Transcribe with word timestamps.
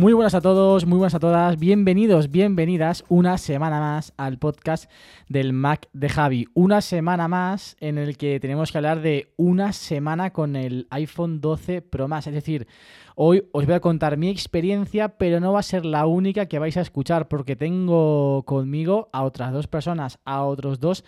Muy 0.00 0.14
buenas 0.14 0.34
a 0.34 0.40
todos, 0.40 0.86
muy 0.86 0.96
buenas 0.96 1.14
a 1.14 1.20
todas, 1.20 1.58
bienvenidos, 1.58 2.30
bienvenidas 2.30 3.04
una 3.10 3.36
semana 3.36 3.80
más 3.80 4.14
al 4.16 4.38
podcast 4.38 4.90
del 5.28 5.52
Mac 5.52 5.90
de 5.92 6.08
Javi. 6.08 6.48
Una 6.54 6.80
semana 6.80 7.28
más 7.28 7.76
en 7.80 7.98
el 7.98 8.16
que 8.16 8.40
tenemos 8.40 8.72
que 8.72 8.78
hablar 8.78 9.02
de 9.02 9.34
una 9.36 9.74
semana 9.74 10.30
con 10.30 10.56
el 10.56 10.86
iPhone 10.88 11.42
12 11.42 11.82
Pro 11.82 12.08
Max. 12.08 12.28
Es 12.28 12.32
decir, 12.32 12.66
hoy 13.14 13.44
os 13.52 13.66
voy 13.66 13.74
a 13.74 13.80
contar 13.80 14.16
mi 14.16 14.30
experiencia, 14.30 15.18
pero 15.18 15.38
no 15.38 15.52
va 15.52 15.60
a 15.60 15.62
ser 15.62 15.84
la 15.84 16.06
única 16.06 16.46
que 16.46 16.58
vais 16.58 16.78
a 16.78 16.80
escuchar 16.80 17.28
porque 17.28 17.54
tengo 17.54 18.42
conmigo 18.46 19.10
a 19.12 19.22
otras 19.22 19.52
dos 19.52 19.66
personas, 19.66 20.18
a 20.24 20.44
otros 20.44 20.80
dos 20.80 21.04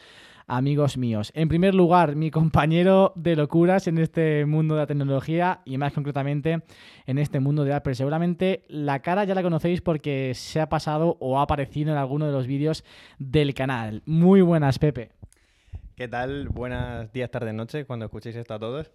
amigos 0.47 0.97
míos. 0.97 1.33
En 1.35 1.49
primer 1.49 1.75
lugar, 1.75 2.17
mi 2.17 2.31
compañero 2.31 3.13
de 3.17 3.37
locuras 3.37 3.87
en 3.87 3.99
este 3.99 4.45
mundo 4.47 4.75
de 4.75 4.81
la 4.81 4.87
tecnología 4.87 5.61
y 5.65 5.79
más 5.79 5.93
concretamente 5.93 6.63
en 7.07 7.19
este 7.19 7.41
mundo 7.41 7.65
de 7.65 7.75
Apple. 7.75 7.95
Seguramente 7.95 8.65
la 8.69 9.01
cara 9.01 9.25
ya 9.25 9.35
la 9.35 9.43
conocéis 9.43 9.81
porque 9.81 10.33
se 10.35 10.61
ha 10.61 10.69
pasado 10.69 11.17
o 11.21 11.39
ha 11.39 11.43
aparecido 11.43 11.93
en 11.93 11.99
alguno 11.99 12.27
de 12.27 12.33
los 12.33 12.47
vídeos 12.47 12.85
del 13.19 13.55
canal. 13.55 14.03
Muy 14.07 14.41
buenas, 14.41 14.79
Pepe. 14.79 15.11
¿Qué 15.97 16.09
tal? 16.09 16.49
Buenos 16.49 17.13
días, 17.13 17.31
tardes, 17.31 17.55
noches, 17.55 17.85
cuando 17.87 18.07
escuchéis 18.07 18.37
esto 18.37 18.55
a 18.55 18.59
todos. 18.59 18.91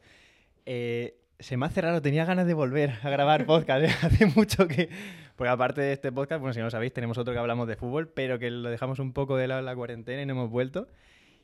Eh, 0.66 1.16
se 1.39 1.56
me 1.56 1.66
hace 1.66 1.82
raro, 1.82 2.02
tenía 2.02 2.26
ganas 2.26 2.48
de 2.48 2.54
volver 2.54 2.94
a 3.04 3.09
grabar 3.09 3.45
podcast. 3.45 3.84
¿eh? 3.86 3.95
Hace 4.02 4.26
mucho 4.26 4.67
que. 4.67 4.89
Porque 5.36 5.50
aparte 5.50 5.82
de 5.82 5.94
este 5.94 6.11
podcast, 6.11 6.42
bueno, 6.42 6.54
si 6.54 6.59
no 6.59 6.66
lo 6.66 6.72
sabéis, 6.72 6.94
tenemos 6.94 7.17
otro 7.17 7.34
que 7.34 7.39
hablamos 7.39 7.67
de 7.67 7.76
fútbol, 7.76 8.09
pero 8.09 8.39
que 8.39 8.50
lo 8.50 8.70
dejamos 8.70 9.00
un 9.00 9.14
poco 9.14 9.38
de 9.38 9.48
lado 9.48 9.59
en 9.59 9.66
la 9.66 9.76
cuarentena 9.76 10.22
y 10.22 10.26
no 10.26 10.34
hemos 10.34 10.50
vuelto. 10.50 10.88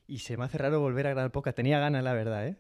Y 0.08 0.20
se 0.20 0.38
me 0.38 0.46
hace 0.46 0.58
raro 0.58 0.80
volver 0.80 1.08
a 1.08 1.12
grabar 1.12 1.32
podcast. 1.32 1.56
Tenía 1.56 1.80
ganas, 1.80 2.04
la 2.04 2.14
verdad, 2.14 2.48
¿eh? 2.48 2.58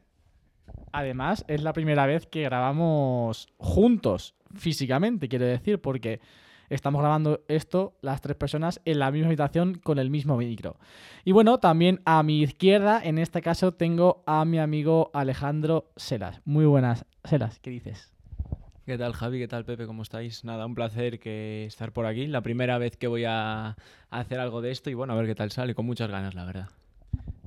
Además, 0.91 1.43
es 1.47 1.61
la 1.61 1.73
primera 1.73 2.05
vez 2.05 2.25
que 2.25 2.43
grabamos 2.43 3.47
juntos, 3.57 4.35
físicamente, 4.55 5.27
quiero 5.27 5.45
decir, 5.45 5.81
porque 5.81 6.21
estamos 6.69 7.01
grabando 7.01 7.43
esto, 7.47 7.97
las 8.01 8.21
tres 8.21 8.37
personas, 8.37 8.79
en 8.85 8.99
la 8.99 9.11
misma 9.11 9.27
habitación 9.27 9.75
con 9.75 9.99
el 9.99 10.09
mismo 10.09 10.37
micro. 10.37 10.77
Y 11.25 11.31
bueno, 11.31 11.59
también 11.59 12.01
a 12.05 12.23
mi 12.23 12.41
izquierda, 12.41 13.01
en 13.03 13.17
este 13.17 13.41
caso, 13.41 13.73
tengo 13.73 14.23
a 14.25 14.45
mi 14.45 14.59
amigo 14.59 15.11
Alejandro 15.13 15.91
Selas. 15.95 16.41
Muy 16.45 16.65
buenas, 16.65 17.05
Selas, 17.23 17.59
¿qué 17.59 17.71
dices? 17.71 18.13
¿Qué 18.85 18.97
tal 18.97 19.13
Javi? 19.13 19.39
¿Qué 19.39 19.47
tal 19.47 19.63
Pepe? 19.63 19.85
¿Cómo 19.85 20.03
estáis? 20.03 20.43
Nada, 20.43 20.65
un 20.65 20.75
placer 20.75 21.19
que 21.19 21.65
estar 21.65 21.93
por 21.93 22.05
aquí. 22.05 22.27
La 22.27 22.41
primera 22.41 22.77
vez 22.77 22.97
que 22.97 23.07
voy 23.07 23.23
a 23.25 23.77
hacer 24.09 24.39
algo 24.39 24.61
de 24.61 24.71
esto 24.71 24.89
y 24.89 24.93
bueno, 24.93 25.13
a 25.13 25.15
ver 25.15 25.25
qué 25.25 25.35
tal 25.35 25.51
sale, 25.51 25.73
con 25.73 25.85
muchas 25.85 26.11
ganas, 26.11 26.35
la 26.35 26.43
verdad. 26.43 26.69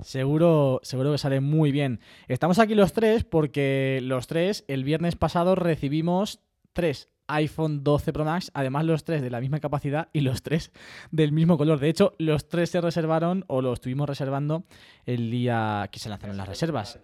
Seguro, 0.01 0.79
seguro 0.83 1.11
que 1.11 1.17
sale 1.17 1.39
muy 1.39 1.71
bien. 1.71 1.99
Estamos 2.27 2.59
aquí 2.59 2.75
los 2.75 2.93
tres 2.93 3.23
porque 3.23 3.99
los 4.03 4.27
tres, 4.27 4.63
el 4.67 4.83
viernes 4.83 5.15
pasado 5.15 5.55
recibimos 5.55 6.39
tres 6.73 7.09
iPhone 7.27 7.83
12 7.83 8.13
Pro 8.13 8.25
Max, 8.25 8.51
además 8.53 8.85
los 8.85 9.03
tres 9.03 9.21
de 9.21 9.29
la 9.29 9.41
misma 9.41 9.59
capacidad 9.59 10.09
y 10.13 10.21
los 10.21 10.41
tres 10.41 10.71
del 11.11 11.31
mismo 11.31 11.57
color. 11.57 11.79
De 11.79 11.89
hecho, 11.89 12.13
los 12.17 12.47
tres 12.47 12.69
se 12.69 12.81
reservaron 12.81 13.43
o 13.47 13.61
los 13.61 13.73
estuvimos 13.73 14.07
reservando 14.07 14.63
el 15.05 15.29
día 15.29 15.89
que 15.91 15.99
se 15.99 16.09
lanzaron 16.09 16.37
las 16.37 16.47
reservas. 16.47 16.99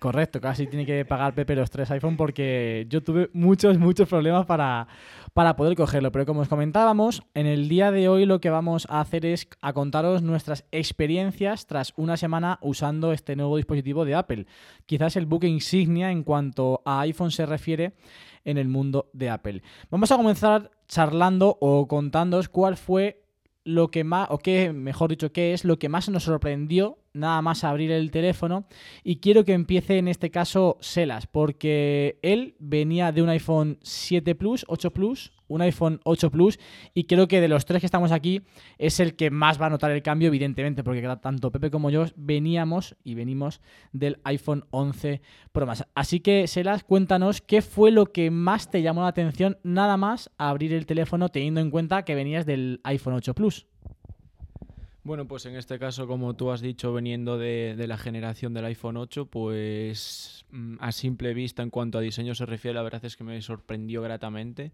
Correcto, 0.00 0.40
casi 0.40 0.66
tiene 0.66 0.86
que 0.86 1.04
pagar 1.04 1.34
Pepe 1.34 1.54
los 1.54 1.68
tres 1.68 1.90
iPhone 1.90 2.16
porque 2.16 2.86
yo 2.88 3.02
tuve 3.02 3.28
muchos, 3.34 3.78
muchos 3.78 4.08
problemas 4.08 4.46
para, 4.46 4.88
para 5.34 5.56
poder 5.56 5.76
cogerlo. 5.76 6.10
Pero 6.10 6.24
como 6.24 6.40
os 6.40 6.48
comentábamos, 6.48 7.22
en 7.34 7.44
el 7.44 7.68
día 7.68 7.90
de 7.90 8.08
hoy 8.08 8.24
lo 8.24 8.40
que 8.40 8.48
vamos 8.48 8.86
a 8.88 9.02
hacer 9.02 9.26
es 9.26 9.46
a 9.60 9.74
contaros 9.74 10.22
nuestras 10.22 10.64
experiencias 10.72 11.66
tras 11.66 11.92
una 11.96 12.16
semana 12.16 12.58
usando 12.62 13.12
este 13.12 13.36
nuevo 13.36 13.58
dispositivo 13.58 14.06
de 14.06 14.14
Apple. 14.14 14.46
Quizás 14.86 15.16
el 15.16 15.26
buque 15.26 15.48
insignia 15.48 16.10
en 16.10 16.22
cuanto 16.22 16.80
a 16.86 17.00
iPhone 17.00 17.30
se 17.30 17.44
refiere 17.44 17.92
en 18.46 18.56
el 18.56 18.68
mundo 18.68 19.10
de 19.12 19.28
Apple. 19.28 19.62
Vamos 19.90 20.10
a 20.10 20.16
comenzar 20.16 20.70
charlando 20.88 21.58
o 21.60 21.86
contándoos 21.86 22.48
cuál 22.48 22.78
fue 22.78 23.22
lo 23.64 23.90
que 23.90 24.04
más, 24.04 24.28
o 24.30 24.38
qué, 24.38 24.72
mejor 24.72 25.10
dicho, 25.10 25.30
qué 25.30 25.52
es 25.52 25.66
lo 25.66 25.78
que 25.78 25.90
más 25.90 26.08
nos 26.08 26.22
sorprendió 26.22 26.99
nada 27.12 27.42
más 27.42 27.64
abrir 27.64 27.90
el 27.90 28.10
teléfono. 28.10 28.66
Y 29.02 29.16
quiero 29.16 29.44
que 29.44 29.52
empiece 29.52 29.98
en 29.98 30.08
este 30.08 30.30
caso 30.30 30.78
Selas, 30.80 31.26
porque 31.26 32.18
él 32.22 32.54
venía 32.58 33.12
de 33.12 33.22
un 33.22 33.28
iPhone 33.28 33.78
7 33.82 34.34
Plus, 34.34 34.64
8 34.68 34.90
Plus, 34.92 35.32
un 35.48 35.62
iPhone 35.62 36.00
8 36.04 36.30
Plus, 36.30 36.58
y 36.94 37.04
creo 37.04 37.26
que 37.26 37.40
de 37.40 37.48
los 37.48 37.64
tres 37.64 37.80
que 37.80 37.86
estamos 37.86 38.12
aquí 38.12 38.42
es 38.78 39.00
el 39.00 39.16
que 39.16 39.30
más 39.30 39.60
va 39.60 39.66
a 39.66 39.70
notar 39.70 39.90
el 39.90 40.02
cambio, 40.02 40.28
evidentemente, 40.28 40.84
porque 40.84 41.02
tanto 41.20 41.50
Pepe 41.50 41.70
como 41.70 41.90
yo 41.90 42.06
veníamos 42.16 42.96
y 43.02 43.14
venimos 43.14 43.60
del 43.92 44.20
iPhone 44.24 44.64
11 44.70 45.20
Pro 45.52 45.66
Max. 45.66 45.84
Así 45.94 46.20
que, 46.20 46.46
Selas, 46.46 46.84
cuéntanos 46.84 47.40
qué 47.40 47.62
fue 47.62 47.90
lo 47.90 48.06
que 48.06 48.30
más 48.30 48.70
te 48.70 48.82
llamó 48.82 49.02
la 49.02 49.08
atención 49.08 49.58
nada 49.62 49.96
más 49.96 50.30
abrir 50.38 50.72
el 50.72 50.86
teléfono 50.86 51.28
teniendo 51.28 51.60
en 51.60 51.70
cuenta 51.70 52.04
que 52.04 52.14
venías 52.14 52.46
del 52.46 52.80
iPhone 52.84 53.14
8 53.14 53.34
Plus. 53.34 53.66
Bueno, 55.10 55.26
pues 55.26 55.44
en 55.44 55.56
este 55.56 55.80
caso, 55.80 56.06
como 56.06 56.34
tú 56.34 56.52
has 56.52 56.60
dicho, 56.60 56.92
veniendo 56.92 57.36
de, 57.36 57.74
la 57.88 57.98
generación 57.98 58.54
del 58.54 58.66
iPhone 58.66 58.96
8, 58.96 59.26
pues 59.26 60.44
mm, 60.52 60.76
a 60.78 60.92
simple 60.92 61.34
vista 61.34 61.64
en 61.64 61.70
cuanto 61.70 61.98
a 61.98 62.00
diseño 62.00 62.32
se 62.36 62.46
refiere, 62.46 62.76
la 62.76 62.82
verdad 62.84 63.04
es 63.04 63.16
que 63.16 63.24
me 63.24 63.42
sorprendió 63.42 64.02
gratamente. 64.02 64.70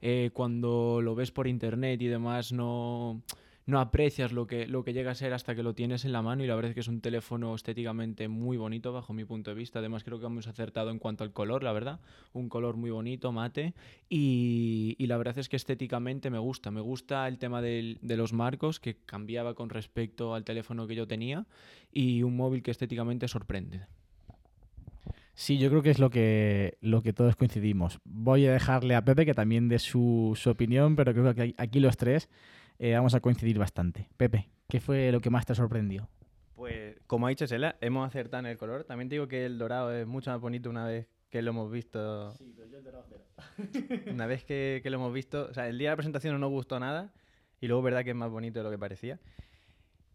Eh, 0.00 0.30
cuando 0.32 1.00
lo 1.02 1.16
ves 1.16 1.32
por 1.32 1.48
internet 1.48 2.00
y 2.00 2.06
demás, 2.06 2.52
no 2.52 3.22
no 3.66 3.78
aprecias 3.80 4.32
lo 4.32 4.46
que, 4.46 4.66
lo 4.66 4.82
que 4.84 4.92
llega 4.92 5.12
a 5.12 5.14
ser 5.14 5.32
hasta 5.32 5.54
que 5.54 5.62
lo 5.62 5.74
tienes 5.74 6.04
en 6.04 6.12
la 6.12 6.22
mano 6.22 6.42
y 6.42 6.46
la 6.46 6.54
verdad 6.56 6.70
es 6.70 6.74
que 6.74 6.80
es 6.80 6.88
un 6.88 7.00
teléfono 7.00 7.54
estéticamente 7.54 8.28
muy 8.28 8.56
bonito 8.56 8.92
bajo 8.92 9.12
mi 9.12 9.24
punto 9.24 9.50
de 9.50 9.56
vista. 9.56 9.78
Además 9.78 10.02
creo 10.04 10.18
que 10.18 10.26
hemos 10.26 10.48
acertado 10.48 10.90
en 10.90 10.98
cuanto 10.98 11.24
al 11.24 11.32
color, 11.32 11.62
la 11.62 11.72
verdad. 11.72 12.00
Un 12.32 12.48
color 12.48 12.76
muy 12.76 12.90
bonito, 12.90 13.30
mate. 13.30 13.74
Y, 14.08 14.96
la 15.06 15.16
verdad 15.16 15.38
es 15.38 15.48
que 15.48 15.56
estéticamente 15.56 16.30
me 16.30 16.38
gusta. 16.38 16.70
Me 16.70 16.80
gusta 16.80 17.28
el 17.28 17.38
tema 17.38 17.60
de 17.60 17.98
los 18.00 18.32
marcos 18.32 18.80
que 18.80 18.96
cambiaba 18.96 19.54
con 19.54 19.68
respecto 19.68 20.34
al 20.34 20.44
teléfono 20.44 20.86
que 20.86 20.94
yo 20.94 21.06
tenía 21.06 21.46
y 21.92 22.22
un 22.22 22.36
móvil 22.36 22.62
que 22.62 22.70
estéticamente 22.70 23.28
sorprende. 23.28 23.82
Sí, 25.34 25.58
yo 25.58 25.70
creo 25.70 25.82
que 25.82 25.90
es 25.90 25.98
lo 25.98 26.10
que, 26.10 26.76
lo 26.80 27.02
que 27.02 27.12
todos 27.12 27.36
coincidimos. 27.36 28.00
Voy 28.04 28.46
a 28.46 28.52
dejarle 28.52 28.94
a 28.94 29.04
Pepe 29.04 29.24
que 29.24 29.34
también 29.34 29.68
dé 29.68 29.78
su, 29.78 30.32
su 30.36 30.50
opinión, 30.50 30.94
pero 30.94 31.12
creo 31.12 31.34
que 31.34 31.54
aquí 31.56 31.80
los 31.80 31.96
tres 31.96 32.28
eh, 32.82 32.94
vamos 32.94 33.14
a 33.14 33.20
coincidir 33.20 33.60
bastante. 33.60 34.08
Pepe, 34.16 34.48
¿qué 34.68 34.80
fue 34.80 35.12
lo 35.12 35.20
que 35.20 35.30
más 35.30 35.46
te 35.46 35.54
sorprendió? 35.54 36.08
Pues, 36.56 36.96
como 37.06 37.26
ha 37.26 37.30
dicho 37.30 37.46
Sela, 37.46 37.76
hemos 37.80 38.04
acertado 38.04 38.40
en 38.40 38.46
el 38.46 38.58
color. 38.58 38.82
También 38.82 39.08
digo 39.08 39.28
que 39.28 39.46
el 39.46 39.56
dorado 39.56 39.92
es 39.92 40.04
mucho 40.04 40.32
más 40.32 40.40
bonito 40.40 40.68
una 40.68 40.84
vez 40.84 41.06
que 41.30 41.42
lo 41.42 41.52
hemos 41.52 41.70
visto. 41.70 42.32
Sí, 42.34 42.52
pero 42.56 42.68
yo 42.68 42.78
el 42.78 42.84
dorado 42.84 43.04
cero. 43.08 43.24
una 44.12 44.26
vez 44.26 44.42
que, 44.42 44.80
que, 44.82 44.90
lo 44.90 44.96
hemos 44.96 45.12
visto. 45.12 45.46
O 45.48 45.54
sea, 45.54 45.68
el 45.68 45.78
día 45.78 45.90
de 45.90 45.92
la 45.92 45.96
presentación 45.96 46.32
no 46.34 46.40
nos 46.40 46.50
gustó 46.50 46.80
nada. 46.80 47.12
Y 47.60 47.68
luego, 47.68 47.82
verdad 47.82 48.02
que 48.02 48.10
es 48.10 48.16
más 48.16 48.30
bonito 48.32 48.58
de 48.58 48.64
lo 48.64 48.70
que 48.72 48.78
parecía. 48.78 49.20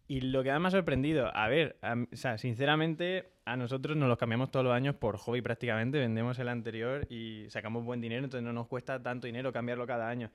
Y 0.06 0.20
lo 0.20 0.42
que 0.42 0.50
más 0.50 0.60
me 0.60 0.68
ha 0.68 0.70
sorprendido, 0.70 1.34
a 1.34 1.48
ver, 1.48 1.78
o 1.82 2.16
sea, 2.16 2.36
sinceramente, 2.36 3.30
a 3.46 3.56
nosotros 3.56 3.96
nos 3.96 4.10
los 4.10 4.18
cambiamos 4.18 4.50
todos 4.50 4.64
los 4.64 4.74
años 4.74 4.94
por 4.94 5.16
hobby 5.16 5.40
prácticamente. 5.40 5.98
Vendemos 5.98 6.38
el 6.38 6.48
anterior 6.48 7.06
y 7.08 7.46
sacamos 7.48 7.82
buen 7.82 8.02
dinero, 8.02 8.24
entonces 8.24 8.44
no 8.44 8.52
nos 8.52 8.66
cuesta 8.66 9.02
tanto 9.02 9.26
dinero 9.26 9.54
cambiarlo 9.54 9.86
cada 9.86 10.10
año. 10.10 10.30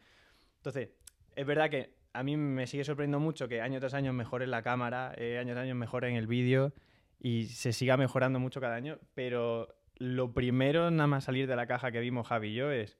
Entonces, 0.57 0.89
es 1.35 1.45
verdad 1.45 1.69
que 1.69 2.02
a 2.13 2.23
mí 2.23 2.37
me 2.37 2.67
sigue 2.67 2.83
sorprendiendo 2.83 3.19
mucho 3.19 3.47
que 3.47 3.61
año 3.61 3.79
tras 3.79 3.93
año 3.93 4.13
mejore 4.13 4.47
la 4.47 4.61
cámara, 4.61 5.13
eh, 5.17 5.39
año 5.39 5.53
tras 5.53 5.63
año 5.63 5.75
mejore 5.75 6.09
en 6.09 6.15
el 6.15 6.27
vídeo 6.27 6.73
y 7.19 7.45
se 7.45 7.73
siga 7.73 7.97
mejorando 7.97 8.39
mucho 8.39 8.61
cada 8.61 8.75
año, 8.75 8.99
pero 9.15 9.75
lo 9.97 10.33
primero 10.33 10.91
nada 10.91 11.07
más 11.07 11.25
salir 11.25 11.47
de 11.47 11.55
la 11.55 11.65
caja 11.65 11.91
que 11.91 11.99
vimos 11.99 12.27
Javi 12.27 12.49
y 12.49 12.53
yo 12.53 12.71
es, 12.71 12.97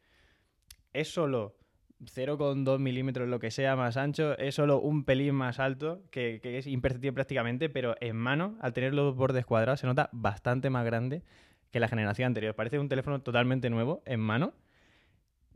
es 0.94 1.10
solo 1.14 1.56
0,2 2.02 2.80
milímetros, 2.80 3.30
lo 3.30 3.40
que 3.40 3.52
sea 3.52 3.76
más 3.76 3.98
ancho, 3.98 4.38
es 4.38 4.56
solo 4.56 4.80
un 4.80 5.06
pelín 5.06 5.36
más 5.36 5.60
alto, 5.60 6.02
que, 6.12 6.40
que, 6.42 6.58
es 6.58 6.68
imperceptible 6.68 7.14
prácticamente, 7.14 7.70
pero 7.70 7.96
en 8.02 8.16
mano, 8.16 8.58
al 8.60 8.74
tener 8.74 8.94
los 8.94 9.16
bordes 9.16 9.46
cuadrados, 9.46 9.80
se 9.80 9.88
nota 9.88 10.10
bastante 10.12 10.70
más 10.70 10.86
grande 10.86 11.24
que 11.72 11.80
la 11.80 11.88
generación 11.88 12.28
anterior. 12.28 12.56
Parece 12.56 12.78
un 12.80 12.90
teléfono 12.90 13.22
totalmente 13.22 13.70
nuevo 13.70 14.04
en 14.06 14.20
mano 14.20 14.54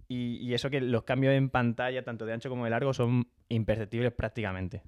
y, 0.08 0.54
eso 0.54 0.70
que 0.70 0.80
los 0.82 1.04
cambios 1.04 1.34
en 1.34 1.50
pantalla, 1.50 2.04
tanto 2.04 2.26
de 2.26 2.34
ancho 2.34 2.50
como 2.50 2.64
de 2.64 2.70
largo, 2.70 2.94
son 2.94 3.28
imperceptibles 3.50 4.14
prácticamente. 4.14 4.82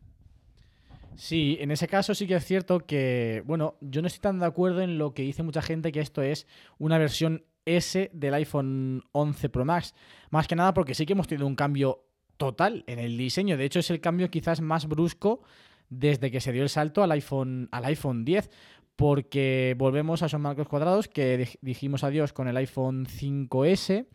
Sí, 1.16 1.58
en 1.60 1.72
ese 1.72 1.88
caso 1.88 2.16
sí 2.16 2.28
que 2.28 2.36
es 2.36 2.46
cierto 2.46 2.86
que, 2.86 3.44
bueno, 3.46 3.76
yo 3.82 4.02
no 4.02 4.08
estoy 4.08 4.22
tan 4.22 4.40
de 4.40 4.46
acuerdo 4.46 4.82
en 4.82 4.98
lo 4.98 5.14
que 5.14 5.24
dice 5.24 5.44
mucha 5.44 5.62
gente 5.62 5.92
que 5.92 6.00
esto 6.00 6.22
es 6.22 6.48
una 6.78 6.98
versión 6.98 7.44
S 7.66 8.10
del 8.14 8.34
iPhone 8.36 9.04
11 9.12 9.50
Pro 9.50 9.66
Max. 9.66 9.94
Más 10.30 10.48
que 10.48 10.56
nada 10.56 10.74
porque 10.74 10.96
sí 10.96 11.06
que 11.06 11.14
hemos 11.14 11.28
tenido 11.28 11.48
un 11.48 11.56
cambio 11.56 12.06
total 12.38 12.86
en 12.88 13.00
el 13.00 13.18
diseño. 13.18 13.58
De 13.58 13.66
hecho, 13.66 13.80
es 13.80 13.90
el 13.90 14.00
cambio 14.00 14.32
quizás 14.32 14.62
más 14.62 14.88
brusco 14.88 15.42
desde 15.90 16.32
que 16.32 16.40
se 16.40 16.52
dio 16.52 16.64
el 16.64 16.70
salto 16.70 17.04
al 17.04 17.12
iPhone, 17.12 17.68
al 17.72 17.86
iPhone 17.86 18.24
10. 18.24 18.50
Porque 19.00 19.76
volvemos 19.78 20.22
a 20.22 20.26
esos 20.26 20.42
marcos 20.42 20.68
cuadrados 20.68 21.08
que 21.08 21.48
dijimos 21.62 22.04
adiós 22.04 22.34
con 22.34 22.50
el 22.50 22.58
iPhone 22.58 23.06
5S. 23.06 24.08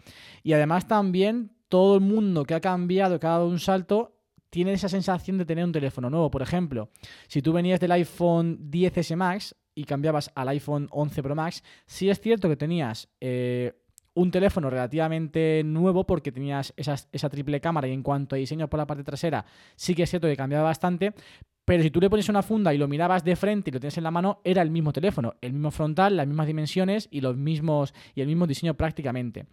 Y 0.43 0.53
además 0.53 0.87
también 0.87 1.53
todo 1.71 1.95
el 1.95 2.03
mundo 2.03 2.45
que 2.45 2.53
ha 2.53 2.61
cambiado, 2.61 3.19
que 3.19 3.27
ha 3.27 3.31
dado 3.31 3.49
un 3.49 3.61
salto, 3.61 4.21
tiene 4.51 4.75
esa 4.75 4.91
sensación 4.91 5.39
de 5.39 5.47
tener 5.47 5.65
un 5.65 5.73
teléfono 5.73 6.11
nuevo. 6.11 6.31
Por 6.31 6.43
ejemplo, 6.43 6.91
si 7.29 7.41
tú 7.41 7.55
venías 7.55 7.81
del 7.81 7.93
iPhone 7.93 8.71
10S 8.71 9.17
Max 9.17 9.57
y 9.75 9.85
cambiabas 9.85 10.31
al 10.35 10.49
iPhone 10.49 10.87
11 10.91 11.23
Pro 11.23 11.35
Max, 11.35 11.65
sí 11.87 12.11
es 12.11 12.21
cierto 12.21 12.51
que 12.51 12.57
tenías 12.57 13.09
eh, 13.23 13.73
un 14.13 14.31
teléfono 14.31 14.69
relativamente 14.69 15.63
nuevo 15.65 16.05
porque 16.05 16.31
tenías 16.31 16.75
esa 16.77 17.31
triple 17.31 17.59
cámara 17.63 17.89
y 17.89 17.93
en 17.93 18.03
cuanto 18.03 18.37
a 18.37 18.39
diseño 18.39 18.69
por 18.69 18.77
la 18.77 18.87
parte 18.87 19.03
trasera, 19.03 19.47
sí 19.77 19.95
que 19.95 20.03
es 20.03 20.11
cierto 20.11 20.29
que 20.29 20.37
cambiaba 20.37 20.65
bastante, 20.65 21.15
pero 21.65 21.83
si 21.83 21.91
tú 21.91 22.01
le 22.01 22.11
pones 22.11 22.29
una 22.29 22.43
funda 22.43 22.75
y 22.75 22.79
lo 22.79 22.89
mirabas 22.89 23.25
de 23.25 23.37
frente 23.37 23.71
y 23.71 23.73
lo 23.73 23.81
tienes 23.81 23.97
en 23.97 24.05
la 24.05 24.11
mano, 24.11 24.41
era 24.45 24.63
el 24.63 24.71
mismo 24.71 24.93
teléfono, 24.93 25.35
el 25.41 25.53
mismo 25.53 25.71
frontal, 25.71 26.17
las 26.17 26.27
mismas 26.27 26.47
dimensiones 26.47 27.09
y 27.11 27.21
los 27.21 27.37
mismos 27.37 27.95
y 28.15 28.21
el 28.21 28.27
mismo 28.27 28.47
diseño 28.47 28.75
prácticamente. 28.75 29.47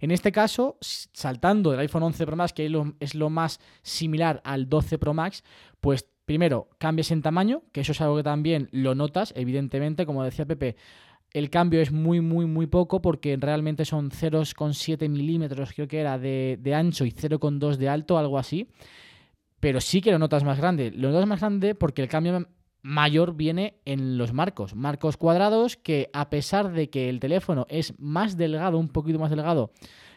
En 0.00 0.10
este 0.10 0.32
caso, 0.32 0.76
saltando 0.80 1.70
del 1.70 1.80
iPhone 1.80 2.02
11 2.02 2.26
Pro 2.26 2.36
Max, 2.36 2.52
que 2.52 2.70
es 3.00 3.14
lo 3.14 3.30
más 3.30 3.60
similar 3.82 4.42
al 4.44 4.68
12 4.68 4.98
Pro 4.98 5.14
Max, 5.14 5.42
pues 5.80 6.06
primero 6.26 6.68
cambias 6.78 7.10
en 7.10 7.22
tamaño, 7.22 7.62
que 7.72 7.80
eso 7.80 7.92
es 7.92 8.00
algo 8.02 8.16
que 8.16 8.22
también 8.22 8.68
lo 8.72 8.94
notas, 8.94 9.32
evidentemente, 9.36 10.04
como 10.04 10.24
decía 10.24 10.44
Pepe, 10.44 10.76
el 11.32 11.50
cambio 11.50 11.80
es 11.80 11.92
muy, 11.92 12.20
muy, 12.20 12.46
muy 12.46 12.66
poco 12.66 13.00
porque 13.00 13.36
realmente 13.36 13.84
son 13.84 14.10
0,7 14.10 15.08
milímetros, 15.08 15.72
creo 15.74 15.88
que 15.88 16.00
era, 16.00 16.18
de, 16.18 16.58
de 16.60 16.74
ancho 16.74 17.04
y 17.04 17.10
0,2 17.12 17.76
de 17.76 17.88
alto, 17.88 18.18
algo 18.18 18.38
así. 18.38 18.68
Pero 19.60 19.80
sí 19.80 20.00
que 20.00 20.12
lo 20.12 20.18
notas 20.18 20.44
más 20.44 20.58
grande. 20.58 20.90
Lo 20.90 21.10
notas 21.10 21.26
más 21.26 21.40
grande 21.40 21.74
porque 21.74 22.02
el 22.02 22.08
cambio 22.08 22.46
mayor 22.82 23.34
viene 23.34 23.80
en 23.84 24.16
los 24.16 24.32
marcos. 24.32 24.74
Marcos 24.74 25.16
cuadrados 25.16 25.76
que 25.76 26.08
a 26.12 26.30
pesar 26.30 26.72
de 26.72 26.88
que 26.88 27.08
el 27.08 27.20
teléfono 27.20 27.66
es 27.68 27.98
más 27.98 28.36
delgado, 28.36 28.78
un 28.78 28.88
poquito 28.88 29.18
más 29.18 29.30
delgado 29.30 29.72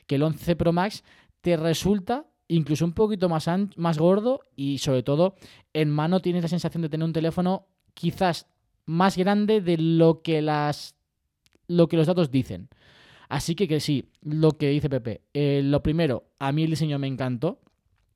que 0.05 0.15
el 0.15 0.23
11 0.23 0.55
Pro 0.55 0.73
Max, 0.73 1.03
te 1.41 1.57
resulta 1.57 2.27
incluso 2.47 2.83
un 2.83 2.93
poquito 2.93 3.29
más, 3.29 3.47
más 3.75 3.97
gordo 3.97 4.41
y 4.55 4.79
sobre 4.79 5.03
todo 5.03 5.35
en 5.73 5.89
mano 5.89 6.19
tienes 6.19 6.41
la 6.41 6.49
sensación 6.49 6.81
de 6.81 6.89
tener 6.89 7.05
un 7.05 7.13
teléfono 7.13 7.67
quizás 7.93 8.47
más 8.85 9.17
grande 9.17 9.61
de 9.61 9.77
lo 9.77 10.21
que 10.21 10.41
las 10.41 10.95
lo 11.67 11.87
que 11.87 11.97
los 11.97 12.07
datos 12.07 12.31
dicen. 12.31 12.69
Así 13.29 13.53
que, 13.53 13.67
que 13.67 13.79
sí, 13.79 14.09
lo 14.21 14.57
que 14.57 14.69
dice 14.69 14.89
Pepe. 14.89 15.21
Eh, 15.33 15.61
lo 15.63 15.83
primero, 15.83 16.31
a 16.39 16.51
mí 16.51 16.63
el 16.63 16.71
diseño 16.71 16.97
me 16.97 17.05
encantó. 17.05 17.61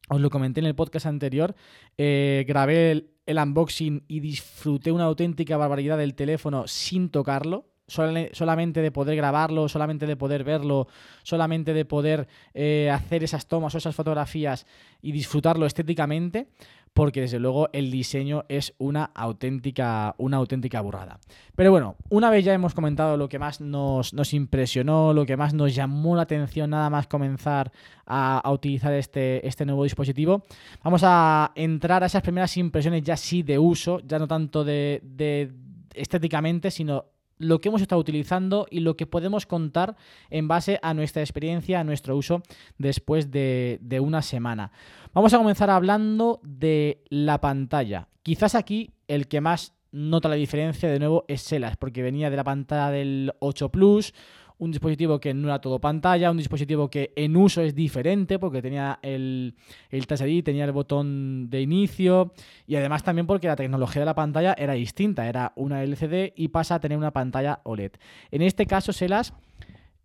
Os 0.10 0.20
lo 0.20 0.30
comenté 0.30 0.60
en 0.60 0.66
el 0.66 0.76
podcast 0.76 1.06
anterior. 1.06 1.56
Eh, 1.98 2.44
grabé 2.48 2.92
el, 2.92 3.38
unboxing 3.38 4.04
y 4.08 4.20
disfruté 4.20 4.92
una 4.92 5.06
auténtica 5.06 5.56
barbaridad 5.58 5.98
del 5.98 6.14
teléfono 6.16 6.68
sin 6.68 7.10
tocarlo. 7.10 7.70
solamente 7.88 8.82
de 8.82 8.92
poder 8.92 9.16
grabarlo, 9.16 9.68
solamente 9.70 10.08
de 10.08 10.16
poder 10.16 10.44
verlo, 10.44 10.88
solamente 11.24 11.74
de 11.74 11.86
poder 11.86 12.28
eh, 12.54 12.90
hacer 12.92 13.24
esas 13.24 13.48
tomas 13.48 13.76
o 13.76 13.78
esas 13.78 13.96
fotografías 13.96 14.66
y 15.02 15.12
disfrutarlo 15.12 15.66
estéticamente, 15.66 16.48
porque 16.94 17.22
desde 17.22 17.40
luego 17.40 17.69
el 17.74 17.92
diseño 17.92 18.45
es 18.50 18.74
una 18.78 19.06
auténtica, 19.16 20.16
una 20.18 20.38
auténtica 20.38 20.81
burrada. 20.81 21.19
Pero 21.56 21.72
bueno, 21.72 21.95
una 22.10 22.30
vez 22.30 22.45
ya 22.45 22.54
hemos 22.54 22.74
comentado 22.74 23.18
lo 23.18 23.30
que 23.30 23.40
más 23.40 23.62
nos, 23.62 24.13
impresionó, 24.34 25.13
lo 25.13 25.25
que 25.25 25.38
más 25.38 25.54
nos 25.54 25.74
llamó 25.74 26.16
la 26.16 26.24
atención 26.24 26.69
nada 26.69 26.90
más 26.90 27.07
comenzar 27.07 27.72
a, 28.06 28.50
utilizar 28.51 28.94
este, 28.94 29.45
este 29.48 29.66
nuevo 29.66 29.84
dispositivo, 29.84 30.44
vamos 30.84 31.01
a 31.04 31.51
entrar 31.56 32.04
a 32.04 32.07
esas 32.07 32.22
primeras 32.22 32.56
impresiones 32.57 33.04
ya 33.04 33.18
sí 33.18 33.44
de 33.44 33.57
uso, 33.57 34.00
ya 34.01 34.19
no 34.19 34.28
tanto 34.28 34.63
de, 34.63 35.01
de 35.04 35.51
estéticamente, 35.94 36.69
sino 36.69 37.06
lo 37.38 37.60
que 37.60 37.70
hemos 37.70 37.82
estado 37.82 38.00
utilizando 38.00 38.68
y 38.70 38.80
lo 38.80 38.96
que 38.96 39.08
podemos 39.08 39.46
contar 39.46 39.96
en 40.30 40.48
base 40.48 40.80
a 40.82 40.94
nuestra 40.94 41.22
experiencia, 41.22 41.80
a 41.80 41.84
nuestro 41.84 42.16
uso 42.16 42.44
después 42.78 43.32
de, 43.32 43.80
una 44.02 44.22
semana. 44.22 44.72
Vamos 45.14 45.34
a 45.34 45.38
comenzar 45.38 45.70
hablando 45.70 46.40
de 46.44 47.04
la 47.10 47.40
pantalla. 47.40 48.08
Quizás 48.24 48.56
aquí 48.56 48.92
el 49.08 49.28
que 49.28 49.42
más 49.42 49.74
nota 49.92 50.30
la 50.30 50.36
diferencia 50.36 50.90
de 50.90 51.00
nuevo 51.00 51.24
es 51.28 51.42
Selas, 51.42 51.78
porque 51.78 52.02
venía 52.02 52.30
de 52.30 52.38
la 52.38 52.44
pantalla 52.44 52.90
del 52.90 53.34
8 53.40 53.70
Plus, 53.70 54.14
un 54.63 54.71
dispositivo 54.71 55.19
que 55.19 55.33
no 55.33 55.50
era 55.50 55.60
todo 55.60 55.80
pantalla, 55.80 56.31
un 56.31 56.38
dispositivo 56.38 56.89
que 56.89 57.12
en 57.15 57.36
uso 57.36 57.62
es 57.62 57.75
diferente 57.75 58.39
porque 58.39 58.62
tenía 58.62 59.00
el, 59.01 59.56
el 59.89 60.07
tenía 60.44 60.63
el 60.63 60.71
botón 60.71 61.50
de 61.50 61.62
inicio 61.62 62.33
y 62.65 62.77
además 62.77 63.04
también 63.04 63.27
porque 63.27 63.48
la 63.48 63.57
tecnología 63.57 64.01
de 64.01 64.06
la 64.06 64.15
pantalla 64.15 64.56
era 64.57 64.74
distinta, 64.74 65.27
era 65.27 65.51
una 65.56 65.83
LCD 65.83 66.33
y 66.36 66.48
pasa 66.48 66.75
a 66.75 66.80
tener 66.80 66.98
una 66.98 67.12
pantalla 67.12 67.60
OLED. 67.63 67.92
En 68.31 68.42
este 68.42 68.65
caso, 68.65 68.94
Selas, 68.94 69.33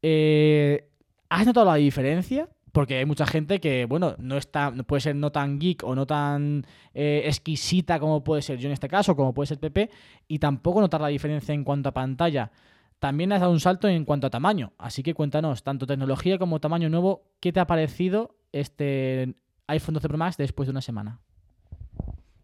eh, 0.02 0.88
¿has 1.28 1.46
notado 1.46 1.66
la 1.66 1.76
diferencia? 1.76 2.48
Porque 2.72 2.96
hay 2.96 3.06
mucha 3.06 3.26
gente 3.26 3.60
que, 3.60 3.86
bueno, 3.86 4.16
no 4.18 4.36
está, 4.36 4.72
puede 4.72 5.00
ser 5.00 5.16
no 5.16 5.30
tan 5.30 5.58
geek 5.58 5.84
o 5.84 5.94
no 5.94 6.06
tan 6.06 6.66
eh, 6.94 7.22
exquisita 7.24 7.98
como 8.00 8.22
puede 8.24 8.42
ser 8.42 8.58
yo 8.58 8.68
en 8.68 8.72
este 8.72 8.88
caso, 8.88 9.14
como 9.14 9.32
puede 9.32 9.46
ser 9.46 9.58
Pepe, 9.58 9.88
y 10.26 10.38
tampoco 10.38 10.80
notar 10.80 11.00
la 11.00 11.08
diferencia 11.08 11.54
en 11.54 11.64
cuanto 11.64 11.88
a 11.88 11.92
pantalla. 11.92 12.50
También 12.98 13.32
has 13.32 13.40
dado 13.40 13.52
un 13.52 13.60
salto 13.60 13.88
en 13.88 14.04
cuanto 14.04 14.26
a 14.26 14.30
tamaño, 14.30 14.72
así 14.78 15.02
que 15.02 15.14
cuéntanos, 15.14 15.62
tanto 15.62 15.86
tecnología 15.86 16.38
como 16.38 16.60
tamaño 16.60 16.88
nuevo, 16.88 17.22
¿qué 17.40 17.52
te 17.52 17.60
ha 17.60 17.66
parecido 17.66 18.36
este 18.52 19.36
iPhone 19.68 19.94
12 19.94 20.08
Pro 20.08 20.18
Max 20.18 20.36
después 20.36 20.66
de 20.66 20.72
una 20.72 20.80
semana? 20.80 21.20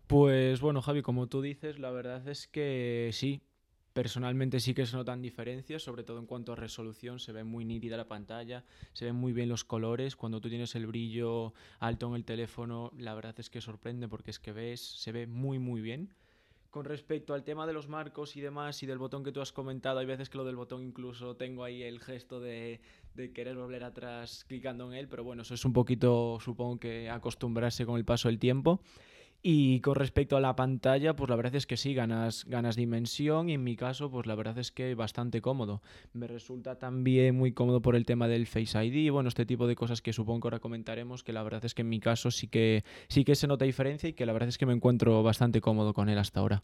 Pues 0.07 0.61
bueno, 0.61 0.83
Javi, 0.83 1.03
como 1.03 1.27
tú 1.27 1.43
dices, 1.43 1.79
la 1.79 1.91
verdad 1.91 2.29
es 2.29 2.47
que 2.47 3.11
sí, 3.13 3.43
Personalmente 3.95 4.59
sí 4.59 4.75
que 4.75 4.87
se 4.87 4.97
notan 4.97 5.23
diferencias, 5.23 5.85
sobre 5.85 6.03
todo 6.03 6.19
en 6.19 6.27
cuanto 6.27 6.53
a 6.53 6.57
resolución, 6.57 7.21
se 7.21 7.31
ve 7.31 7.45
muy 7.45 7.65
nítida 7.65 7.97
la 7.97 8.09
pantalla, 8.09 8.65
se 8.93 9.05
ven 9.05 9.15
muy 9.15 9.33
bien 9.33 9.49
los 9.49 9.63
colores, 9.63 10.17
cuando 10.17 10.41
tú 10.41 10.49
tienes 10.49 10.75
el 10.75 10.89
brillo 10.89 11.55
alto 11.79 12.09
en 12.09 12.17
el 12.17 12.25
teléfono, 12.25 12.91
la 12.99 13.15
verdad 13.15 13.37
es 13.39 13.51
que 13.51 13.61
sorprende 13.61 14.09
porque 14.09 14.33
es 14.33 14.41
que 14.41 14.51
ves, 14.51 14.81
se 14.81 15.13
ve 15.13 15.29
muy 15.29 15.61
muy 15.61 15.81
bien. 15.81 16.13
Con 16.75 16.87
respecto 16.87 17.35
al 17.35 17.45
tema 17.45 17.69
de 17.69 17.73
los 17.73 17.87
marcos 17.87 18.35
y 18.35 18.41
demás 18.41 18.83
y 18.83 18.87
del 18.87 18.99
botón 18.99 19.23
que 19.23 19.31
tú 19.31 19.41
has 19.41 19.53
comentado, 19.53 20.01
hay 20.01 20.07
veces 20.07 20.29
que 20.29 20.39
lo 20.39 20.45
del 20.45 20.57
botón 20.57 20.83
incluso 20.83 21.37
tengo 21.37 21.63
ahí 21.63 21.85
el 21.85 22.01
gesto 22.01 22.41
de, 22.41 22.81
de 23.15 23.33
querer 23.33 23.55
volver 23.57 23.85
atrás 23.85 24.45
clicando 24.49 24.91
en 24.91 24.95
él, 24.99 25.07
pero 25.07 25.23
bueno, 25.23 25.43
eso 25.43 25.55
es 25.55 25.65
un 25.65 25.73
poquito, 25.73 26.41
supongo 26.41 26.81
que 26.81 27.09
acostumbrarse 27.09 27.87
con 27.87 27.97
el 27.97 28.05
paso 28.05 28.27
del 28.27 28.41
tiempo. 28.41 28.81
Y 29.47 29.81
con 29.81 29.97
respecto 29.97 30.39
a 30.39 30.41
la 30.41 30.57
pantalla, 30.57 31.15
pues 31.17 31.29
la 31.29 31.37
verdad 31.37 31.55
es 31.55 31.67
que 31.67 31.77
sí, 31.77 31.93
ganas, 31.93 32.47
ganas 32.47 32.77
dimensión 32.77 33.51
y 33.51 33.53
en 33.53 33.63
mi 33.63 33.77
caso, 33.77 34.11
pues 34.11 34.27
la 34.27 34.35
verdad 34.35 34.57
es 34.57 34.73
que 34.73 34.95
bastante 34.95 35.43
cómodo. 35.43 35.83
Me 36.15 36.27
resulta 36.27 36.79
también 36.79 37.37
muy 37.37 37.53
cómodo 37.53 37.83
por 37.83 37.95
el 37.95 38.07
tema 38.07 38.27
del 38.27 38.47
Face 38.47 38.83
ID 38.83 39.11
bueno, 39.11 39.29
este 39.29 39.45
tipo 39.45 39.67
de 39.67 39.77
cosas 39.77 40.01
que 40.01 40.15
supongo 40.15 40.41
que 40.41 40.47
ahora 40.47 40.61
comentaremos, 40.61 41.23
que 41.23 41.35
la 41.35 41.43
verdad 41.43 41.63
es 41.67 41.75
que 41.75 41.83
en 41.83 41.91
mi 41.91 42.01
caso 42.01 42.31
sí 42.31 42.49
que, 42.49 42.85
sí 43.09 43.23
que 43.23 43.35
se 43.35 43.47
nota 43.47 43.67
diferencia 43.67 44.09
y 44.09 44.15
que 44.15 44.25
la 44.25 44.33
verdad 44.33 44.49
es 44.49 44.57
que 44.57 44.65
me 44.65 44.73
encuentro 44.73 45.23
bastante 45.23 45.61
cómodo 45.61 45.93
con 45.93 46.09
él 46.09 46.17
hasta 46.17 46.41
ahora. 46.41 46.63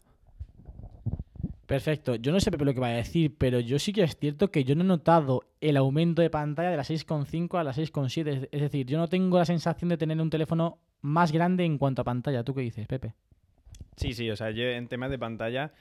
Perfecto. 1.71 2.15
Yo 2.15 2.33
no 2.33 2.41
sé 2.41 2.51
Pepe 2.51 2.65
lo 2.65 2.73
que 2.73 2.81
va 2.81 2.87
a 2.87 2.95
decir, 2.95 3.33
pero 3.37 3.61
yo 3.61 3.79
sí 3.79 3.93
que 3.93 4.03
es 4.03 4.17
cierto 4.17 4.51
que 4.51 4.65
yo 4.65 4.75
no 4.75 4.81
he 4.81 4.87
notado 4.87 5.45
el 5.61 5.77
aumento 5.77 6.21
de 6.21 6.29
pantalla 6.29 6.69
de 6.69 6.75
la 6.75 6.83
6.5 6.83 7.57
a 7.57 7.63
la 7.63 7.71
6.7. 7.71 8.49
Es 8.51 8.61
decir, 8.61 8.85
yo 8.85 8.97
no 8.97 9.07
tengo 9.07 9.37
la 9.37 9.45
sensación 9.45 9.87
de 9.87 9.95
tener 9.95 10.19
un 10.19 10.29
teléfono 10.29 10.79
más 10.99 11.31
grande 11.31 11.63
en 11.63 11.77
cuanto 11.77 12.01
a 12.01 12.03
pantalla. 12.03 12.43
¿Tú 12.43 12.53
qué 12.53 12.59
dices, 12.59 12.85
Pepe? 12.87 13.13
Sí, 13.95 14.11
sí, 14.11 14.29
o 14.29 14.35
sea, 14.35 14.51
yo 14.51 14.63
en 14.63 14.89
temas 14.89 15.11
de 15.11 15.17
pantalla, 15.17 15.71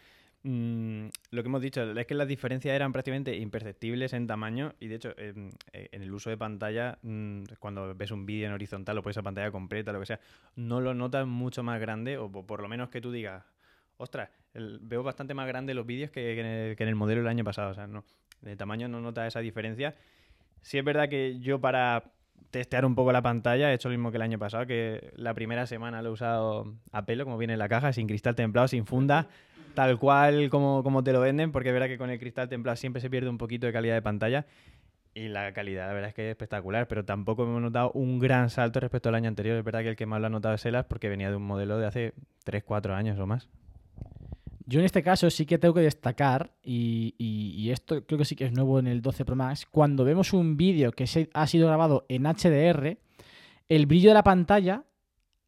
mm, 0.45 1.07
lo 1.33 1.43
que 1.43 1.49
hemos 1.49 1.61
dicho 1.61 1.83
es 1.83 2.07
que 2.07 2.15
las 2.15 2.29
diferencias 2.29 2.73
eran 2.73 2.93
prácticamente 2.93 3.37
imperceptibles 3.37 4.13
en 4.13 4.29
tamaño 4.29 4.75
y 4.79 4.87
de 4.87 4.95
hecho 4.95 5.13
en, 5.17 5.51
el 5.73 6.15
uso 6.15 6.31
de 6.31 6.37
pantalla, 6.37 6.99
mm, 7.03 7.43
cuando 7.59 7.97
ves 7.97 8.13
un 8.13 8.27
vídeo 8.27 8.47
en 8.47 8.53
horizontal 8.53 8.97
o 8.97 9.03
pones 9.03 9.19
a 9.19 9.23
pantalla 9.23 9.51
completa, 9.51 9.93
lo 9.93 9.99
que 9.99 10.07
sea, 10.07 10.21
no 10.55 10.81
lo 10.81 10.95
notas 10.95 11.27
mucho 11.27 11.65
más 11.65 11.81
grande 11.81 12.17
o 12.17 12.31
por 12.31 12.63
lo 12.63 12.69
menos 12.69 12.91
que 12.91 13.01
tú 13.01 13.11
digas, 13.11 13.43
ostras, 13.97 14.31
veo 14.55 15.03
bastante 15.03 15.35
más 15.35 15.47
grande 15.47 15.75
los 15.75 15.87
vídeos 15.87 16.11
que, 16.11 16.39
en 16.39 16.89
el, 16.89 16.95
modelo 16.95 17.21
del 17.21 17.29
año 17.29 17.45
pasado, 17.45 17.71
o 17.71 17.75
sea, 17.75 17.87
no, 17.87 18.05
de 18.43 18.57
tamaño 18.57 18.89
no 18.89 19.01
notas 19.01 19.29
esa 19.29 19.41
diferencia. 19.41 19.95
Sí 20.63 20.79
es 20.79 20.85
verdad 20.85 21.09
que 21.09 21.39
yo 21.41 21.61
para 21.61 22.05
testear 22.51 22.85
un 22.85 22.95
poco 22.95 23.13
la 23.13 23.23
pantalla. 23.23 23.71
He 23.71 23.75
hecho 23.75 23.89
lo 23.89 23.95
mismo 23.95 24.11
que 24.11 24.17
el 24.17 24.23
año 24.23 24.39
pasado, 24.39 24.67
que 24.67 25.13
la 25.17 25.35
primera 25.35 25.67
semana 25.67 26.03
lo 26.03 26.11
he 26.11 26.13
usado 26.13 26.75
a 26.93 27.05
pelo, 27.05 27.25
como 27.25 27.39
viene 27.39 27.55
en 27.55 27.59
la 27.59 27.69
caja, 27.69 27.93
sin 27.93 28.07
cristal 28.07 28.35
templado, 28.35 28.69
sin 28.69 28.87
funda, 28.87 29.29
tal 29.75 29.99
cual 29.99 30.51
como, 30.51 30.83
como 30.83 31.05
te 31.05 31.13
lo 31.13 31.21
venden, 31.21 31.53
porque 31.53 31.69
es 31.69 31.73
verdad 31.73 31.89
que 31.89 31.99
con 31.99 32.11
el 32.11 32.19
cristal 32.19 32.49
templado 32.49 32.77
siempre 32.77 33.01
se 33.01 33.11
pierde 33.11 33.29
un 33.29 33.39
poquito 33.39 33.67
de 33.67 33.73
calidad 33.73 33.95
de 33.95 34.03
pantalla. 34.03 34.47
Y 35.13 35.27
la 35.27 35.53
calidad, 35.53 35.89
la 35.89 35.93
verdad 35.93 36.11
es 36.11 36.15
que 36.15 36.29
es 36.29 36.31
espectacular, 36.31 36.87
pero 36.87 37.05
tampoco 37.05 37.43
hemos 37.43 37.61
notado 37.61 37.91
un 37.93 38.21
gran 38.21 38.49
salto 38.49 38.79
respecto 38.79 39.09
al 39.09 39.17
año 39.17 39.29
anterior. 39.29 39.57
Es 39.57 39.65
verdad 39.65 39.81
que 39.81 39.89
el 39.89 39.97
que 39.97 40.07
más 40.07 40.21
lo 40.21 40.29
ha 40.29 40.31
notado 40.31 40.55
es 40.55 40.65
Elas 40.65 40.87
porque 40.87 41.09
venía 41.09 41.31
de 41.31 41.37
un 41.37 41.43
modelo 41.43 41.79
de 41.79 41.87
hace 41.87 42.15
3, 42.45 42.63
4 42.63 42.95
años 42.95 43.19
o 43.19 43.27
más. 43.27 43.49
Yo 44.71 44.79
en 44.79 44.87
este 44.87 45.03
caso 45.03 45.29
sí 45.31 45.47
que 45.47 45.59
tengo 45.59 45.75
que 45.75 45.81
destacar, 45.81 46.55
y, 46.63 47.69
esto 47.73 48.07
creo 48.07 48.19
que 48.19 48.25
sí 48.25 48.37
que 48.37 48.45
es 48.45 48.53
nuevo 48.53 48.79
en 48.79 48.87
el 48.87 49.03
12 49.03 49.25
Pro 49.25 49.35
Max, 49.35 49.67
cuando 49.69 50.05
vemos 50.05 50.33
un 50.33 50.57
vídeo 50.57 50.93
que 50.93 51.09
se, 51.09 51.29
ha 51.35 51.49
sido 51.49 51.67
grabado 51.67 52.07
en 52.09 52.23
HDR, 52.23 52.97
el 53.69 53.87
brillo 53.87 54.11
de 54.11 54.15
la 54.15 54.23
pantalla 54.23 54.85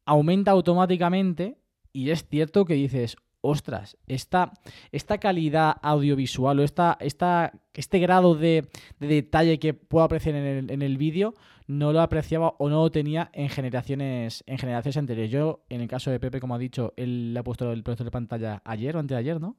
aumenta 0.05 0.51
automáticamente 0.51 1.57
y 1.93 2.09
es 2.09 2.27
cierto 2.27 2.65
que 2.65 2.73
dices, 2.73 3.15
ostras, 3.39 3.95
esta, 4.07 4.51
esta 4.91 5.17
calidad 5.19 5.77
audiovisual 5.81 6.59
o 6.59 6.63
esta, 6.63 6.97
esta, 6.99 7.53
este 7.73 7.99
grado 7.99 8.35
de, 8.35 8.67
de 8.99 9.07
detalle 9.07 9.57
que 9.57 9.73
puedo 9.73 10.03
apreciar 10.03 10.35
en 10.35 10.43
el, 10.43 10.69
en 10.69 10.81
el 10.81 10.97
vídeo 10.97 11.33
no 11.73 11.91
lo 11.91 12.01
apreciaba 12.01 12.55
o 12.59 12.69
no 12.69 12.83
lo 12.83 12.91
tenía 12.91 13.29
en 13.33 13.49
generaciones, 13.49 14.43
en 14.47 14.57
generaciones 14.57 14.97
anteriores. 14.97 15.31
Yo, 15.31 15.63
en 15.69 15.81
el 15.81 15.87
caso 15.87 16.11
de 16.11 16.19
Pepe, 16.19 16.39
como 16.39 16.55
ha 16.55 16.59
dicho, 16.59 16.93
él 16.97 17.33
le 17.33 17.39
ha 17.39 17.43
puesto 17.43 17.71
el 17.71 17.83
protector 17.83 18.05
de 18.05 18.11
pantalla 18.11 18.61
ayer 18.63 18.95
o 18.95 18.99
antes 18.99 19.15
de 19.15 19.19
ayer, 19.19 19.41
¿no? 19.41 19.57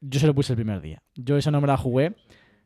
Yo 0.00 0.20
se 0.20 0.26
lo 0.26 0.34
puse 0.34 0.52
el 0.52 0.56
primer 0.56 0.80
día. 0.80 1.02
Yo 1.14 1.36
esa 1.36 1.50
no 1.50 1.60
me 1.60 1.66
la 1.66 1.76
jugué. 1.76 2.14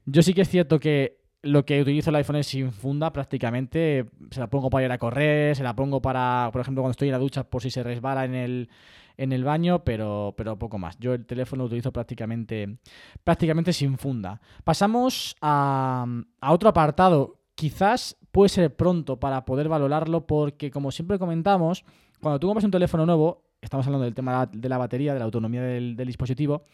Yo 0.05 0.23
sí 0.23 0.35
que 0.35 0.43
es 0.43 0.49
cierto 0.49 0.81
que 0.81 1.21
lo 1.43 1.65
que 1.65 1.81
utilizo 1.81 2.11
el 2.11 2.17
iPhone 2.17 2.37
es 2.37 2.49
sin 2.49 2.73
funda 2.73 3.13
prácticamente. 3.13 4.07
Se 4.31 4.41
la 4.41 4.51
pongo 4.51 4.69
para 4.69 4.85
ir 4.85 4.93
a 4.93 4.99
correr, 4.99 5.57
se 5.57 5.63
la 5.63 5.75
pongo 5.75 6.03
para, 6.03 6.51
por 6.53 6.61
ejemplo, 6.61 6.83
cuando 6.83 6.93
estoy 6.93 7.09
en 7.09 7.13
la 7.13 7.19
ducha 7.19 7.45
por 7.45 7.63
si 7.63 7.71
se 7.71 7.83
resbala 7.83 8.25
en 8.25 8.35
el, 8.35 8.69
en 9.17 9.33
el 9.33 9.45
baño, 9.45 9.85
pero, 9.85 10.35
pero 10.37 10.59
poco 10.59 10.79
más. 10.79 10.99
Yo 10.99 11.15
el 11.15 11.25
teléfono 11.25 11.63
lo 11.63 11.67
utilizo 11.67 11.93
prácticamente, 11.93 12.79
prácticamente 13.23 13.73
sin 13.73 13.97
funda. 13.97 14.41
Pasamos 14.65 15.37
a, 15.41 16.05
a 16.41 16.53
otro 16.53 16.69
apartado. 16.69 17.37
Quizás 17.55 18.17
puede 18.33 18.49
ser 18.49 18.75
pronto 18.75 19.19
para 19.19 19.45
poder 19.45 19.69
valorarlo 19.69 20.27
porque, 20.27 20.71
como 20.71 20.91
siempre 20.91 21.19
comentamos, 21.19 21.85
cuando 22.21 22.39
tú 22.39 22.47
compras 22.47 22.65
un 22.65 22.71
teléfono 22.71 23.07
nuevo, 23.07 23.50
estamos 23.61 23.87
hablando 23.87 24.05
del 24.05 24.15
tema 24.15 24.49
de 24.51 24.69
la 24.69 24.79
batería, 24.79 25.13
de 25.13 25.19
la 25.19 25.25
autonomía 25.25 25.63
del, 25.63 25.97
dispositivo, 25.97 26.65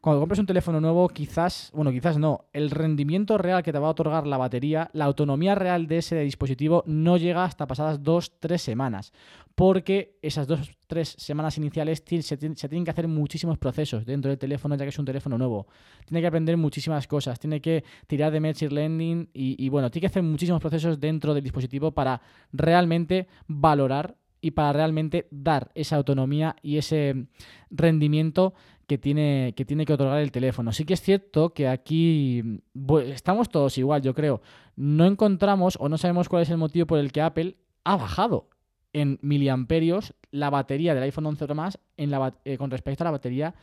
cuando 0.00 0.20
compras 0.20 0.38
un 0.38 0.46
teléfono 0.46 0.80
nuevo, 0.80 1.08
quizás, 1.08 1.72
bueno, 1.74 1.90
quizás 1.90 2.16
no, 2.16 2.44
el 2.52 2.70
rendimiento 2.70 3.38
real 3.38 3.64
que 3.64 3.72
te 3.72 3.78
va 3.78 3.88
a 3.88 3.90
otorgar 3.90 4.26
la 4.26 4.36
batería, 4.36 4.88
la 4.92 5.06
autonomía 5.06 5.56
real 5.56 5.88
de 5.88 5.98
ese 5.98 6.20
dispositivo 6.20 6.84
no 6.86 7.16
llega 7.16 7.44
hasta 7.44 7.66
pasadas 7.66 8.02
dos, 8.02 8.38
tres 8.38 8.62
semanas, 8.62 9.12
porque 9.56 10.18
esas 10.22 10.46
dos, 10.46 10.70
tres 10.86 11.16
semanas 11.18 11.58
iniciales 11.58 12.04
se, 12.06 12.36
ti- 12.36 12.54
se 12.54 12.68
tienen 12.68 12.84
que 12.84 12.90
hacer 12.90 13.08
muchísimos 13.08 13.58
procesos 13.58 14.04
dentro 14.06 14.28
del 14.28 14.38
teléfono, 14.38 14.76
ya 14.76 14.84
que 14.84 14.90
es 14.90 14.98
un 14.98 15.06
teléfono 15.06 15.38
nuevo. 15.38 15.66
Tiene 16.04 16.20
que 16.20 16.26
aprender 16.28 16.56
muchísimas 16.56 17.08
cosas, 17.08 17.40
tiene 17.40 17.60
que 17.60 17.82
tirar 18.06 18.30
de 18.30 18.38
Machine 18.38 18.70
Learning 18.70 19.30
y, 19.32 19.68
bueno, 19.70 19.90
tiene 19.90 20.02
que 20.02 20.06
hacer 20.08 20.22
muchísimos 20.22 20.60
procesos 20.60 21.00
dentro 21.00 21.34
del 21.34 21.42
dispositivo 21.42 21.90
para 21.90 22.20
realmente 22.52 23.26
valorar 23.48 24.14
y 24.46 24.52
para 24.52 24.72
realmente 24.72 25.26
dar 25.30 25.70
esa 25.74 25.96
autonomía 25.96 26.54
y 26.62 26.76
ese 26.78 27.26
rendimiento 27.70 28.54
que 28.86 28.98
tiene, 28.98 29.52
que 29.56 29.64
tiene 29.64 29.84
que 29.84 29.92
otorgar 29.94 30.20
el 30.20 30.30
teléfono. 30.30 30.72
Sí 30.72 30.84
que 30.84 30.94
es 30.94 31.00
cierto 31.00 31.52
que 31.52 31.66
aquí 31.66 32.60
bu- 32.74 33.02
estamos 33.02 33.48
todos 33.48 33.76
igual, 33.78 34.02
yo 34.02 34.14
creo. 34.14 34.40
No 34.76 35.04
encontramos 35.04 35.76
o 35.80 35.88
no 35.88 35.98
sabemos 35.98 36.28
cuál 36.28 36.42
es 36.42 36.50
el 36.50 36.58
motivo 36.58 36.86
por 36.86 36.98
el 37.00 37.10
que 37.10 37.20
Apple 37.20 37.56
ha 37.84 37.96
bajado 37.96 38.48
en 38.92 39.18
miliamperios 39.22 40.14
la 40.30 40.50
batería 40.50 40.94
del 40.94 41.02
iPhone 41.02 41.26
11 41.26 41.46
Pro 41.46 41.54
Max 41.56 41.78
en 41.96 42.12
eh, 42.44 42.56
con 42.56 42.70
respecto 42.70 43.02
a 43.02 43.06
la 43.06 43.10
batería 43.10 43.54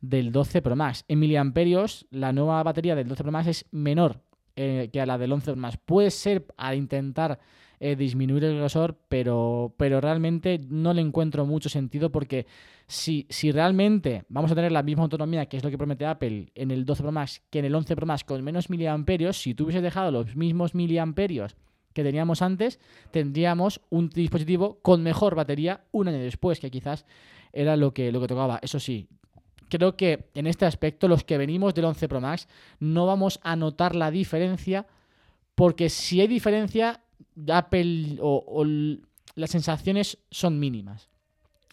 del 0.00 0.32
12 0.32 0.62
Pro 0.62 0.74
Max. 0.76 1.04
En 1.08 1.18
miliamperios, 1.18 2.06
la 2.10 2.32
nueva 2.32 2.62
batería 2.62 2.94
del 2.96 3.08
12 3.08 3.22
Pro 3.22 3.32
Max 3.32 3.46
es 3.48 3.66
menor 3.72 4.22
eh, 4.56 4.90
que 4.92 5.00
a 5.00 5.06
la 5.06 5.18
del 5.18 5.32
11 5.32 5.52
Pro 5.52 5.60
Max. 5.60 5.78
Puede 5.84 6.10
ser 6.10 6.46
al 6.56 6.76
intentar 6.76 7.38
eh, 7.82 7.96
disminuir 7.96 8.44
el 8.44 8.58
grosor, 8.58 8.98
pero, 9.08 9.74
pero 9.78 10.00
realmente 10.00 10.60
no 10.68 10.92
le 10.92 11.00
encuentro 11.00 11.46
mucho 11.46 11.70
sentido 11.70 12.12
porque 12.12 12.46
si, 12.86 13.26
si 13.30 13.52
realmente 13.52 14.24
vamos 14.28 14.52
a 14.52 14.54
tener 14.54 14.70
la 14.70 14.82
misma 14.82 15.04
autonomía, 15.04 15.46
que 15.46 15.56
es 15.56 15.64
lo 15.64 15.70
que 15.70 15.78
promete 15.78 16.04
Apple 16.04 16.52
en 16.54 16.70
el 16.70 16.84
12 16.84 17.02
Pro 17.02 17.12
Max, 17.12 17.42
que 17.48 17.60
en 17.60 17.64
el 17.64 17.74
11 17.74 17.96
Pro 17.96 18.04
Max 18.04 18.24
con 18.24 18.44
menos 18.44 18.68
miliamperios, 18.68 19.40
si 19.40 19.54
tú 19.54 19.64
hubieses 19.64 19.82
dejado 19.82 20.10
los 20.10 20.36
mismos 20.36 20.74
miliamperios 20.74 21.56
que 21.94 22.02
teníamos 22.02 22.42
antes, 22.42 22.80
tendríamos 23.12 23.80
un 23.88 24.10
dispositivo 24.10 24.78
con 24.82 25.02
mejor 25.02 25.34
batería 25.34 25.84
un 25.90 26.08
año 26.08 26.18
después, 26.18 26.60
que 26.60 26.70
quizás 26.70 27.06
era 27.52 27.76
lo 27.76 27.94
que, 27.94 28.12
lo 28.12 28.20
que 28.20 28.28
tocaba. 28.28 28.58
Eso 28.62 28.78
sí, 28.78 29.08
creo 29.70 29.96
que 29.96 30.28
en 30.34 30.46
este 30.46 30.66
aspecto 30.66 31.08
los 31.08 31.24
que 31.24 31.38
venimos 31.38 31.74
del 31.74 31.86
11 31.86 32.08
Pro 32.08 32.20
Max 32.20 32.46
no 32.78 33.06
vamos 33.06 33.40
a 33.42 33.56
notar 33.56 33.96
la 33.96 34.10
diferencia 34.10 34.86
porque 35.54 35.88
si 35.88 36.20
hay 36.20 36.26
diferencia, 36.26 37.00
Apple 37.50 38.18
o, 38.20 38.64
las 39.34 39.50
sensaciones 39.50 40.18
son 40.30 40.58
mínimas. 40.58 41.08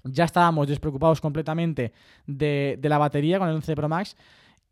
Ya 0.04 0.24
estábamos 0.24 0.68
despreocupados 0.68 1.20
completamente 1.20 1.92
de, 2.26 2.78
de 2.80 2.90
la 2.90 2.98
batería 2.98 3.40
con 3.40 3.50
el 3.50 3.56
11 3.56 3.76
Pro 3.76 3.90
Max 3.90 4.16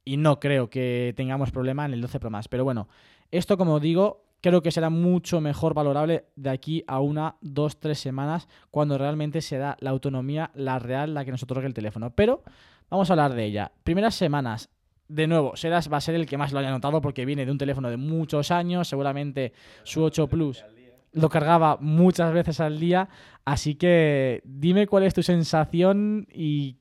y 0.05 0.17
no 0.17 0.39
creo 0.39 0.69
que 0.69 1.13
tengamos 1.17 1.51
problema 1.51 1.85
en 1.85 1.93
el 1.93 2.01
12 2.01 2.19
Pro 2.19 2.29
Max. 2.29 2.47
Pero 2.47 2.63
bueno, 2.63 2.87
esto 3.31 3.57
como 3.57 3.79
digo, 3.79 4.23
creo 4.45 4.61
que 4.61 4.69
será 4.69 4.91
mucho 4.91 5.41
mejor 5.41 5.73
valorable 5.73 6.25
de 6.35 6.51
aquí 6.51 6.83
a 6.85 6.99
una, 6.99 7.35
dos, 7.41 7.79
tres 7.79 7.97
semanas 7.97 8.47
cuando 8.69 8.95
realmente 8.95 9.41
se 9.41 9.57
da 9.57 9.75
la 9.79 9.89
autonomía, 9.89 10.51
la 10.53 10.77
real, 10.77 11.15
la 11.15 11.25
que 11.25 11.31
nos 11.31 11.41
otorga 11.41 11.65
el 11.65 11.73
teléfono. 11.73 12.11
Pero 12.11 12.43
vamos 12.87 13.09
a 13.09 13.13
hablar 13.13 13.33
de 13.33 13.43
ella. 13.43 13.71
Primeras 13.83 14.13
semanas, 14.13 14.69
de 15.07 15.25
nuevo, 15.25 15.55
Seras 15.55 15.91
va 15.91 15.97
a 15.97 16.01
ser 16.01 16.13
el 16.13 16.27
que 16.27 16.37
más 16.37 16.51
lo 16.51 16.59
haya 16.59 16.69
notado 16.69 17.01
porque 17.01 17.25
viene 17.25 17.43
de 17.43 17.51
un 17.51 17.57
teléfono 17.57 17.89
de 17.89 17.97
muchos 17.97 18.51
años, 18.51 18.87
seguramente 18.87 19.51
su 19.83 20.03
8 20.03 20.27
Plus 20.27 20.63
lo 21.11 21.29
cargaba 21.29 21.77
muchas 21.79 22.33
veces 22.33 22.59
al 22.59 22.77
día, 22.77 23.07
así 23.45 23.75
que 23.75 24.41
dime 24.43 24.85
cuál 24.85 25.03
es 25.03 25.13
tu 25.13 25.23
sensación 25.23 26.27
y 26.29 26.75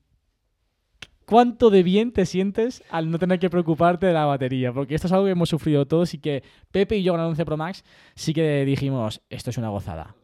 cuánto 1.26 1.70
de 1.70 1.82
bien 1.82 2.12
te 2.12 2.26
sientes 2.26 2.82
al 2.90 3.10
no 3.10 3.18
tener 3.18 3.38
que 3.38 3.50
preocuparte 3.50 4.06
de 4.06 4.12
la 4.12 4.24
batería, 4.24 4.72
porque 4.72 4.94
esto 4.94 5.06
es 5.06 5.12
algo 5.12 5.26
que 5.26 5.32
hemos 5.32 5.48
sufrido 5.48 5.86
todos 5.86 6.14
y 6.14 6.18
que 6.18 6.42
Pepe 6.70 6.96
y 6.96 7.02
yo 7.02 7.12
con 7.12 7.20
el 7.20 7.26
11 7.26 7.44
Pro 7.44 7.56
Max 7.56 7.84
sí 8.14 8.32
que 8.32 8.64
dijimos, 8.64 9.22
esto 9.30 9.50
es 9.50 9.58
una 9.58 9.68
gozada. 9.68 10.14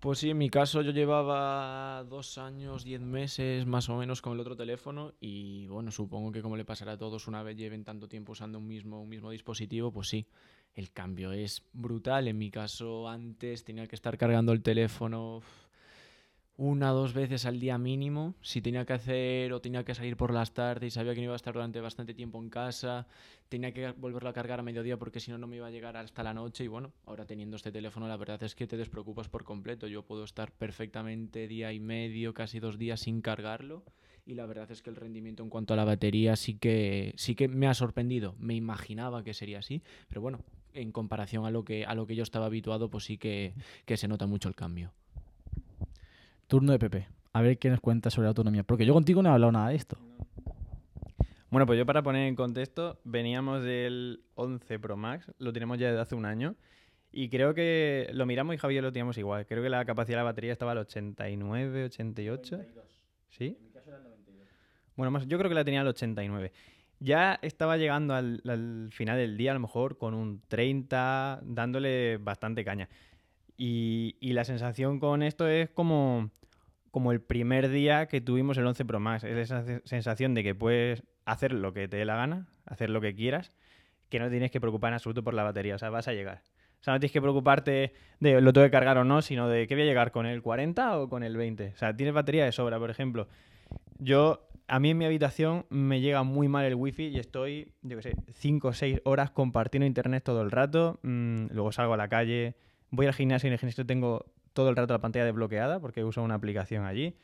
Pues 0.00 0.20
sí, 0.20 0.30
en 0.30 0.38
mi 0.38 0.48
caso 0.48 0.80
yo 0.82 0.92
llevaba 0.92 2.04
dos 2.04 2.38
años, 2.38 2.84
diez 2.84 3.00
meses 3.00 3.66
más 3.66 3.88
o 3.88 3.96
menos 3.96 4.22
con 4.22 4.32
el 4.32 4.40
otro 4.40 4.54
teléfono 4.54 5.14
y 5.20 5.66
bueno, 5.66 5.90
supongo 5.90 6.30
que 6.30 6.40
como 6.40 6.56
le 6.56 6.64
pasará 6.64 6.92
a 6.92 6.98
todos 6.98 7.26
una 7.26 7.42
vez 7.42 7.56
lleven 7.56 7.82
tanto 7.82 8.08
tiempo 8.08 8.30
usando 8.30 8.58
un 8.58 8.68
mismo, 8.68 9.02
un 9.02 9.08
mismo 9.08 9.32
dispositivo, 9.32 9.90
pues 9.90 10.08
sí, 10.08 10.28
el 10.74 10.92
cambio 10.92 11.32
es 11.32 11.64
brutal. 11.72 12.28
En 12.28 12.38
mi 12.38 12.48
caso 12.48 13.08
antes 13.08 13.64
tenía 13.64 13.88
que 13.88 13.96
estar 13.96 14.16
cargando 14.16 14.52
el 14.52 14.62
teléfono 14.62 15.42
una 16.58 16.92
o 16.92 16.96
dos 16.96 17.14
veces 17.14 17.46
al 17.46 17.60
día 17.60 17.78
mínimo. 17.78 18.34
Si 18.42 18.60
tenía 18.60 18.84
que 18.84 18.92
hacer 18.92 19.52
o 19.52 19.60
tenía 19.60 19.84
que 19.84 19.94
salir 19.94 20.16
por 20.16 20.34
las 20.34 20.52
tardes 20.52 20.88
y 20.88 20.90
sabía 20.90 21.14
que 21.14 21.20
no 21.20 21.26
iba 21.26 21.32
a 21.32 21.36
estar 21.36 21.54
durante 21.54 21.80
bastante 21.80 22.14
tiempo 22.14 22.42
en 22.42 22.50
casa, 22.50 23.06
tenía 23.48 23.72
que 23.72 23.92
volverlo 23.92 24.28
a 24.28 24.32
cargar 24.32 24.58
a 24.58 24.64
mediodía 24.64 24.98
porque 24.98 25.20
si 25.20 25.30
no, 25.30 25.38
no 25.38 25.46
me 25.46 25.56
iba 25.56 25.68
a 25.68 25.70
llegar 25.70 25.96
hasta 25.96 26.24
la 26.24 26.34
noche. 26.34 26.64
Y 26.64 26.68
bueno, 26.68 26.92
ahora 27.06 27.24
teniendo 27.26 27.56
este 27.56 27.70
teléfono, 27.70 28.08
la 28.08 28.16
verdad 28.16 28.42
es 28.42 28.56
que 28.56 28.66
te 28.66 28.76
despreocupas 28.76 29.28
por 29.28 29.44
completo. 29.44 29.86
Yo 29.86 30.02
puedo 30.02 30.24
estar 30.24 30.50
perfectamente 30.50 31.46
día 31.46 31.72
y 31.72 31.78
medio, 31.78 32.34
casi 32.34 32.58
dos 32.58 32.76
días 32.76 33.00
sin 33.00 33.22
cargarlo. 33.22 33.84
Y 34.26 34.34
la 34.34 34.44
verdad 34.44 34.70
es 34.72 34.82
que 34.82 34.90
el 34.90 34.96
rendimiento 34.96 35.44
en 35.44 35.50
cuanto 35.50 35.74
a 35.74 35.76
la 35.76 35.84
batería 35.84 36.34
sí 36.34 36.54
que, 36.54 37.14
sí 37.16 37.36
que 37.36 37.46
me 37.46 37.68
ha 37.68 37.74
sorprendido. 37.74 38.34
Me 38.38 38.54
imaginaba 38.56 39.22
que 39.22 39.32
sería 39.32 39.60
así, 39.60 39.80
pero 40.08 40.20
bueno, 40.20 40.40
en 40.74 40.90
comparación 40.90 41.46
a 41.46 41.50
lo 41.50 41.64
que, 41.64 41.86
a 41.86 41.94
lo 41.94 42.06
que 42.06 42.16
yo 42.16 42.24
estaba 42.24 42.46
habituado, 42.46 42.90
pues 42.90 43.04
sí 43.04 43.16
que, 43.16 43.54
que 43.86 43.96
se 43.96 44.08
nota 44.08 44.26
mucho 44.26 44.48
el 44.48 44.56
cambio. 44.56 44.92
Turno 46.48 46.72
de 46.72 46.78
Pepe. 46.78 47.08
A 47.34 47.42
ver 47.42 47.58
qué 47.58 47.68
nos 47.70 47.80
cuenta 47.80 48.10
sobre 48.10 48.24
la 48.24 48.30
autonomía, 48.30 48.64
porque 48.64 48.86
yo 48.86 48.94
contigo 48.94 49.22
no 49.22 49.28
he 49.28 49.32
hablado 49.32 49.52
nada 49.52 49.68
de 49.68 49.76
esto. 49.76 49.98
Bueno, 51.50 51.66
pues 51.66 51.78
yo 51.78 51.86
para 51.86 52.02
poner 52.02 52.26
en 52.26 52.34
contexto, 52.34 52.98
veníamos 53.04 53.62
del 53.62 54.22
11 54.34 54.78
Pro 54.78 54.96
Max, 54.96 55.30
lo 55.38 55.52
tenemos 55.52 55.78
ya 55.78 55.88
desde 55.88 56.00
hace 56.00 56.14
un 56.14 56.24
año. 56.24 56.56
Y 57.10 57.28
creo 57.30 57.54
que 57.54 58.10
lo 58.12 58.26
miramos 58.26 58.54
y 58.54 58.58
Javier 58.58 58.82
lo 58.82 58.92
teníamos 58.92 59.16
igual. 59.16 59.46
Creo 59.46 59.62
que 59.62 59.70
la 59.70 59.84
capacidad 59.84 60.18
de 60.18 60.24
la 60.24 60.30
batería 60.30 60.52
estaba 60.52 60.72
al 60.72 60.78
89, 60.78 61.84
88. 61.84 62.60
¿Sí? 63.30 63.56
Bueno, 64.96 65.10
más, 65.10 65.26
yo 65.26 65.38
creo 65.38 65.48
que 65.48 65.54
la 65.54 65.64
tenía 65.64 65.80
al 65.80 65.88
89. 65.88 66.52
Ya 67.00 67.38
estaba 67.40 67.76
llegando 67.76 68.14
al, 68.14 68.42
al 68.46 68.88
final 68.92 69.16
del 69.16 69.36
día, 69.36 69.52
a 69.52 69.54
lo 69.54 69.60
mejor 69.60 69.96
con 69.96 70.14
un 70.14 70.42
30, 70.48 71.40
dándole 71.44 72.18
bastante 72.18 72.64
caña. 72.64 72.88
Y, 73.60 74.16
la 74.32 74.44
sensación 74.44 75.00
con 75.00 75.22
esto 75.22 75.48
es 75.48 75.68
como, 75.68 76.30
como 76.92 77.10
el 77.10 77.20
primer 77.20 77.68
día 77.68 78.06
que 78.06 78.20
tuvimos 78.20 78.56
el 78.56 78.66
11 78.66 78.84
Pro 78.84 79.00
Max. 79.00 79.24
Es 79.24 79.36
esa 79.36 79.64
se- 79.64 79.82
sensación 79.84 80.32
de 80.34 80.44
que 80.44 80.54
puedes 80.54 81.02
hacer 81.24 81.52
lo 81.52 81.72
que 81.72 81.88
te 81.88 81.96
dé 81.96 82.04
la 82.04 82.16
gana, 82.16 82.46
hacer 82.64 82.88
lo 82.88 83.00
que 83.00 83.14
quieras, 83.14 83.52
que 84.08 84.20
no 84.20 84.30
tienes 84.30 84.52
que 84.52 84.60
preocupar 84.60 84.90
en 84.90 84.94
absoluto 84.94 85.24
por 85.24 85.34
la 85.34 85.42
batería. 85.42 85.74
O 85.74 85.78
sea, 85.78 85.90
vas 85.90 86.06
a 86.06 86.12
llegar. 86.12 86.42
O 86.80 86.84
sea, 86.84 86.94
no 86.94 87.00
tienes 87.00 87.12
que 87.12 87.20
preocuparte 87.20 87.92
de 88.20 88.40
lo 88.40 88.52
tengo 88.52 88.64
que 88.66 88.70
cargar 88.70 88.96
o 88.98 89.04
no, 89.04 89.20
sino 89.22 89.48
de 89.48 89.66
que 89.66 89.74
voy 89.74 89.82
a 89.82 89.86
llegar 89.86 90.12
con 90.12 90.24
el 90.26 90.40
40 90.40 90.96
o 91.00 91.08
con 91.08 91.24
el 91.24 91.36
20. 91.36 91.72
O 91.74 91.76
sea, 91.76 91.96
tienes 91.96 92.14
batería 92.14 92.44
de 92.44 92.52
sobra, 92.52 92.78
por 92.78 92.90
ejemplo. 92.90 93.26
Yo 93.98 94.48
a 94.68 94.78
mí 94.78 94.90
en 94.90 94.98
mi 94.98 95.04
habitación 95.04 95.66
me 95.70 96.00
llega 96.00 96.22
muy 96.22 96.46
mal 96.46 96.64
el 96.64 96.76
wifi 96.76 97.06
y 97.08 97.18
estoy, 97.18 97.72
yo 97.82 97.96
qué 97.96 98.02
sé, 98.02 98.12
5 98.34 98.68
o 98.68 98.72
6 98.72 99.00
horas 99.04 99.32
compartiendo 99.32 99.86
internet 99.86 100.22
todo 100.22 100.42
el 100.42 100.52
rato. 100.52 101.00
mm, 101.02 101.46
luego 101.50 101.72
salgo 101.72 101.94
a 101.94 101.96
la 101.96 102.08
calle, 102.08 102.54
voy 102.90 103.06
al 103.06 103.14
gimnasio 103.14 103.46
y 103.46 103.48
en 103.48 103.52
el 103.54 103.58
gimnasio 103.58 103.86
tengo 103.86 104.26
todo 104.52 104.70
el 104.70 104.76
rato 104.76 104.92
la 104.94 105.00
pantalla 105.00 105.24
desbloqueada 105.24 105.80
porque 105.80 106.04
uso 106.04 106.22
una 106.22 106.34
aplicación 106.34 106.84
allí. 106.84 107.16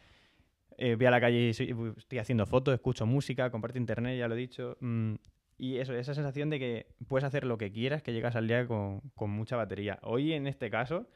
Eh, 0.77 0.97
voy 0.97 1.07
a 1.07 1.11
la 1.11 1.21
calle 1.21 1.49
y 1.49 1.55
soy- 1.55 1.75
estoy 1.97 2.19
haciendo 2.19 2.47
fotos, 2.47 2.75
escucho 2.75 3.07
música, 3.07 3.51
comparto 3.51 3.79
internet, 3.79 4.19
ya 4.19 4.29
lo 4.29 4.35
he 4.35 4.39
dicho. 4.39 4.77
mm, 4.81 5.15
y 5.57 5.77
eso, 5.79 5.95
esa 5.95 6.15
sensación 6.15 6.51
de 6.51 6.59
que 6.59 6.87
puedes 7.07 7.25
hacer 7.25 7.45
lo 7.45 7.57
que 7.59 7.71
quieras, 7.71 8.03
que 8.03 8.13
llegas 8.13 8.35
al 8.35 8.49
día 8.49 8.67
con, 8.67 9.01
con 9.15 9.31
mucha 9.31 9.55
batería. 9.57 10.01
Hoy, 10.03 10.33
en 10.33 10.49
este 10.49 10.69
caso, 10.69 11.07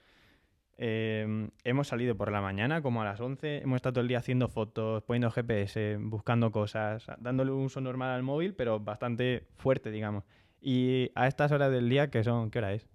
eh, 0.77 1.49
hemos 1.65 1.89
salido 1.89 2.17
por 2.17 2.31
la 2.31 2.41
mañana, 2.41 2.81
como 2.83 3.03
a 3.03 3.05
las 3.05 3.21
11, 3.21 3.59
hemos 3.63 3.77
estado 3.77 3.95
todo 3.95 4.03
el 4.03 4.09
día 4.09 4.19
haciendo 4.19 4.49
fotos, 4.49 5.03
poniendo 5.03 5.31
GPS, 5.31 5.97
buscando 6.01 6.53
cosas, 6.53 7.05
dándole 7.19 7.51
un 7.51 7.65
uso 7.65 7.81
normal 7.81 8.11
al 8.11 8.23
móvil, 8.23 8.55
pero 8.55 8.79
bastante 8.79 9.49
fuerte, 9.57 9.91
digamos. 9.91 10.23
Y 10.61 11.11
a 11.17 11.27
estas 11.27 11.51
horas 11.51 11.73
del 11.73 11.89
día, 11.89 12.11
que 12.11 12.23
son, 12.23 12.51
¿qué 12.51 12.59
hora 12.59 12.73
es? 12.75 12.87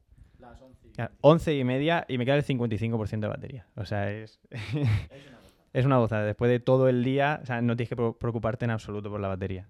Ya, 0.98 1.12
11 1.22 1.58
y 1.58 1.64
media 1.64 2.06
y 2.08 2.18
me 2.18 2.26
queda 2.26 2.36
el 2.36 2.46
55% 2.46 3.20
de 3.20 3.28
batería. 3.28 3.68
O 3.76 3.86
sea, 3.86 4.12
es, 4.12 4.40
es 5.74 5.86
una 5.86 5.98
gozada. 5.98 6.24
Después 6.24 6.52
de 6.52 6.60
todo 6.60 6.88
el 6.88 7.04
día, 7.04 7.40
o 7.42 7.46
sea, 7.46 7.62
no 7.62 7.76
tienes 7.76 7.90
que 7.90 7.96
preocuparte 7.96 8.66
en 8.66 8.72
absoluto 8.72 9.10
por 9.10 9.20
la 9.20 9.28
batería. 9.28 9.68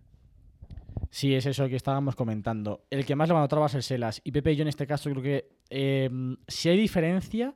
Sí, 1.09 1.35
es 1.35 1.45
eso 1.45 1.69
que 1.69 1.75
estábamos 1.75 2.15
comentando. 2.15 2.85
El 2.89 3.05
que 3.05 3.15
más 3.15 3.29
lo 3.29 3.35
va 3.35 3.41
a 3.41 3.43
notar 3.43 3.61
va 3.61 3.67
a 3.67 3.69
ser 3.69 3.83
Selas. 3.83 4.19
Y 4.23 4.31
Pepe 4.31 4.53
y 4.53 4.55
yo 4.55 4.63
en 4.63 4.67
este 4.67 4.87
caso 4.87 5.09
creo 5.11 5.21
que 5.21 5.49
eh, 5.69 6.09
si 6.47 6.69
hay 6.69 6.77
diferencia, 6.77 7.53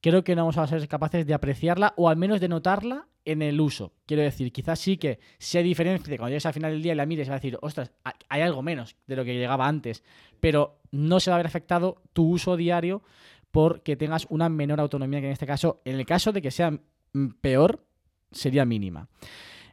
creo 0.00 0.24
que 0.24 0.34
no 0.34 0.42
vamos 0.42 0.58
a 0.58 0.66
ser 0.66 0.86
capaces 0.88 1.26
de 1.26 1.34
apreciarla 1.34 1.94
o 1.96 2.08
al 2.08 2.16
menos 2.16 2.40
de 2.40 2.48
notarla 2.48 3.06
en 3.24 3.42
el 3.42 3.60
uso. 3.60 3.92
Quiero 4.06 4.22
decir, 4.22 4.50
quizás 4.52 4.78
sí 4.78 4.96
que 4.96 5.18
hay 5.54 5.62
diferencia, 5.62 6.16
cuando 6.16 6.30
llegues 6.30 6.46
al 6.46 6.54
final 6.54 6.72
del 6.72 6.82
día 6.82 6.92
y 6.92 6.96
la 6.96 7.06
mires, 7.06 7.28
va 7.28 7.34
a 7.34 7.36
decir, 7.36 7.58
ostras, 7.60 7.92
ha- 8.04 8.14
hay 8.28 8.40
algo 8.42 8.62
menos 8.62 8.96
de 9.06 9.16
lo 9.16 9.24
que 9.24 9.34
llegaba 9.34 9.68
antes. 9.68 10.02
Pero 10.40 10.80
no 10.90 11.20
se 11.20 11.30
va 11.30 11.36
a 11.36 11.38
ver 11.38 11.46
afectado 11.46 12.02
tu 12.12 12.28
uso 12.30 12.56
diario 12.56 13.02
porque 13.50 13.96
tengas 13.96 14.26
una 14.30 14.48
menor 14.48 14.80
autonomía 14.80 15.20
que 15.20 15.26
en 15.26 15.32
este 15.32 15.46
caso, 15.46 15.82
en 15.84 15.96
el 15.96 16.06
caso 16.06 16.32
de 16.32 16.40
que 16.40 16.50
sea 16.50 16.70
mm, 16.70 17.26
peor, 17.40 17.84
sería 18.30 18.64
mínima. 18.64 19.08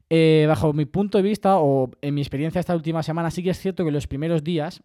Eh, 0.10 0.46
bajo 0.48 0.74
mi 0.74 0.86
punto 0.86 1.17
de 1.17 1.24
vista 1.24 1.57
o 1.60 1.91
en 2.01 2.13
mi 2.15 2.22
experiencia 2.22 2.60
esta 2.60 2.75
última 2.75 3.03
semana, 3.03 3.29
sí 3.31 3.43
que 3.43 3.50
es 3.51 3.60
cierto 3.60 3.84
que 3.86 3.91
los 3.91 4.07
primeros 4.07 4.43
días, 4.43 4.81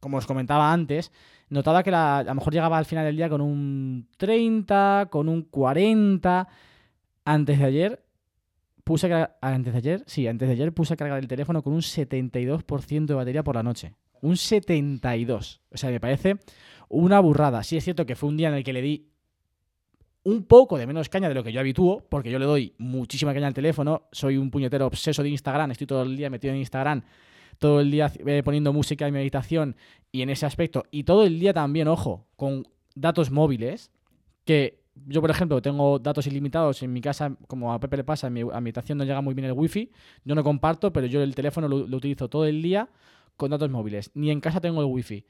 como 0.00 0.18
os 0.18 0.26
comentaba 0.26 0.72
antes, 0.72 1.10
notaba 1.50 1.82
que 1.82 1.90
la- 1.90 2.18
a 2.18 2.24
lo 2.24 2.34
mejor 2.34 2.52
llegaba 2.52 2.78
al 2.78 2.84
final 2.84 3.04
del 3.04 3.16
día 3.16 3.28
con 3.28 3.40
un 3.40 4.08
30, 4.16 5.08
con 5.10 5.28
un 5.28 5.42
40. 5.42 6.48
Antes 7.24 7.58
de 7.58 7.64
ayer 7.64 8.04
puse 8.84 9.06
a 9.06 9.08
cargar- 9.10 9.38
antes 9.42 9.72
de 9.72 9.78
ayer, 9.78 10.04
sí, 10.06 10.26
antes 10.26 10.48
de 10.48 10.54
ayer 10.54 10.72
puse 10.72 10.94
a 10.94 10.96
cargar 10.96 11.18
el 11.18 11.28
teléfono 11.28 11.62
con 11.62 11.72
un 11.74 11.82
72% 11.82 13.12
de 13.12 13.16
batería 13.16 13.42
por 13.44 13.54
la 13.54 13.62
noche. 13.62 13.94
Un 14.22 14.36
72. 14.36 15.60
O 15.70 15.76
sea, 15.76 15.90
me 15.90 16.00
parece 16.00 16.36
una 16.88 17.20
burrada. 17.20 17.62
Sí 17.62 17.76
es 17.76 17.84
cierto 17.84 18.06
que 18.06 18.16
fue 18.16 18.28
un 18.30 18.36
día 18.36 18.48
en 18.48 18.54
el 18.54 18.64
que 18.64 18.72
le 18.72 18.82
di 18.82 19.08
un 20.24 20.44
poco 20.44 20.76
de 20.76 20.86
menos 20.86 21.08
caña 21.08 21.28
de 21.28 21.34
lo 21.34 21.44
que 21.44 21.52
yo 21.52 21.60
habitúo, 21.60 22.04
porque 22.08 22.30
yo 22.30 22.38
le 22.38 22.44
doy 22.44 22.74
muchísima 22.78 23.32
caña 23.32 23.46
al 23.46 23.54
teléfono, 23.54 24.08
soy 24.12 24.36
un 24.36 24.50
puñetero 24.50 24.86
obseso 24.86 25.22
de 25.22 25.28
Instagram, 25.30 25.70
estoy 25.70 25.86
todo 25.86 26.02
el 26.02 26.16
día 26.16 26.28
metido 26.28 26.52
en 26.52 26.60
Instagram, 26.60 27.02
todo 27.58 27.80
el 27.80 27.90
día 27.90 28.12
eh, 28.26 28.42
poniendo 28.42 28.72
música 28.72 29.06
en 29.06 29.12
mi 29.12 29.20
habitación 29.20 29.76
y 30.10 30.22
en 30.22 30.30
ese 30.30 30.46
aspecto, 30.46 30.84
y 30.90 31.04
todo 31.04 31.24
el 31.24 31.38
día 31.38 31.52
también, 31.52 31.88
ojo, 31.88 32.26
con 32.36 32.66
datos 32.94 33.30
móviles, 33.30 33.90
que 34.44 34.80
yo, 35.06 35.20
por 35.20 35.30
ejemplo, 35.30 35.60
tengo 35.62 35.98
datos 35.98 36.26
ilimitados 36.26 36.82
en 36.82 36.92
mi 36.92 37.00
casa, 37.00 37.36
como 37.46 37.72
a 37.72 37.78
Pepe 37.78 37.98
le 37.98 38.04
pasa, 38.04 38.26
en 38.28 38.32
mi, 38.32 38.40
a 38.42 38.56
habitación 38.56 38.98
no 38.98 39.04
llega 39.04 39.20
muy 39.20 39.34
bien 39.34 39.46
el 39.46 39.52
wifi, 39.52 39.90
yo 40.24 40.34
no 40.34 40.42
comparto, 40.42 40.92
pero 40.92 41.06
yo 41.06 41.22
el 41.22 41.34
teléfono 41.34 41.68
lo, 41.68 41.86
lo 41.86 41.96
utilizo 41.96 42.28
todo 42.28 42.46
el 42.46 42.62
día 42.62 42.88
con 43.36 43.50
datos 43.50 43.70
móviles, 43.70 44.10
ni 44.14 44.30
en 44.30 44.40
casa 44.40 44.60
tengo 44.60 44.80
el 44.80 44.86
wifi. 44.86 45.24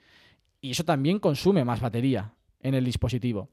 Y 0.60 0.70
eso 0.70 0.84
también 0.84 1.18
consume 1.18 1.64
más 1.64 1.80
batería 1.80 2.32
en 2.60 2.74
el 2.74 2.84
dispositivo. 2.84 3.50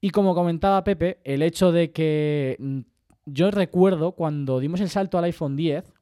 Y 0.00 0.10
como 0.10 0.34
comentaba 0.34 0.84
Pepe, 0.84 1.18
el 1.24 1.42
hecho 1.42 1.72
de 1.72 1.90
que 1.90 2.56
mm, 2.58 2.80
yo 3.26 3.50
recuerdo 3.50 4.12
cuando 4.12 4.60
dimos 4.60 4.80
el 4.80 4.88
salto 4.88 5.18
al 5.18 5.24
iPhone 5.24 5.56
10, 5.56 5.92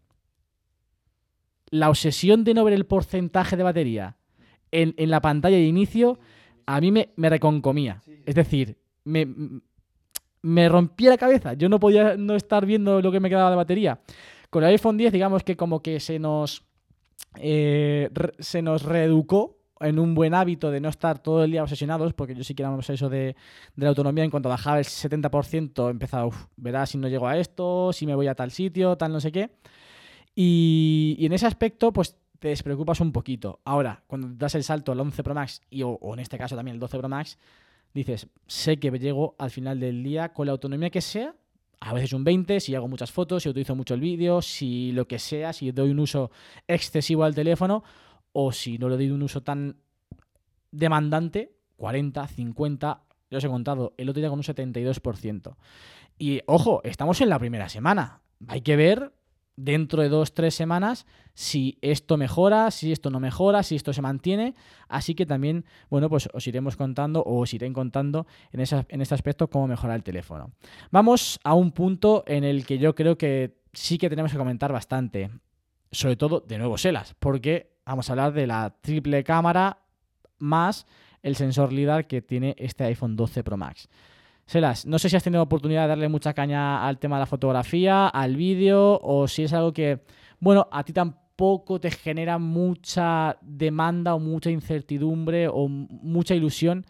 la 1.70 1.88
obsesión 1.90 2.44
de 2.44 2.54
no 2.54 2.64
ver 2.64 2.75
el 2.75 2.87
porcentaje 2.87 3.56
de 3.56 3.62
batería 3.62 4.16
en, 4.72 4.94
en 4.96 5.11
la 5.11 5.20
pantalla 5.20 5.57
de 5.57 5.64
inicio 5.64 6.18
a 6.66 6.81
mí 6.81 6.90
me, 6.90 7.11
me 7.16 7.29
reconcomía. 7.31 8.02
Es 8.26 8.35
decir, 8.35 8.76
me, 9.05 9.26
me 10.42 10.68
rompía 10.68 11.11
la 11.11 11.18
cabeza. 11.18 11.55
Yo 11.55 11.68
no 11.68 11.79
podía 11.81 12.16
no 12.16 12.35
estar 12.35 12.66
viendo 12.66 13.00
lo 13.00 13.12
que 13.12 13.20
me 13.20 13.29
quedaba 13.29 13.50
de 13.50 13.57
batería. 13.57 14.00
Con 14.50 14.62
el 14.64 14.70
iPhone 14.70 14.96
10, 14.96 15.12
digamos 15.12 15.42
que 15.44 15.57
como 15.57 15.81
que 15.81 16.00
se 16.00 16.18
nos, 16.18 16.62
eh, 17.38 18.09
re- 18.12 18.33
se 18.38 18.62
nos 18.62 18.83
reeducó 18.83 19.57
en 19.81 19.98
un 19.98 20.14
buen 20.14 20.35
hábito 20.35 20.70
de 20.70 20.81
no 20.81 20.88
estar 20.88 21.18
todo 21.18 21.44
el 21.44 21.50
día 21.50 21.62
obsesionados, 21.62 22.14
porque 22.14 22.35
yo 22.35 22.42
sí 22.42 22.55
que 22.55 22.62
era 22.62 22.72
obseso 22.72 23.09
de, 23.11 23.18
de 23.76 23.85
la 23.85 23.88
autonomía. 23.90 24.24
En 24.24 24.31
cuanto 24.31 24.48
bajaba 24.48 24.79
el 24.79 24.85
70%, 24.87 25.90
empezaba, 25.90 26.26
uff, 26.26 26.46
verás 26.57 26.90
si 26.90 26.98
no 26.98 27.09
llego 27.09 27.29
a 27.29 27.37
esto, 27.37 27.92
si 27.92 28.07
me 28.07 28.14
voy 28.14 28.26
a 28.29 28.35
tal 28.35 28.50
sitio, 28.50 28.96
tal 28.96 29.12
no 29.12 29.20
sé 29.20 29.31
qué. 29.33 29.50
Y, 30.38 31.16
en 31.20 31.33
ese 31.33 31.46
aspecto, 31.46 31.92
pues 31.92 32.16
te 32.38 32.49
despreocupas 32.49 33.01
un 33.01 33.11
poquito. 33.11 33.61
Ahora, 33.64 34.05
cuando 34.07 34.29
das 34.29 34.55
el 34.55 34.62
salto 34.62 34.92
al 34.92 35.01
11 35.01 35.22
Pro 35.25 35.35
Max, 35.35 35.62
y, 35.70 35.83
o, 35.83 35.99
en 36.12 36.20
este 36.20 36.37
caso 36.37 36.55
también 36.55 36.75
el 36.75 36.81
12 36.81 36.99
Pro 36.99 37.09
Max, 37.09 37.38
dices, 37.94 38.29
sé 38.46 38.79
que 38.79 38.90
llego 38.90 39.35
al 39.38 39.51
final 39.51 39.81
del 39.81 40.05
día 40.05 40.35
con 40.35 40.46
la 40.46 40.53
autonomía 40.53 40.90
que 40.90 41.01
sea, 41.01 41.35
a 41.81 41.94
veces 41.94 42.12
un 42.12 42.25
20, 42.25 42.61
si 42.61 42.75
hago 42.75 42.87
muchas 42.87 43.11
fotos, 43.11 43.42
si 43.42 43.49
utilizo 43.49 43.75
mucho 43.75 43.94
el 43.94 44.01
vídeo, 44.01 44.42
si 44.42 44.92
lo 44.92 45.09
que 45.09 45.18
sea, 45.18 45.55
si 45.55 45.72
doy 45.72 45.90
un 45.90 46.01
uso 46.01 46.31
excesivo 46.68 47.25
al 47.25 47.35
teléfono, 47.35 47.83
o 48.33 48.53
si 48.53 48.77
no 48.77 48.90
le 48.90 48.96
doy 48.96 49.11
un 49.11 49.22
uso 49.22 49.42
tan 49.42 49.77
demandante, 50.70 51.57
40, 51.77 52.29
50, 52.29 53.03
ya 53.31 53.38
os 53.38 53.44
he 53.44 53.49
contado, 53.49 53.94
el 53.96 54.11
otro 54.11 54.20
día 54.20 54.29
con 54.29 54.38
un 54.38 54.44
72%. 54.44 55.57
Y 56.18 56.42
ojo, 56.46 56.83
estamos 56.85 57.20
en 57.22 57.31
la 57.31 57.38
primera 57.38 57.70
semana. 57.70 58.20
Hay 58.49 58.61
que 58.61 58.77
ver 58.77 59.12
dentro 59.57 60.03
de 60.03 60.09
dos, 60.11 60.35
tres 60.35 60.55
semanas 60.55 61.07
si 61.35 61.79
esto 61.83 62.16
mejora, 62.16 62.71
si 62.71 62.92
esto 62.92 63.11
no 63.11 63.21
mejora, 63.21 63.62
si 63.62 63.75
esto 63.77 63.92
se 63.92 64.01
mantiene. 64.03 64.55
Así 64.88 65.14
que 65.14 65.27
también, 65.27 65.64
bueno, 65.90 66.09
pues 66.09 66.29
os 66.33 66.47
iremos 66.47 66.77
contando 66.77 67.21
o 67.23 67.40
os 67.40 67.53
iré 67.55 67.71
contando 67.73 68.27
en, 68.53 68.61
esa- 68.61 68.87
en 68.88 69.01
este 69.03 69.14
aspecto 69.14 69.49
cómo 69.51 69.66
mejorar 69.66 69.97
el 69.97 70.03
teléfono. 70.03 70.53
Vamos 70.90 71.38
a 71.45 71.55
un 71.55 71.73
punto 71.73 72.25
en 72.27 72.45
el 72.45 72.64
que 72.66 72.79
yo 72.79 72.95
creo 72.95 73.19
que 73.19 73.59
sí 73.73 73.99
que 73.99 74.09
tenemos 74.09 74.33
que 74.33 74.38
comentar 74.38 74.73
bastante. 74.73 75.31
Sobre 75.90 76.16
todo, 76.16 76.40
de 76.40 76.59
nuevo, 76.59 76.77
Selas, 76.79 77.14
porque 77.19 77.77
vamos 77.85 78.09
a 78.09 78.12
hablar 78.12 78.33
de 78.33 78.47
la 78.47 78.75
triple 78.81 79.23
cámara 79.25 79.79
más 80.38 80.87
el 81.23 81.37
sensor 81.37 81.73
LIDAR 81.73 82.07
que 82.07 82.23
tiene 82.23 82.55
este 82.59 82.85
iPhone 82.85 83.16
12 83.16 83.42
Pro 83.45 83.57
Max. 83.57 83.88
Selas, 84.46 84.87
no 84.87 85.00
sé 85.00 85.09
si 85.09 85.16
has 85.16 85.24
tenido 85.24 85.42
oportunidad 85.42 85.82
de 85.82 85.88
darle 85.88 86.09
mucha 86.09 86.32
caña 86.32 86.87
al 86.87 86.98
tema 86.98 87.16
de 87.16 87.20
la 87.20 87.26
fotografía, 87.26 88.06
al 88.06 88.37
vídeo, 88.37 89.00
o 89.02 89.26
si 89.26 89.42
es 89.42 89.52
algo 89.52 89.72
que, 89.72 90.02
bueno, 90.38 90.68
a 90.70 90.85
ti 90.85 90.92
tampoco 90.92 91.80
te 91.80 91.90
genera 91.90 92.38
mucha 92.38 93.38
demanda 93.42 94.14
o 94.14 94.20
mucha 94.20 94.50
incertidumbre 94.50 95.48
o 95.48 95.66
mucha 95.68 96.37
ilusión 96.37 96.87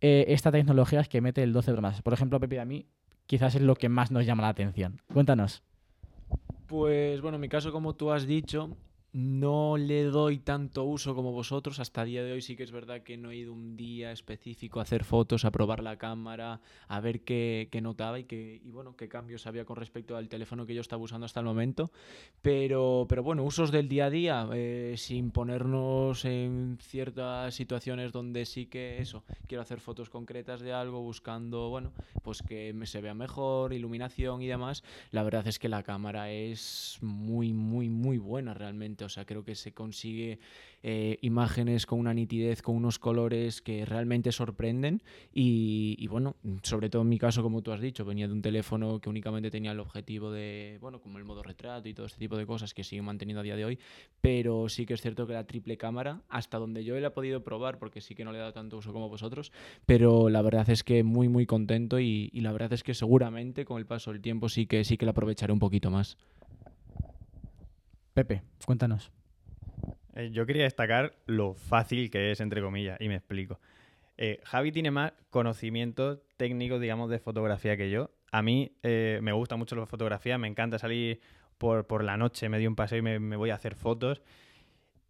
eh, 0.00 0.24
esta 0.28 0.50
tecnología 0.50 1.04
que 1.04 1.20
mete 1.20 1.42
el 1.42 1.52
12 1.52 1.72
Pro 1.72 1.82
Max. 1.82 2.00
Por 2.00 2.14
ejemplo, 2.14 2.40
Pepe, 2.40 2.58
a 2.58 2.64
mí 2.64 2.86
quizás 3.26 3.54
es 3.54 3.60
lo 3.60 3.74
que 3.74 3.90
más 3.90 4.10
nos 4.10 4.24
llama 4.24 4.42
la 4.42 4.48
atención. 4.48 5.00
Cuéntanos. 5.12 5.62
Pues 6.66 7.20
bueno, 7.20 7.36
en 7.36 7.42
mi 7.42 7.50
caso, 7.50 7.70
como 7.70 7.94
tú 7.94 8.12
has 8.12 8.26
dicho, 8.26 8.70
no 9.14 9.76
le 9.76 10.02
doy 10.02 10.38
tanto 10.38 10.82
uso 10.82 11.14
como 11.14 11.30
vosotros. 11.30 11.78
Hasta 11.78 12.02
el 12.02 12.08
día 12.08 12.24
de 12.24 12.32
hoy 12.32 12.42
sí 12.42 12.56
que 12.56 12.64
es 12.64 12.72
verdad 12.72 13.02
que 13.02 13.16
no 13.16 13.30
he 13.30 13.36
ido 13.36 13.52
un 13.52 13.76
día 13.76 14.10
específico 14.10 14.80
a 14.80 14.82
hacer 14.82 15.04
fotos, 15.04 15.44
a 15.44 15.52
probar 15.52 15.84
la 15.84 15.96
cámara, 15.96 16.60
a 16.88 17.00
ver 17.00 17.20
qué, 17.20 17.68
qué 17.70 17.80
notaba 17.80 18.18
y, 18.18 18.24
qué, 18.24 18.60
y 18.64 18.70
bueno, 18.72 18.96
qué 18.96 19.08
cambios 19.08 19.46
había 19.46 19.64
con 19.64 19.76
respecto 19.76 20.16
al 20.16 20.28
teléfono 20.28 20.66
que 20.66 20.74
yo 20.74 20.80
estaba 20.80 21.00
usando 21.00 21.26
hasta 21.26 21.38
el 21.38 21.46
momento. 21.46 21.92
Pero, 22.42 23.06
pero 23.08 23.22
bueno, 23.22 23.44
usos 23.44 23.70
del 23.70 23.88
día 23.88 24.06
a 24.06 24.10
día, 24.10 24.48
eh, 24.52 24.94
sin 24.98 25.30
ponernos 25.30 26.24
en 26.24 26.78
ciertas 26.80 27.54
situaciones 27.54 28.10
donde 28.10 28.44
sí 28.46 28.66
que 28.66 28.98
eso, 28.98 29.22
quiero 29.46 29.62
hacer 29.62 29.78
fotos 29.78 30.10
concretas 30.10 30.60
de 30.60 30.72
algo, 30.72 31.00
buscando, 31.00 31.70
bueno, 31.70 31.92
pues 32.24 32.42
que 32.42 32.74
se 32.86 33.00
vea 33.00 33.14
mejor, 33.14 33.72
iluminación 33.72 34.42
y 34.42 34.48
demás. 34.48 34.82
La 35.12 35.22
verdad 35.22 35.46
es 35.46 35.60
que 35.60 35.68
la 35.68 35.84
cámara 35.84 36.32
es 36.32 36.98
muy, 37.00 37.52
muy, 37.52 37.88
muy 37.88 38.18
buena 38.18 38.54
realmente. 38.54 39.03
O 39.04 39.08
sea, 39.08 39.24
creo 39.24 39.44
que 39.44 39.54
se 39.54 39.72
consigue 39.72 40.38
eh, 40.82 41.18
imágenes 41.22 41.86
con 41.86 41.98
una 41.98 42.14
nitidez, 42.14 42.62
con 42.62 42.76
unos 42.76 42.98
colores 42.98 43.62
que 43.62 43.84
realmente 43.84 44.32
sorprenden. 44.32 45.02
Y, 45.32 45.96
y 45.98 46.06
bueno, 46.06 46.36
sobre 46.62 46.90
todo 46.90 47.02
en 47.02 47.08
mi 47.08 47.18
caso, 47.18 47.42
como 47.42 47.62
tú 47.62 47.72
has 47.72 47.80
dicho, 47.80 48.04
venía 48.04 48.26
de 48.26 48.32
un 48.32 48.42
teléfono 48.42 49.00
que 49.00 49.08
únicamente 49.08 49.50
tenía 49.50 49.72
el 49.72 49.80
objetivo 49.80 50.30
de, 50.30 50.78
bueno, 50.80 51.00
como 51.00 51.18
el 51.18 51.24
modo 51.24 51.42
retrato 51.42 51.88
y 51.88 51.94
todo 51.94 52.06
este 52.06 52.18
tipo 52.18 52.36
de 52.36 52.46
cosas 52.46 52.74
que 52.74 52.84
sigue 52.84 53.02
manteniendo 53.02 53.40
a 53.40 53.44
día 53.44 53.56
de 53.56 53.64
hoy. 53.64 53.78
Pero 54.20 54.68
sí 54.68 54.86
que 54.86 54.94
es 54.94 55.00
cierto 55.00 55.26
que 55.26 55.32
la 55.32 55.46
triple 55.46 55.76
cámara, 55.76 56.22
hasta 56.28 56.58
donde 56.58 56.84
yo 56.84 56.98
la 56.98 57.08
he 57.08 57.10
podido 57.10 57.42
probar, 57.44 57.78
porque 57.78 58.00
sí 58.00 58.14
que 58.14 58.24
no 58.24 58.32
le 58.32 58.38
he 58.38 58.40
dado 58.40 58.52
tanto 58.52 58.78
uso 58.78 58.92
como 58.92 59.08
vosotros, 59.08 59.52
pero 59.86 60.28
la 60.28 60.42
verdad 60.42 60.68
es 60.70 60.84
que 60.84 61.02
muy, 61.02 61.28
muy 61.28 61.46
contento 61.46 62.00
y, 62.00 62.30
y 62.32 62.40
la 62.40 62.52
verdad 62.52 62.72
es 62.72 62.82
que 62.82 62.94
seguramente 62.94 63.64
con 63.64 63.78
el 63.78 63.86
paso 63.86 64.12
del 64.12 64.20
tiempo 64.20 64.48
sí 64.48 64.66
que, 64.66 64.84
sí 64.84 64.96
que 64.96 65.04
la 65.04 65.12
aprovecharé 65.12 65.52
un 65.52 65.58
poquito 65.58 65.90
más. 65.90 66.16
Pepe, 68.14 68.42
cuéntanos. 68.64 69.10
Eh, 70.14 70.30
yo 70.32 70.46
quería 70.46 70.62
destacar 70.62 71.16
lo 71.26 71.54
fácil 71.54 72.10
que 72.10 72.30
es, 72.30 72.40
entre 72.40 72.62
comillas, 72.62 73.00
y 73.00 73.08
me 73.08 73.16
explico. 73.16 73.58
Eh, 74.16 74.40
Javi 74.44 74.70
tiene 74.70 74.92
más 74.92 75.12
conocimientos 75.30 76.20
técnicos, 76.36 76.80
digamos, 76.80 77.10
de 77.10 77.18
fotografía 77.18 77.76
que 77.76 77.90
yo. 77.90 78.12
A 78.30 78.40
mí 78.42 78.76
eh, 78.84 79.18
me 79.20 79.32
gusta 79.32 79.56
mucho 79.56 79.74
la 79.74 79.86
fotografía, 79.86 80.38
me 80.38 80.46
encanta 80.46 80.78
salir 80.78 81.20
por, 81.58 81.88
por 81.88 82.04
la 82.04 82.16
noche, 82.16 82.48
me 82.48 82.58
doy 82.58 82.68
un 82.68 82.76
paseo 82.76 82.98
y 82.98 83.02
me, 83.02 83.36
voy 83.36 83.50
a 83.50 83.56
hacer 83.56 83.74
fotos. 83.74 84.22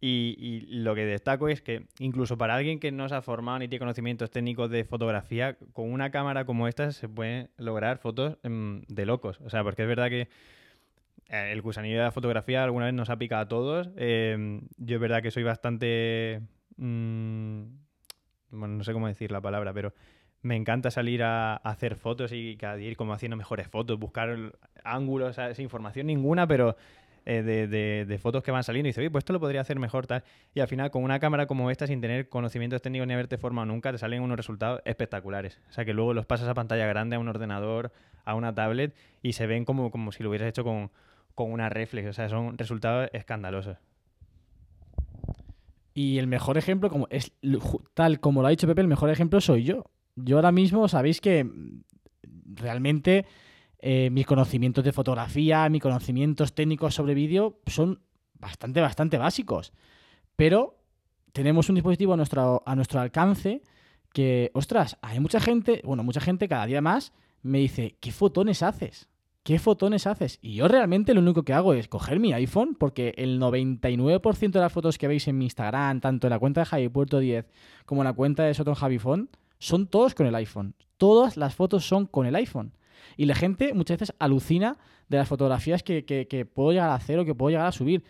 Y, 0.01 0.61
lo 0.69 0.93
que 0.93 1.05
destaco 1.05 1.47
es 1.47 1.61
que 1.61 1.87
incluso 1.99 2.37
para 2.37 2.55
alguien 2.55 2.79
que 2.79 2.91
no 2.91 3.09
se 3.09 3.15
ha 3.15 3.21
formado 3.23 3.59
ni 3.59 3.67
tiene 3.67 3.79
conocimientos 3.79 4.29
técnicos 4.29 4.69
de 4.69 4.83
fotografía, 4.83 5.57
con 5.73 5.91
una 5.91 6.11
cámara 6.11 6.45
como 6.45 6.67
esta 6.67 6.91
se 6.91 7.07
pueden 7.09 7.49
lograr 7.57 7.97
fotos 7.97 8.37
em, 8.43 8.81
de 8.87 9.05
locos. 9.05 9.39
O 9.41 9.49
sea, 9.49 9.63
porque 9.63 9.83
es 9.83 9.87
verdad 9.87 10.09
que 10.09 10.27
el 11.29 11.61
gusanillo 11.61 11.97
de 11.97 12.03
la 12.03 12.11
fotografía 12.11 12.63
alguna 12.63 12.85
vez 12.85 12.93
nos 12.93 13.09
ha 13.09 13.17
picado 13.17 13.41
a 13.41 13.47
todos. 13.47 13.89
Em, 13.97 14.61
yo 14.77 14.95
es 14.95 15.01
verdad 15.01 15.21
que 15.21 15.31
soy 15.31 15.43
bastante... 15.43 16.41
mm, 16.77 17.63
bueno, 18.51 18.75
no 18.75 18.83
sé 18.83 18.93
cómo 18.93 19.07
decir 19.07 19.31
la 19.31 19.41
palabra, 19.41 19.73
pero 19.73 19.93
me 20.41 20.55
encanta 20.55 20.91
salir 20.91 21.23
a, 21.23 21.55
hacer 21.55 21.95
fotos 21.95 22.31
y 22.31 22.55
cada 22.57 22.75
día 22.75 22.89
ir 22.89 22.97
como 22.97 23.13
haciendo 23.13 23.35
mejores 23.35 23.67
fotos, 23.67 23.97
buscar 23.99 24.53
ángulos, 24.83 25.37
sin 25.53 25.63
información 25.63 26.05
ninguna, 26.07 26.45
pero 26.47 26.77
eh, 27.25 27.41
de, 27.41 27.67
de- 27.67 28.05
de 28.05 28.17
fotos 28.19 28.43
que 28.43 28.51
van 28.51 28.63
saliendo 28.63 28.87
y 28.87 28.91
dice, 28.91 29.01
oye, 29.01 29.09
pues 29.09 29.23
esto 29.23 29.33
lo 29.33 29.39
podría 29.39 29.61
hacer 29.61 29.79
mejor 29.79 30.05
tal. 30.05 30.23
Y 30.53 30.59
al 30.59 30.67
final 30.67 30.91
con 30.91 31.03
una 31.03 31.19
cámara 31.19 31.47
como 31.47 31.71
esta, 31.71 31.87
sin 31.87 31.99
tener 31.99 32.29
conocimientos 32.29 32.83
técnicos 32.83 33.07
ni 33.07 33.15
haberte 33.15 33.39
formado 33.39 33.65
nunca, 33.65 33.91
te 33.91 33.97
salen 33.97 34.21
unos 34.21 34.37
resultados 34.37 34.81
espectaculares. 34.85 35.59
O 35.69 35.71
sea 35.73 35.83
que 35.85 35.93
luego 35.93 36.13
los 36.13 36.27
pasas 36.27 36.47
a 36.47 36.53
pantalla 36.53 36.85
grande, 36.85 37.15
a 37.15 37.19
un 37.19 37.27
ordenador, 37.27 37.91
a 38.23 38.35
una 38.35 38.53
tablet 38.53 38.93
y 39.23 39.33
se 39.33 39.47
ven 39.47 39.65
como, 39.65 39.89
como 39.89 40.11
si 40.11 40.21
lo 40.21 40.29
hubieras 40.29 40.47
hecho 40.47 40.63
con, 40.63 40.91
con 41.35 41.51
una 41.51 41.69
reflex. 41.69 42.09
O 42.09 42.13
sea, 42.13 42.29
son 42.29 42.57
resultados 42.57 43.09
escandalosos. 43.13 43.77
Y 45.93 46.17
el 46.17 46.27
mejor 46.27 46.57
ejemplo, 46.57 46.89
como 46.89 47.07
es 47.09 47.31
tal 47.93 48.19
como 48.19 48.41
lo 48.41 48.47
ha 48.47 48.51
dicho 48.51 48.67
Pepe, 48.67 48.81
el 48.81 48.87
mejor 48.87 49.09
ejemplo 49.09 49.39
soy 49.39 49.63
yo. 49.63 49.85
Yo 50.15 50.37
ahora 50.37 50.51
mismo 50.51 50.87
sabéis 50.87 51.21
que 51.21 51.43
mm, 51.43 51.83
realmente 52.55 53.25
eh, 53.79 54.09
mis 54.09 54.25
conocimientos 54.25 54.83
de 54.83 54.91
fotografía, 54.91 55.69
mis 55.69 55.81
conocimientos 55.81 56.53
técnicos 56.53 56.95
sobre 56.95 57.13
vídeo 57.13 57.59
son 57.67 58.01
bastante, 58.33 58.81
bastante 58.81 59.17
básicos. 59.17 59.73
Pero 60.35 60.79
tenemos 61.31 61.69
un 61.69 61.75
dispositivo 61.75 62.13
a 62.13 62.17
nuestro 62.75 62.99
alcance 62.99 63.61
que, 64.11 64.51
ostras, 64.53 64.97
hay 65.01 65.19
mucha 65.19 65.39
gente, 65.39 65.81
bueno, 65.83 66.03
mucha 66.03 66.21
gente 66.21 66.47
cada 66.47 66.65
día 66.65 66.81
más 66.81 67.13
me 67.41 67.59
dice, 67.59 67.97
¿qué 67.99 68.11
fotones 68.11 68.63
haces? 68.63 69.09
¿Qué 69.45 69.59
fotones 69.59 70.07
haces? 70.07 70.39
Y 70.41 70.55
yo 70.55 70.67
realmente 70.67 71.13
lo 71.13 71.21
único 71.21 71.43
que 71.43 71.53
hago 71.53 71.75
es 71.75 71.87
coger 71.87 72.19
mi 72.19 72.33
iPhone, 72.33 72.73
porque 72.73 73.13
el 73.15 73.39
99% 73.39 74.51
de 74.51 74.59
las 74.59 74.73
fotos 74.73 74.97
que 74.97 75.07
veis 75.07 75.27
en 75.27 75.37
mi 75.37 75.45
Instagram, 75.45 76.01
tanto 76.01 76.25
en 76.25 76.31
la 76.31 76.39
cuenta 76.39 76.61
de 76.61 76.65
Javi 76.65 76.89
Puerto 76.89 77.19
10 77.19 77.45
como 77.85 78.01
en 78.01 78.05
la 78.05 78.13
cuenta 78.13 78.41
de 78.41 78.55
Soton 78.55 78.73
Javifón, 78.73 79.29
son 79.59 79.85
todos 79.85 80.15
con 80.15 80.25
el 80.25 80.33
iPhone. 80.33 80.73
Todas 80.97 81.37
las 81.37 81.53
fotos 81.53 81.87
son 81.87 82.07
con 82.07 82.25
el 82.25 82.35
iPhone. 82.35 82.73
Y 83.17 83.25
la 83.25 83.35
gente 83.35 83.75
muchas 83.75 83.99
veces 83.99 84.15
alucina 84.17 84.79
de 85.09 85.17
las 85.17 85.27
fotografías 85.27 85.83
que, 85.83 86.49
puedo 86.51 86.71
llegar 86.71 86.89
a 86.89 86.95
hacer 86.95 87.19
o 87.19 87.25
que 87.25 87.35
puedo 87.35 87.51
llegar 87.51 87.67
a 87.67 87.71
subir. 87.71 88.03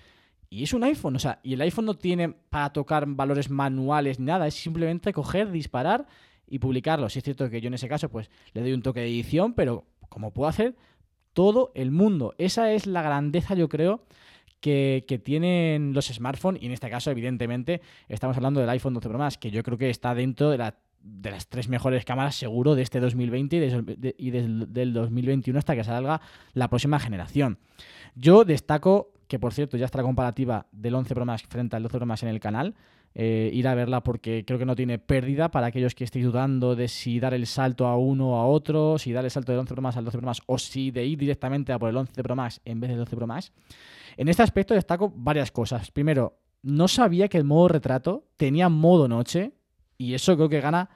Y 0.49 0.63
es 0.63 0.73
un 0.73 0.85
iPhone, 0.85 1.17
o 1.17 1.19
sea, 1.19 1.41
y 1.43 1.55
el 1.55 1.59
iPhone 1.59 1.83
no 1.83 1.95
tiene 1.95 2.29
para 2.29 2.71
tocar 2.71 3.05
valores 3.07 3.49
manuales 3.49 4.21
ni 4.21 4.27
nada, 4.27 4.47
es 4.47 4.53
simplemente 4.53 5.11
coger, 5.11 5.51
disparar 5.51 6.07
y 6.47 6.59
publicarlo. 6.59 7.09
Si 7.09 7.19
es 7.19 7.25
cierto 7.25 7.49
que 7.49 7.59
yo 7.59 7.67
en 7.67 7.73
ese 7.73 7.89
caso 7.89 8.07
pues 8.07 8.31
le 8.53 8.61
doy 8.61 8.71
un 8.71 8.81
toque 8.81 9.01
de 9.01 9.07
edición, 9.07 9.53
pero 9.53 9.83
como 10.07 10.31
puedo 10.31 10.47
hacer 10.47 10.75
todo 11.35 11.71
el 11.75 11.91
mundo. 11.91 12.33
Esa 12.39 12.71
es 12.71 12.87
la 12.87 13.03
grandeza, 13.03 13.53
yo 13.53 13.69
creo, 13.69 14.01
que, 14.61 15.05
que 15.07 15.19
tienen 15.19 15.93
los 15.93 16.07
smartphones 16.07 16.63
y 16.63 16.65
en 16.65 16.71
este 16.71 16.89
caso, 16.89 17.11
evidentemente, 17.11 17.81
estamos 18.09 18.35
hablando 18.37 18.59
del 18.61 18.69
iPhone 18.69 18.95
12 18.95 19.09
Pro 19.09 19.19
Max, 19.19 19.37
que 19.37 19.51
yo 19.51 19.61
creo 19.61 19.77
que 19.77 19.91
está 19.91 20.15
dentro 20.15 20.49
de, 20.49 20.57
la- 20.57 20.75
de 21.03 21.29
las 21.29 21.47
tres 21.47 21.69
mejores 21.69 22.03
cámaras 22.03 22.35
seguro 22.35 22.73
de 22.73 22.81
este 22.81 22.99
2020 22.99 23.55
y, 23.57 23.59
de- 23.59 23.81
de- 23.97 24.15
y 24.17 24.31
del, 24.31 24.73
del 24.73 24.93
2021 24.93 25.59
hasta 25.59 25.75
que 25.75 25.83
salga 25.83 26.19
la 26.53 26.67
próxima 26.69 26.97
generación. 26.99 27.59
Yo 28.15 28.43
destaco 28.45 29.11
que, 29.27 29.37
por 29.37 29.53
cierto, 29.53 29.77
ya 29.77 29.85
está 29.85 29.99
la 29.99 30.03
comparativa 30.05 30.65
del 30.71 30.95
11 30.95 31.13
Pro 31.13 31.25
Max 31.25 31.43
frente 31.47 31.75
al 31.75 31.83
12 31.83 31.97
Pro 31.97 32.05
Max 32.07 32.23
en 32.23 32.29
el 32.29 32.39
canal. 32.39 32.73
Eh, 33.17 33.49
ir 33.53 33.65
a 33.65 33.75
verla 33.75 34.03
porque 34.03 34.43
creo 34.45 34.59
que 34.59 34.65
no 34.65 34.75
tiene 34.75 34.99
pérdida 34.99 35.49
para 35.49 35.67
aquellos 35.67 35.95
que 35.95 36.03
estéis 36.03 36.25
dudando 36.25 36.75
de 36.75 36.89
si 36.89 37.21
dar 37.21 37.33
el 37.33 37.47
salto 37.47 37.87
a 37.87 37.95
uno 37.95 38.31
o 38.31 38.35
a 38.35 38.45
otro, 38.45 38.97
si 38.97 39.13
dar 39.13 39.23
el 39.23 39.31
salto 39.31 39.53
del 39.53 39.59
11 39.59 39.73
Pro 39.73 39.81
Max 39.81 39.95
al 39.95 40.03
12 40.03 40.17
Pro 40.17 40.25
Max 40.25 40.41
o 40.47 40.57
si 40.57 40.91
de 40.91 41.05
ir 41.05 41.17
directamente 41.17 41.71
a 41.71 41.79
por 41.79 41.89
el 41.89 41.95
11 41.95 42.21
Pro 42.21 42.35
Max 42.35 42.59
en 42.65 42.81
vez 42.81 42.89
del 42.89 42.99
12 42.99 43.15
Pro 43.15 43.25
Max. 43.25 43.53
En 44.17 44.27
este 44.27 44.43
aspecto 44.43 44.73
destaco 44.73 45.13
varias 45.15 45.49
cosas. 45.49 45.91
Primero, 45.91 46.39
no 46.61 46.89
sabía 46.89 47.29
que 47.29 47.37
el 47.37 47.45
modo 47.45 47.69
retrato 47.69 48.25
tenía 48.35 48.67
modo 48.67 49.07
noche 49.07 49.53
y 49.97 50.13
eso 50.13 50.35
creo 50.35 50.49
que 50.49 50.59
gana, 50.59 50.89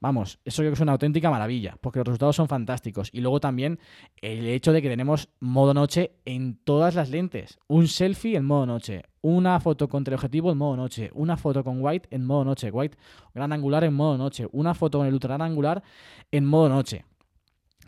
vamos, 0.00 0.38
eso 0.44 0.62
creo 0.62 0.70
que 0.70 0.74
es 0.74 0.80
una 0.80 0.92
auténtica 0.92 1.30
maravilla 1.30 1.76
porque 1.80 1.98
los 1.98 2.06
resultados 2.06 2.36
son 2.36 2.48
fantásticos. 2.48 3.10
Y 3.12 3.20
luego 3.20 3.40
también 3.40 3.78
el 4.20 4.46
hecho 4.46 4.72
de 4.72 4.82
que 4.82 4.88
tenemos 4.88 5.28
modo 5.40 5.74
noche 5.74 6.12
en 6.24 6.56
todas 6.56 6.94
las 6.94 7.10
lentes. 7.10 7.58
Un 7.66 7.88
selfie 7.88 8.36
en 8.36 8.44
modo 8.44 8.66
noche, 8.66 9.02
una 9.20 9.58
foto 9.60 9.88
con 9.88 10.04
teleobjetivo 10.04 10.52
en 10.52 10.58
modo 10.58 10.76
noche, 10.76 11.10
una 11.14 11.36
foto 11.36 11.64
con 11.64 11.82
white 11.82 12.08
en 12.10 12.24
modo 12.24 12.44
noche, 12.44 12.70
white 12.70 12.96
gran 13.34 13.52
angular 13.52 13.84
en 13.84 13.94
modo 13.94 14.16
noche, 14.16 14.46
una 14.52 14.74
foto 14.74 14.98
con 14.98 15.06
el 15.06 15.14
ultra 15.14 15.36
gran 15.36 15.42
angular 15.42 15.82
en 16.30 16.44
modo 16.44 16.68
noche. 16.68 17.04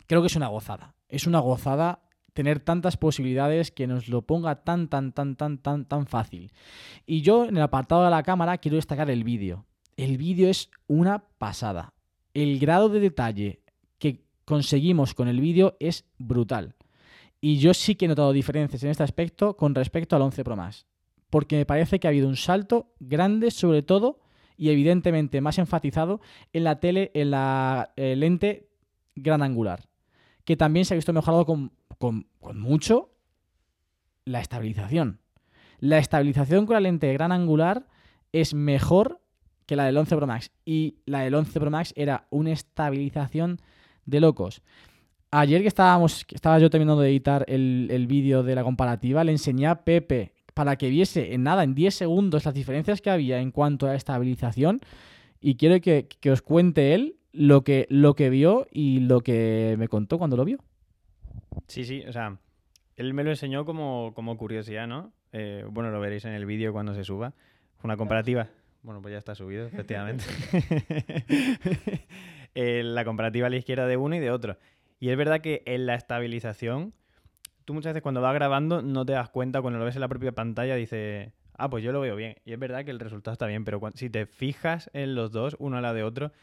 Creo 0.07 0.21
que 0.21 0.27
es 0.27 0.35
una 0.35 0.47
gozada. 0.47 0.95
Es 1.07 1.27
una 1.27 1.39
gozada 1.39 2.01
tener 2.33 2.59
tantas 2.59 2.97
posibilidades 2.97 3.71
que 3.71 3.87
nos 3.87 4.07
lo 4.07 4.21
ponga 4.23 4.63
tan, 4.63 4.87
tan, 4.87 5.11
tan, 5.11 5.35
tan, 5.35 5.57
tan, 5.57 5.85
tan 5.85 6.05
fácil. 6.07 6.51
Y 7.05 7.21
yo 7.21 7.45
en 7.45 7.57
el 7.57 7.63
apartado 7.63 8.03
de 8.03 8.09
la 8.09 8.23
cámara 8.23 8.57
quiero 8.57 8.75
destacar 8.75 9.09
el 9.09 9.23
vídeo. 9.23 9.65
El 9.97 10.17
vídeo 10.17 10.49
es 10.49 10.69
una 10.87 11.25
pasada. 11.37 11.93
El 12.33 12.59
grado 12.59 12.89
de 12.89 12.99
detalle 12.99 13.61
que 13.99 14.23
conseguimos 14.45 15.13
con 15.13 15.27
el 15.27 15.39
vídeo 15.41 15.75
es 15.79 16.05
brutal. 16.17 16.75
Y 17.39 17.57
yo 17.57 17.73
sí 17.73 17.95
que 17.95 18.05
he 18.05 18.07
notado 18.07 18.33
diferencias 18.33 18.83
en 18.83 18.89
este 18.91 19.03
aspecto 19.03 19.57
con 19.57 19.73
respecto 19.75 20.15
al 20.15 20.21
11 20.23 20.43
Pro 20.43 20.55
Max. 20.55 20.85
Porque 21.29 21.55
me 21.57 21.65
parece 21.65 21.99
que 21.99 22.07
ha 22.07 22.09
habido 22.09 22.27
un 22.27 22.35
salto 22.35 22.93
grande, 22.99 23.51
sobre 23.51 23.81
todo, 23.81 24.19
y 24.57 24.69
evidentemente 24.69 25.41
más 25.41 25.57
enfatizado 25.57 26.19
en 26.53 26.65
la 26.65 26.79
tele, 26.79 27.09
en 27.13 27.31
la 27.31 27.93
eh, 27.95 28.15
lente 28.15 28.69
gran 29.15 29.41
angular. 29.41 29.87
Que 30.43 30.57
también 30.57 30.85
se 30.85 30.93
ha 30.93 30.95
visto 30.95 31.13
mejorado 31.13 31.45
con, 31.45 31.71
con- 31.97 32.27
con 32.39 32.59
mucho 32.59 33.11
la 34.25 34.39
estabilización. 34.41 35.19
La 35.79 35.97
estabilización 35.97 36.65
con 36.65 36.75
la 36.75 36.79
lente 36.81 37.11
gran 37.13 37.31
angular 37.31 37.87
es 38.33 38.53
mejor 38.53 39.20
que 39.65 39.75
la 39.75 39.85
del 39.85 39.97
11 39.97 40.15
Pro 40.15 40.27
Max. 40.27 40.51
Y 40.65 40.95
la 41.05 41.21
del 41.21 41.35
11 41.35 41.59
Pro 41.59 41.71
Max 41.71 41.93
era 41.95 42.27
una 42.29 42.51
estabilización 42.51 43.59
de 44.05 44.19
locos. 44.19 44.61
Ayer 45.31 45.61
que 45.61 45.67
estábamos, 45.67 46.25
que 46.25 46.35
estaba 46.35 46.59
yo 46.59 46.69
terminando 46.69 47.01
de 47.01 47.09
editar 47.09 47.45
el, 47.47 47.87
el 47.91 48.07
vídeo 48.07 48.43
de 48.43 48.55
la 48.55 48.63
comparativa, 48.63 49.23
le 49.23 49.31
enseñé 49.31 49.67
a 49.67 49.83
Pepe 49.83 50.33
para 50.53 50.75
que 50.75 50.89
viese 50.89 51.33
en 51.33 51.43
nada, 51.43 51.63
en 51.63 51.73
10 51.73 51.95
segundos, 51.95 52.45
las 52.45 52.53
diferencias 52.53 53.01
que 53.01 53.09
había 53.09 53.39
en 53.39 53.51
cuanto 53.51 53.87
a 53.87 53.95
estabilización. 53.95 54.81
Y 55.39 55.55
quiero 55.55 55.79
que, 55.81 56.07
que 56.07 56.31
os 56.31 56.41
cuente 56.41 56.93
él 56.93 57.15
lo 57.31 57.63
que, 57.63 57.87
lo 57.89 58.13
que 58.13 58.29
vio 58.29 58.67
y 58.71 58.99
lo 58.99 59.21
que 59.21 59.75
me 59.77 59.87
contó 59.87 60.17
cuando 60.17 60.37
lo 60.37 60.45
vio. 60.45 60.59
Sí, 61.67 61.85
sí, 61.85 62.03
o 62.07 62.11
sea, 62.11 62.37
él 62.95 63.13
me 63.13 63.23
lo 63.23 63.29
enseñó 63.29 63.65
como, 63.65 64.13
como 64.13 64.37
curiosidad, 64.37 64.87
¿no? 64.87 65.13
Eh, 65.31 65.65
bueno, 65.69 65.91
lo 65.91 65.99
veréis 65.99 66.25
en 66.25 66.33
el 66.33 66.45
vídeo 66.45 66.73
cuando 66.73 66.93
se 66.93 67.03
suba. 67.03 67.33
Una 67.83 67.97
comparativa. 67.97 68.49
Bueno, 68.83 69.01
pues 69.01 69.11
ya 69.11 69.17
está 69.17 69.35
subido, 69.35 69.65
efectivamente. 69.65 70.23
Eh, 72.53 72.81
la 72.83 73.05
comparativa 73.05 73.47
a 73.47 73.49
la 73.49 73.55
izquierda 73.55 73.87
de 73.87 73.95
uno 73.95 74.13
y 74.13 74.19
de 74.19 74.29
otro. 74.29 74.57
Y 74.99 75.07
es 75.07 75.15
verdad 75.15 75.39
que 75.39 75.63
en 75.65 75.85
la 75.85 75.95
estabilización, 75.95 76.93
tú 77.63 77.73
muchas 77.73 77.93
veces 77.93 78.03
cuando 78.03 78.19
vas 78.19 78.33
grabando 78.33 78.81
no 78.81 79.05
te 79.05 79.13
das 79.13 79.29
cuenta, 79.29 79.61
cuando 79.61 79.79
lo 79.79 79.85
ves 79.85 79.95
en 79.95 80.01
la 80.01 80.09
propia 80.09 80.33
pantalla 80.33 80.75
dices, 80.75 81.31
ah, 81.53 81.69
pues 81.69 81.81
yo 81.81 81.93
lo 81.93 82.01
veo 82.01 82.17
bien. 82.17 82.35
Y 82.43 82.51
es 82.51 82.59
verdad 82.59 82.83
que 82.83 82.91
el 82.91 82.99
resultado 82.99 83.31
está 83.31 83.45
bien, 83.45 83.63
pero 83.63 83.79
si 83.95 84.09
te 84.09 84.25
fijas 84.25 84.89
en 84.91 85.15
los 85.15 85.31
dos, 85.31 85.55
uno 85.59 85.77
al 85.77 85.83
lado 85.83 85.95
de 85.95 86.03
otro, 86.03 86.33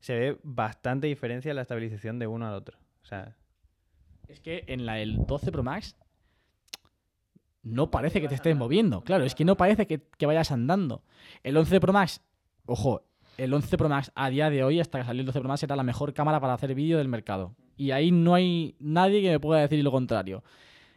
se 0.00 0.18
ve 0.18 0.38
bastante 0.42 1.06
diferencia 1.06 1.50
en 1.50 1.56
la 1.56 1.62
estabilización 1.62 2.18
de 2.18 2.26
uno 2.26 2.46
al 2.46 2.54
otro. 2.54 2.78
O 3.02 3.04
sea, 3.04 3.36
Es 4.26 4.40
que 4.40 4.64
en 4.68 4.86
la 4.86 4.94
del 4.94 5.26
12 5.26 5.52
Pro 5.52 5.62
Max 5.62 5.98
no 7.68 7.90
parece 7.90 8.20
que 8.20 8.28
te 8.28 8.34
estés 8.34 8.56
moviendo. 8.56 9.02
Claro, 9.02 9.24
es 9.24 9.34
que 9.34 9.44
no 9.44 9.56
parece 9.56 9.86
que, 9.86 10.26
vayas 10.26 10.50
andando. 10.50 11.02
El 11.42 11.56
11 11.56 11.80
Pro 11.80 11.92
Max, 11.92 12.22
ojo, 12.66 13.02
el 13.36 13.52
11 13.52 13.78
Pro 13.78 13.88
Max 13.88 14.10
a 14.14 14.30
día 14.30 14.50
de 14.50 14.64
hoy, 14.64 14.80
hasta 14.80 14.98
que 14.98 15.04
salió 15.04 15.20
el 15.20 15.26
12 15.26 15.40
Pro 15.40 15.48
Max, 15.48 15.62
era 15.62 15.76
la 15.76 15.82
mejor 15.82 16.14
cámara 16.14 16.40
para 16.40 16.54
hacer 16.54 16.74
vídeo 16.74 16.98
del 16.98 17.08
mercado. 17.08 17.54
Y 17.76 17.92
ahí 17.92 18.10
no 18.10 18.34
hay 18.34 18.74
nadie 18.80 19.22
que 19.22 19.30
me 19.30 19.40
pueda 19.40 19.60
decir 19.60 19.82
lo 19.84 19.92
contrario. 19.92 20.42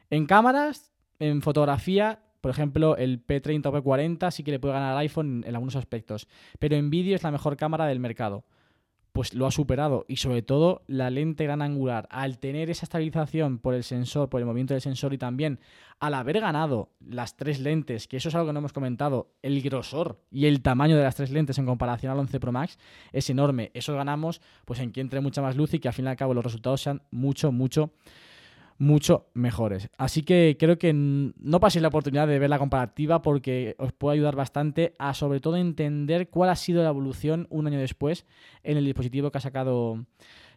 En 0.10 0.26
cámaras, 0.26 0.92
en 1.20 1.42
fotografía, 1.42 2.20
por 2.42 2.50
ejemplo, 2.52 2.98
el 2.98 3.26
P30 3.26 3.68
o 3.68 3.72
P40 3.72 4.32
sí 4.32 4.44
que 4.44 4.52
le 4.52 4.60
puede 4.60 4.74
ganar 4.74 4.94
al 4.94 4.98
iPhone 4.98 5.44
en 5.46 5.54
algunos 5.54 5.76
aspectos. 5.76 6.28
Pero 6.58 6.76
en 6.76 6.90
vídeo 6.90 7.16
es 7.16 7.24
la 7.24 7.32
mejor 7.32 7.56
cámara 7.56 7.86
del 7.86 8.00
mercado. 8.00 8.44
Pues 9.12 9.34
lo 9.34 9.46
ha 9.46 9.52
superado. 9.52 10.06
Y 10.08 10.18
sobre 10.18 10.42
todo 10.42 10.84
la 10.88 11.10
lente 11.10 11.44
gran 11.44 11.62
angular, 11.62 12.08
al 12.12 12.40
tener 12.40 12.70
esa 12.70 12.86
estabilización 12.86 13.60
por 13.60 13.74
el 13.74 13.84
sensor, 13.84 14.30
por 14.30 14.40
el 14.40 14.46
movimiento 14.46 14.74
del 14.74 14.82
sensor 14.82 15.14
y 15.14 15.18
también 15.18 15.60
al 16.00 16.14
haber 16.14 16.40
ganado 16.40 16.90
las 17.00 17.36
tres 17.36 17.60
lentes, 17.60 18.08
que 18.08 18.18
eso 18.18 18.30
es 18.30 18.36
algo 18.36 18.48
que 18.48 18.54
no 18.54 18.60
hemos 18.60 18.74
comentado, 18.74 19.32
el 19.42 19.62
grosor 19.62 20.20
y 20.32 20.46
el 20.46 20.62
tamaño 20.62 20.98
de 20.98 21.04
las 21.04 21.16
tres 21.16 21.32
lentes 21.32 21.58
en 21.58 21.66
comparación 21.66 22.12
al 22.12 22.20
11 22.20 22.40
Pro 22.40 22.52
Max 22.52 22.80
es 23.12 23.30
enorme. 23.30 23.72
Eso 23.74 23.94
ganamos 23.96 24.42
pues 24.66 24.80
en 24.80 24.92
que 24.92 25.02
entre 25.02 25.22
mucha 25.22 25.42
más 25.42 25.56
luz 25.56 25.74
y 25.74 25.80
que 25.80 25.88
al 25.88 25.94
fin 25.94 26.06
y 26.06 26.08
al 26.10 26.16
cabo 26.16 26.34
los 26.34 26.44
resultados 26.44 26.82
sean 26.82 27.02
mucho, 27.12 27.52
mucho 27.52 27.92
mucho 28.82 29.28
mejores. 29.36 29.90
Así 30.00 30.24
que 30.24 30.58
creo 30.60 30.80
que 30.80 30.92
no 30.92 31.60
paséis 31.60 31.84
la 31.84 31.90
oportunidad 31.90 32.28
de 32.28 32.40
ver 32.40 32.50
la 32.50 32.58
comparativa 32.58 33.22
porque 33.22 33.76
os 33.78 33.94
puede 33.94 34.16
ayudar 34.16 34.36
bastante 34.36 34.96
a 34.98 35.14
sobre 35.14 35.40
todo 35.40 35.56
entender 35.56 36.30
cuál 36.30 36.50
ha 36.50 36.56
sido 36.56 36.82
la 36.82 36.90
evolución 36.90 37.46
un 37.52 37.68
año 37.68 37.78
después 37.78 38.26
en 38.64 38.78
el 38.78 38.86
dispositivo 38.86 39.32
que 39.32 39.38
ha 39.38 39.42
sacado, 39.42 40.04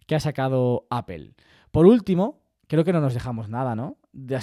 que 0.07 0.15
ha 0.15 0.21
sacado 0.21 0.87
Apple. 0.89 1.35
Por 1.71 1.85
último, 1.85 2.41
creo 2.67 2.83
que 2.83 2.95
no 2.95 3.03
nos 3.03 3.13
dejamos 3.13 3.51
nada, 3.51 3.77
¿no? 3.77 3.99
De, 4.15 4.41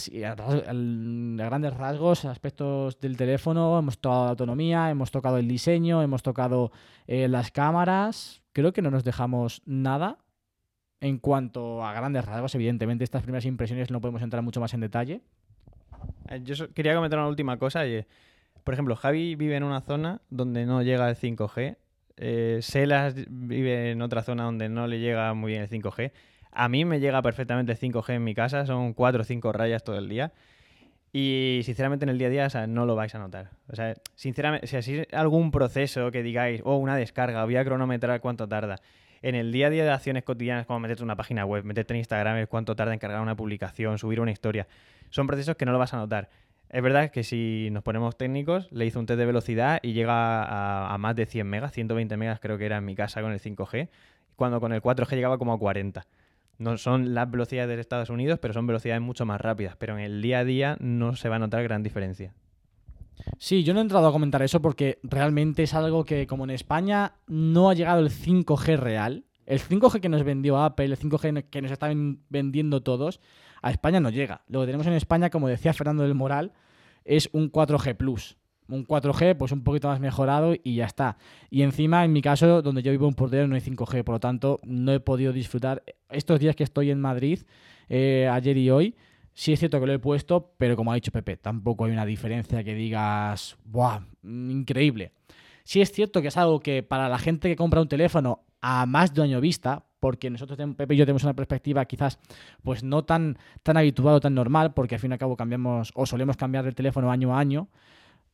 grandes 1.38 1.74
rasgos, 1.74 2.26
aspectos 2.26 3.00
del 3.00 3.17
teléfono, 3.17 3.80
hemos 3.80 3.98
tocado 3.98 4.26
la 4.26 4.30
autonomía, 4.32 4.91
hemos 4.91 5.10
tocado 5.10 5.39
el 5.39 5.48
diseño, 5.48 6.04
hemos 6.04 6.22
tocado 6.22 6.72
eh, 7.08 7.28
las 7.28 7.50
cámaras. 7.50 8.44
Creo 8.54 8.74
que 8.74 8.84
no 8.84 8.91
nos 8.91 9.04
dejamos 9.04 9.63
nada 9.65 10.20
en 11.02 11.18
cuanto 11.18 11.84
a 11.84 11.94
grandes 11.94 12.24
rasgos, 12.24 12.54
evidentemente, 12.56 13.04
estas 13.04 13.24
primeras 13.24 13.46
impresiones 13.46 13.90
no 13.90 14.00
podemos 14.00 14.22
entrar 14.22 14.44
mucho 14.44 14.62
más 14.62 14.74
en 14.76 14.82
detalle. 14.82 15.22
Eh, 16.30 16.42
yo 16.44 16.72
quería 16.74 16.96
comentar 16.96 17.20
una 17.20 17.28
última 17.28 17.58
cosa. 17.58 17.82
Por 18.64 18.74
ejemplo, 18.76 18.96
Javi 18.96 19.36
vive 19.36 19.56
en 19.56 19.64
una 19.64 19.82
zona 19.82 20.22
donde 20.30 20.66
no 20.68 20.84
llega 20.84 21.10
el 21.10 21.16
5G. 21.16 21.76
Eh, 22.18 22.60
Selas 22.62 23.16
vive 23.28 23.92
en 23.92 24.02
otra 24.04 24.22
zona 24.22 24.44
donde 24.44 24.70
no 24.70 24.86
le 24.86 25.00
llega 25.00 25.34
muy 25.34 25.54
bien 25.54 25.64
el 25.64 25.70
5G. 25.70 26.12
A 26.52 26.70
mí 26.70 26.86
me 26.86 27.00
llega 27.00 27.22
perfectamente 27.24 27.72
el 27.72 27.80
5G 27.80 28.14
en 28.14 28.24
mi 28.24 28.36
casa, 28.36 28.68
son 28.68 28.94
4 28.94 29.22
o 29.22 29.24
5 29.24 29.52
rayas 29.54 29.84
todo 29.84 29.98
el 29.98 30.08
día. 30.08 30.32
Y 31.14 31.62
sinceramente 31.64 32.06
en 32.06 32.10
el 32.10 32.20
día 32.20 32.28
a 32.28 32.30
día 32.30 32.68
no 32.68 32.86
lo 32.86 32.96
vais 32.96 33.16
a 33.16 33.20
notar. 33.20 33.50
O 33.70 33.76
sea, 33.76 33.96
sinceramente, 34.16 34.68
si 34.68 34.78
así 34.78 35.02
algún 35.12 35.50
proceso 35.50 36.12
que 36.12 36.22
digáis, 36.22 36.62
o 36.62 36.76
oh, 36.76 36.78
una 36.78 36.96
descarga, 36.96 37.44
voy 37.44 37.56
a 37.56 37.66
cronometrar 37.66 38.22
cuánto 38.22 38.48
tarda 38.48 38.80
en 39.21 39.36
el 39.36 39.51
día 39.51 39.67
a 39.67 39.69
día 39.69 39.84
de 39.84 39.91
acciones 39.91 40.23
cotidianas, 40.23 40.65
como 40.65 40.79
meterte 40.79 41.03
una 41.03 41.15
página 41.15 41.45
web, 41.45 41.63
meterte 41.63 41.93
en 41.93 41.99
Instagram, 41.99 42.45
cuánto 42.47 42.75
tarda 42.75 42.93
en 42.93 42.99
cargar 42.99 43.21
una 43.21 43.36
publicación, 43.36 43.97
subir 43.97 44.19
una 44.19 44.31
historia, 44.31 44.67
son 45.10 45.27
procesos 45.27 45.55
que 45.55 45.65
no 45.65 45.71
lo 45.71 45.79
vas 45.79 45.93
a 45.93 45.97
notar. 45.97 46.29
Es 46.69 46.81
verdad 46.81 47.12
que 47.12 47.23
si 47.23 47.69
nos 47.71 47.84
ponemos 47.84 48.17
técnicos, 48.17 48.71
le 48.71 48.86
hizo 48.86 48.99
un 48.99 49.05
test 49.05 49.19
de 49.19 49.25
velocidad 49.25 49.79
y 49.84 49.91
llega 49.91 50.93
a, 50.93 50.97
más 50.97 51.15
de 51.15 51.25
100 51.25 51.45
megas, 51.45 51.73
120 51.73 52.15
megas 52.15 52.39
creo 52.39 52.57
que 52.57 52.65
era 52.65 52.77
en 52.77 52.86
mi 52.86 52.95
casa 52.95 53.21
con 53.21 53.34
el 53.34 53.41
5G, 53.41 53.89
cuando 54.38 54.62
con 54.62 54.71
el 54.71 54.81
4G 54.81 55.15
llegaba 55.15 55.38
como 55.38 55.53
a 55.53 55.60
40. 55.60 56.05
No 56.60 56.77
son 56.77 57.13
las 57.13 57.29
velocidades 57.29 57.75
de 57.75 57.81
Estados 57.81 58.10
Unidos, 58.10 58.39
pero 58.39 58.53
son 58.53 58.67
velocidades 58.67 59.01
mucho 59.01 59.25
más 59.25 59.41
rápidas. 59.41 59.75
Pero 59.77 59.97
en 59.97 60.03
el 60.03 60.21
día 60.21 60.39
a 60.39 60.43
día 60.45 60.77
no 60.79 61.15
se 61.15 61.27
va 61.27 61.38
a 61.38 61.39
notar 61.39 61.63
gran 61.63 61.84
diferencia. 61.84 62.34
Sí, 63.38 63.63
yo 63.63 63.73
no 63.73 63.79
he 63.79 63.84
entrado 63.84 64.07
a 64.07 64.12
comentar 64.12 64.41
eso 64.41 64.62
porque 64.62 64.99
realmente 65.03 65.63
es 65.63 65.73
algo 65.73 66.05
que, 66.05 66.27
como 66.27 66.43
en 66.43 66.51
España 66.51 67.13
no 67.27 67.69
ha 67.69 67.73
llegado 67.73 67.99
el 67.99 68.10
5G 68.10 68.77
real, 68.77 69.25
el 69.45 69.60
5G 69.60 69.99
que 69.99 70.10
nos 70.10 70.23
vendió 70.23 70.57
Apple, 70.57 70.86
el 70.86 70.97
5G 70.97 71.49
que 71.49 71.62
nos 71.62 71.71
están 71.71 72.19
vendiendo 72.29 72.81
todos, 72.84 73.19
a 73.62 73.71
España 73.71 73.99
no 73.99 74.10
llega. 74.10 74.43
Lo 74.47 74.62
que 74.62 74.67
tenemos 74.67 74.88
en 74.88 74.93
España, 74.93 75.29
como 75.29 75.47
decía 75.47 75.73
Fernando 75.73 76.03
del 76.03 76.15
Moral, 76.15 76.53
es 77.05 77.29
un 77.34 77.51
4G 77.51 77.95
Plus. 77.95 78.38
Un 78.67 78.88
4G, 78.88 79.36
pues 79.36 79.51
un 79.51 79.63
poquito 79.63 79.89
más 79.89 79.99
mejorado 79.99 80.53
y 80.63 80.75
ya 80.75 80.86
está. 80.86 81.17
Y 81.49 81.63
encima, 81.63 82.05
en 82.05 82.13
mi 82.13 82.21
caso, 82.21 82.62
donde 82.62 82.81
yo 82.81 82.91
vivo 82.91 83.07
en 83.07 83.15
Portero, 83.15 83.47
no 83.47 83.55
hay 83.55 83.62
5G, 83.62 84.03
por 84.03 84.15
lo 84.15 84.19
tanto, 84.19 84.60
no 84.63 84.93
he 84.93 84.99
podido 84.99 85.34
disfrutar. 85.34 85.84
Estos 86.10 86.39
días 86.39 86.55
que 86.55 86.63
estoy 86.63 86.89
en 86.89 87.01
Madrid, 87.01 87.39
eh, 87.89 88.29
ayer 88.31 88.57
y 88.57 88.69
hoy, 88.69 88.95
Sí 89.34 89.54
es 89.54 89.60
cierto 89.60 89.80
que 89.80 89.88
lo 89.88 89.94
he 89.94 90.00
puesto, 90.00 90.54
pero 90.58 90.76
como 90.76 90.91
ha 90.91 90.96
dicho 90.96 91.12
Pepe, 91.12 91.38
tampoco 91.38 91.86
hay 91.86 91.91
una 91.91 92.06
diferencia 92.06 92.63
que 92.63 92.76
digas, 92.76 93.58
¡buah! 93.63 94.02
Increíble. 94.24 95.13
Sí 95.63 95.82
es 95.82 95.91
cierto 95.91 96.22
que 96.22 96.28
es 96.28 96.38
algo 96.38 96.60
que 96.60 96.84
para 96.84 97.08
la 97.08 97.17
gente 97.17 97.48
que 97.48 97.56
compra 97.56 97.82
un 97.82 97.88
teléfono 97.88 98.44
a 98.62 98.86
más 98.86 99.13
de 99.13 99.22
un 99.22 99.28
año 99.28 99.41
vista, 99.41 99.86
porque 100.00 100.30
nosotros, 100.30 100.60
Pepe 100.76 100.96
y 100.96 100.98
yo, 100.98 101.06
tenemos 101.06 101.24
una 101.24 101.36
perspectiva 101.36 101.86
quizás 101.86 102.20
pues 102.63 102.84
no 102.84 103.06
tan, 103.06 103.38
tan 103.63 103.78
habituada 103.78 104.17
o 104.17 104.20
tan 104.20 104.34
normal, 104.34 104.74
porque 104.74 104.96
al 104.96 105.02
fin 105.02 105.12
y 105.12 105.13
al 105.13 105.20
cabo 105.20 105.38
cambiamos 105.38 105.91
o 105.96 106.06
solemos 106.06 106.38
cambiar 106.38 106.65
de 106.65 106.72
teléfono 106.72 107.12
año 107.12 107.36
a 107.36 107.39
año. 107.39 107.70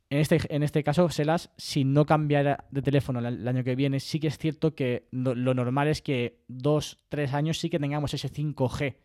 En 0.10 0.20
este, 0.20 0.40
en 0.50 0.64
este 0.64 0.84
caso, 0.84 1.10
Selas, 1.10 1.52
si 1.58 1.84
no 1.84 2.06
cambiara 2.06 2.66
de 2.72 2.82
teléfono 2.82 3.20
el, 3.20 3.46
año 3.46 3.64
que 3.64 3.76
viene, 3.76 4.00
sí 4.00 4.22
que 4.22 4.28
es 4.28 4.38
cierto 4.38 4.74
que 4.74 5.08
lo 5.12 5.54
normal 5.54 5.90
es 5.90 6.02
que 6.02 6.40
dos, 6.48 6.98
tres 7.10 7.34
años 7.34 7.60
sí 7.60 7.70
que 7.70 7.80
tengamos 7.80 8.14
ese 8.14 8.32
5G 8.32 8.96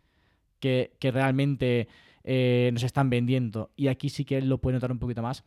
que, 0.63 1.11
realmente 1.13 1.89
eh, 2.23 2.71
nos 2.73 2.85
están 2.85 3.11
vendiendo. 3.11 3.71
Y 3.77 3.89
aquí 3.89 4.09
sí 4.09 4.25
que 4.25 4.39
él 4.39 4.49
lo 4.49 4.59
puede 4.59 4.77
notar 4.77 4.93
un 4.93 4.99
poquito 4.99 5.23
más 5.23 5.45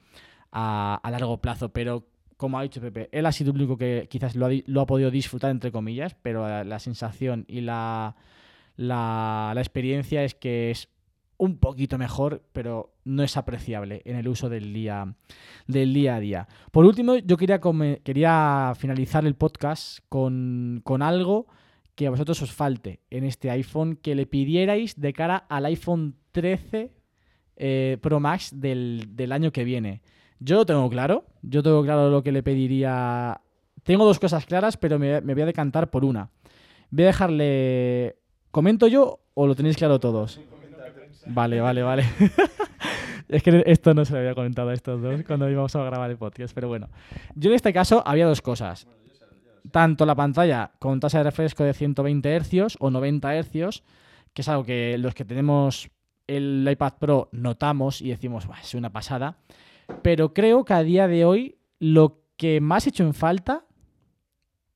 a, 0.51 0.99
largo 1.09 1.41
plazo. 1.41 1.69
Pero 1.69 2.05
como 2.37 2.59
ha 2.59 2.63
dicho 2.63 2.81
Pepe, 2.81 3.09
él 3.11 3.25
ha 3.25 3.31
sido 3.31 3.51
el 3.51 3.57
único 3.57 3.77
que 3.77 4.07
quizás 4.09 4.35
lo 4.35 4.81
ha, 4.81 4.85
podido 4.85 5.09
disfrutar, 5.09 5.51
entre 5.51 5.71
comillas, 5.71 6.15
pero 6.21 6.63
la, 6.65 6.79
sensación 6.79 7.45
y 7.47 7.61
la, 7.61 8.15
la, 8.75 9.53
experiencia 9.55 10.23
es 10.25 10.35
que 10.35 10.69
es 10.69 10.89
un 11.37 11.57
poquito 11.57 11.97
mejor, 11.97 12.43
pero 12.51 12.93
no 13.05 13.23
es 13.23 13.37
apreciable 13.37 14.01
en 14.05 14.17
el 14.17 14.27
uso 14.27 14.49
del 14.49 14.73
día, 14.73 15.15
del 15.67 15.93
día 15.93 16.15
a 16.15 16.19
día. 16.19 16.47
Por 16.71 16.85
último, 16.85 17.15
yo 17.15 17.37
quería, 17.37 17.61
quería 18.03 18.73
finalizar 18.77 19.25
el 19.25 19.35
podcast 19.35 19.99
con, 20.09 20.81
con 20.83 21.01
algo 21.01 21.47
que 21.95 22.07
a 22.07 22.09
vosotros 22.09 22.41
os 22.41 22.51
falte 22.51 22.99
en 23.09 23.23
este 23.23 23.49
iPhone 23.49 23.95
que 23.95 24.15
le 24.15 24.25
pidierais 24.25 24.99
de 24.99 25.13
cara 25.13 25.37
al 25.49 25.65
iPhone 25.65 26.15
13 26.31 26.91
eh, 27.55 27.97
Pro 28.01 28.19
Max 28.19 28.51
del, 28.53 29.31
año 29.31 29.51
que 29.51 29.63
viene. 29.63 30.01
Yo 30.39 30.57
lo 30.57 30.65
tengo 30.65 30.89
claro, 30.89 31.25
yo 31.41 31.63
tengo 31.63 31.81
claro 31.83 32.09
lo 32.09 32.21
que 32.21 32.31
le 32.31 32.43
pediría. 32.43 33.39
Tengo 33.83 34.05
dos 34.05 34.19
cosas 34.19 34.45
claras, 34.45 34.75
pero 34.77 34.99
me, 34.99 35.21
voy 35.21 35.41
a 35.41 35.45
decantar 35.45 35.89
por 35.89 36.03
una. 36.03 36.29
Voy 36.89 37.03
a 37.05 37.07
dejarle. 37.07 38.17
¿Comento 38.51 38.87
yo 38.87 39.19
o 39.33 39.47
lo 39.47 39.55
tenéis 39.55 39.77
claro 39.77 39.99
todos? 39.99 40.41
Vale, 41.27 41.61
vale, 41.61 41.81
vale. 41.81 42.03
es 43.29 43.41
que 43.41 43.63
esto 43.65 43.93
no 43.93 44.03
se 44.03 44.13
lo 44.13 44.19
había 44.19 44.35
comentado 44.35 44.69
a 44.69 44.73
estos 44.73 45.01
dos 45.01 45.23
cuando 45.23 45.49
íbamos 45.49 45.75
a 45.75 45.83
grabar 45.83 46.11
el 46.11 46.17
podcast, 46.17 46.53
pero 46.53 46.67
bueno. 46.67 46.89
Yo 47.35 47.49
en 47.49 47.55
este 47.55 47.71
caso 47.71 48.03
había 48.05 48.27
dos 48.27 48.41
cosas 48.41 48.87
tanto 49.71 50.05
la 50.05 50.15
pantalla 50.15 50.71
con 50.79 50.99
tasa 50.99 51.19
de 51.19 51.25
refresco 51.25 51.63
de 51.63 51.73
120 51.73 52.39
Hz 52.39 52.77
o 52.79 52.89
90 52.89 53.41
Hz, 53.41 53.83
que 54.33 54.41
es 54.41 54.49
algo 54.49 54.63
que 54.63 54.97
los 54.97 55.13
que 55.13 55.25
tenemos 55.25 55.89
el 56.27 56.67
iPad 56.69 56.93
Pro 56.99 57.29
notamos 57.31 58.01
y 58.01 58.09
decimos, 58.09 58.47
es 58.61 58.73
una 58.73 58.91
pasada, 58.91 59.37
pero 60.01 60.33
creo 60.33 60.65
que 60.65 60.73
a 60.73 60.83
día 60.83 61.07
de 61.07 61.25
hoy 61.25 61.57
lo 61.79 62.21
que 62.37 62.61
más 62.61 62.85
he 62.85 62.89
hecho 62.89 63.03
en 63.03 63.13
falta... 63.13 63.65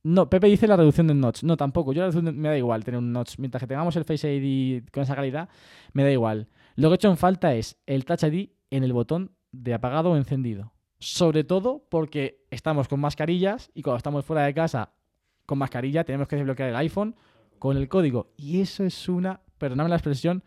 No, 0.01 0.29
Pepe 0.29 0.47
dice 0.47 0.65
la 0.65 0.77
reducción 0.77 1.07
del 1.07 1.19
notch. 1.19 1.43
No, 1.43 1.57
tampoco. 1.57 1.91
Yo 1.91 2.09
me 2.21 2.47
da 2.47 2.57
igual 2.57 2.85
tener 2.85 2.99
un 2.99 3.11
notch. 3.11 3.37
Mientras 3.37 3.59
que 3.59 3.67
tengamos 3.67 3.93
el 3.97 4.05
Face 4.05 4.33
ID 4.33 4.85
con 4.93 5.03
esa 5.03 5.13
calidad, 5.13 5.49
me 5.91 6.03
da 6.03 6.11
igual. 6.11 6.47
Lo 6.75 6.87
que 6.87 6.93
he 6.93 6.95
hecho 6.95 7.09
en 7.09 7.17
falta 7.17 7.53
es 7.53 7.77
el 7.85 8.05
Touch 8.05 8.23
ID 8.23 8.49
en 8.71 8.85
el 8.85 8.93
botón 8.93 9.35
de 9.51 9.73
apagado 9.73 10.11
o 10.11 10.15
encendido 10.15 10.71
sobre 10.99 11.43
todo 11.43 11.85
porque 11.89 12.41
estamos 12.51 12.87
con 12.87 12.99
mascarillas 12.99 13.71
y 13.73 13.81
cuando 13.81 13.97
estamos 13.97 14.25
fuera 14.25 14.43
de 14.43 14.53
casa 14.53 14.91
con 15.45 15.57
mascarilla 15.57 16.03
tenemos 16.03 16.27
que 16.27 16.35
desbloquear 16.35 16.69
el 16.69 16.75
iPhone 16.75 17.15
con 17.57 17.77
el 17.77 17.87
código. 17.87 18.31
Y 18.37 18.61
eso 18.61 18.83
es 18.83 19.09
una, 19.09 19.41
perdóname 19.57 19.89
la 19.89 19.95
expresión, 19.95 20.43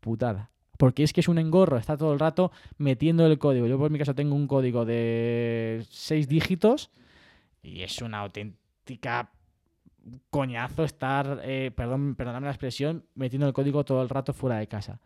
putada. 0.00 0.50
Porque 0.78 1.04
es 1.04 1.12
que 1.12 1.20
es 1.20 1.28
un 1.28 1.38
engorro, 1.38 1.76
está 1.76 1.96
todo 1.96 2.12
el 2.12 2.18
rato 2.18 2.50
metiendo 2.76 3.24
el 3.26 3.38
código. 3.38 3.66
Yo 3.66 3.78
por 3.78 3.90
mi 3.90 3.98
caso 3.98 4.14
tengo 4.14 4.34
un 4.34 4.48
código 4.48 4.84
de 4.84 5.86
seis 5.90 6.26
dígitos 6.26 6.90
y 7.62 7.82
es 7.82 8.02
una 8.02 8.20
auténtica 8.20 9.30
coñazo 10.30 10.82
estar, 10.82 11.40
eh, 11.44 11.70
perdón, 11.74 12.16
perdóname 12.16 12.46
la 12.46 12.52
expresión, 12.52 13.04
metiendo 13.14 13.46
el 13.46 13.52
código 13.52 13.84
todo 13.84 14.02
el 14.02 14.08
rato 14.08 14.32
fuera 14.32 14.56
de 14.56 14.66
casa. 14.66 15.00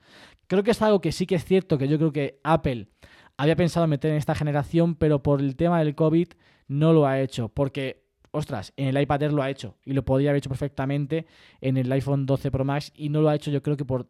Creo 0.46 0.62
que 0.62 0.70
es 0.70 0.81
algo 0.81 1.01
que 1.01 1.12
sí 1.12 1.27
que 1.27 1.35
es 1.35 1.44
cierto, 1.44 1.77
que 1.77 1.88
yo 1.88 1.99
creo 1.99 2.12
que 2.12 2.40
Apple 2.42 2.88
había 3.37 3.57
pensado 3.57 3.87
meter 3.87 4.11
en 4.11 4.16
esta 4.16 4.35
generación, 4.35 4.94
pero 4.94 5.22
por 5.22 5.40
el 5.40 5.57
tema 5.57 5.79
del 5.79 5.94
COVID 5.94 6.29
no 6.68 6.92
lo 6.92 7.07
ha 7.07 7.20
hecho, 7.20 7.49
porque, 7.49 8.05
ostras, 8.31 8.72
en 8.77 8.88
el 8.88 9.01
iPad 9.01 9.22
Air 9.22 9.33
lo 9.33 9.42
ha 9.42 9.51
hecho 9.51 9.77
y 9.85 9.92
lo 9.92 10.05
podría 10.05 10.31
haber 10.31 10.38
hecho 10.38 10.49
perfectamente 10.49 11.27
en 11.61 11.77
el 11.77 11.90
iPhone 11.92 12.27
12 12.27 12.51
Pro 12.51 12.64
Max 12.64 12.92
y 12.94 13.09
no 13.09 13.20
lo 13.20 13.29
ha 13.29 13.35
hecho 13.35 13.51
yo 13.51 13.62
creo 13.62 13.77
que 13.77 13.85
por, 13.85 14.09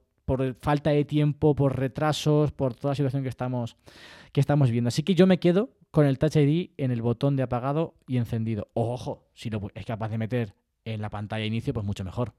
falta 0.61 0.91
de 0.91 1.05
tiempo, 1.05 1.55
por 1.55 1.79
retrasos, 1.79 2.53
por 2.53 2.75
toda 2.75 2.93
la 2.93 2.97
situación 2.97 3.23
que 3.23 3.29
estamos, 3.29 3.77
que 4.33 4.41
estamos 4.41 4.71
viendo. 4.71 4.89
Así 4.89 5.03
que 5.03 5.15
yo 5.15 5.27
me 5.27 5.39
quedo 5.39 5.71
con 5.91 6.07
el 6.07 6.19
Touch 6.19 6.37
ID 6.37 6.71
en 6.77 6.91
el 6.91 7.03
botón 7.03 7.37
de 7.37 7.43
apagado 7.43 7.95
y 8.09 8.17
encendido. 8.17 8.69
Ojo, 8.75 9.29
si 9.35 9.51
lo 9.51 9.69
es 9.75 9.85
capaz 9.85 10.09
de 10.09 10.19
meter 10.19 10.55
en 10.85 11.01
la 11.01 11.11
pantalla 11.11 11.43
de 11.43 11.47
inicio, 11.47 11.73
pues 11.73 11.87
mucho 11.87 12.05
mejor. 12.05 12.33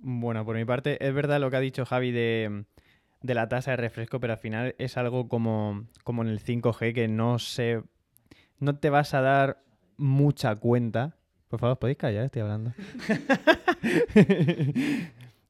Bueno, 0.00 0.44
por 0.44 0.56
mi 0.56 0.64
parte, 0.64 1.04
es 1.06 1.14
verdad 1.14 1.40
lo 1.40 1.50
que 1.50 1.56
ha 1.56 1.60
dicho 1.60 1.86
Javi 1.86 2.10
de, 2.10 2.64
de 3.22 3.34
la 3.34 3.48
tasa 3.48 3.72
de 3.72 3.76
refresco, 3.76 4.20
pero 4.20 4.32
al 4.34 4.38
final 4.38 4.74
es 4.78 4.96
algo 4.96 5.28
como, 5.28 5.84
como 6.04 6.22
en 6.22 6.28
el 6.28 6.40
5G 6.40 6.94
que 6.94 7.08
no 7.08 7.38
se. 7.38 7.82
no 8.58 8.76
te 8.76 8.90
vas 8.90 9.14
a 9.14 9.20
dar 9.20 9.62
mucha 9.96 10.56
cuenta, 10.56 11.16
Por 11.48 11.60
favor, 11.60 11.78
¿podéis 11.78 11.98
callar? 11.98 12.24
Estoy 12.24 12.42
hablando. 12.42 12.72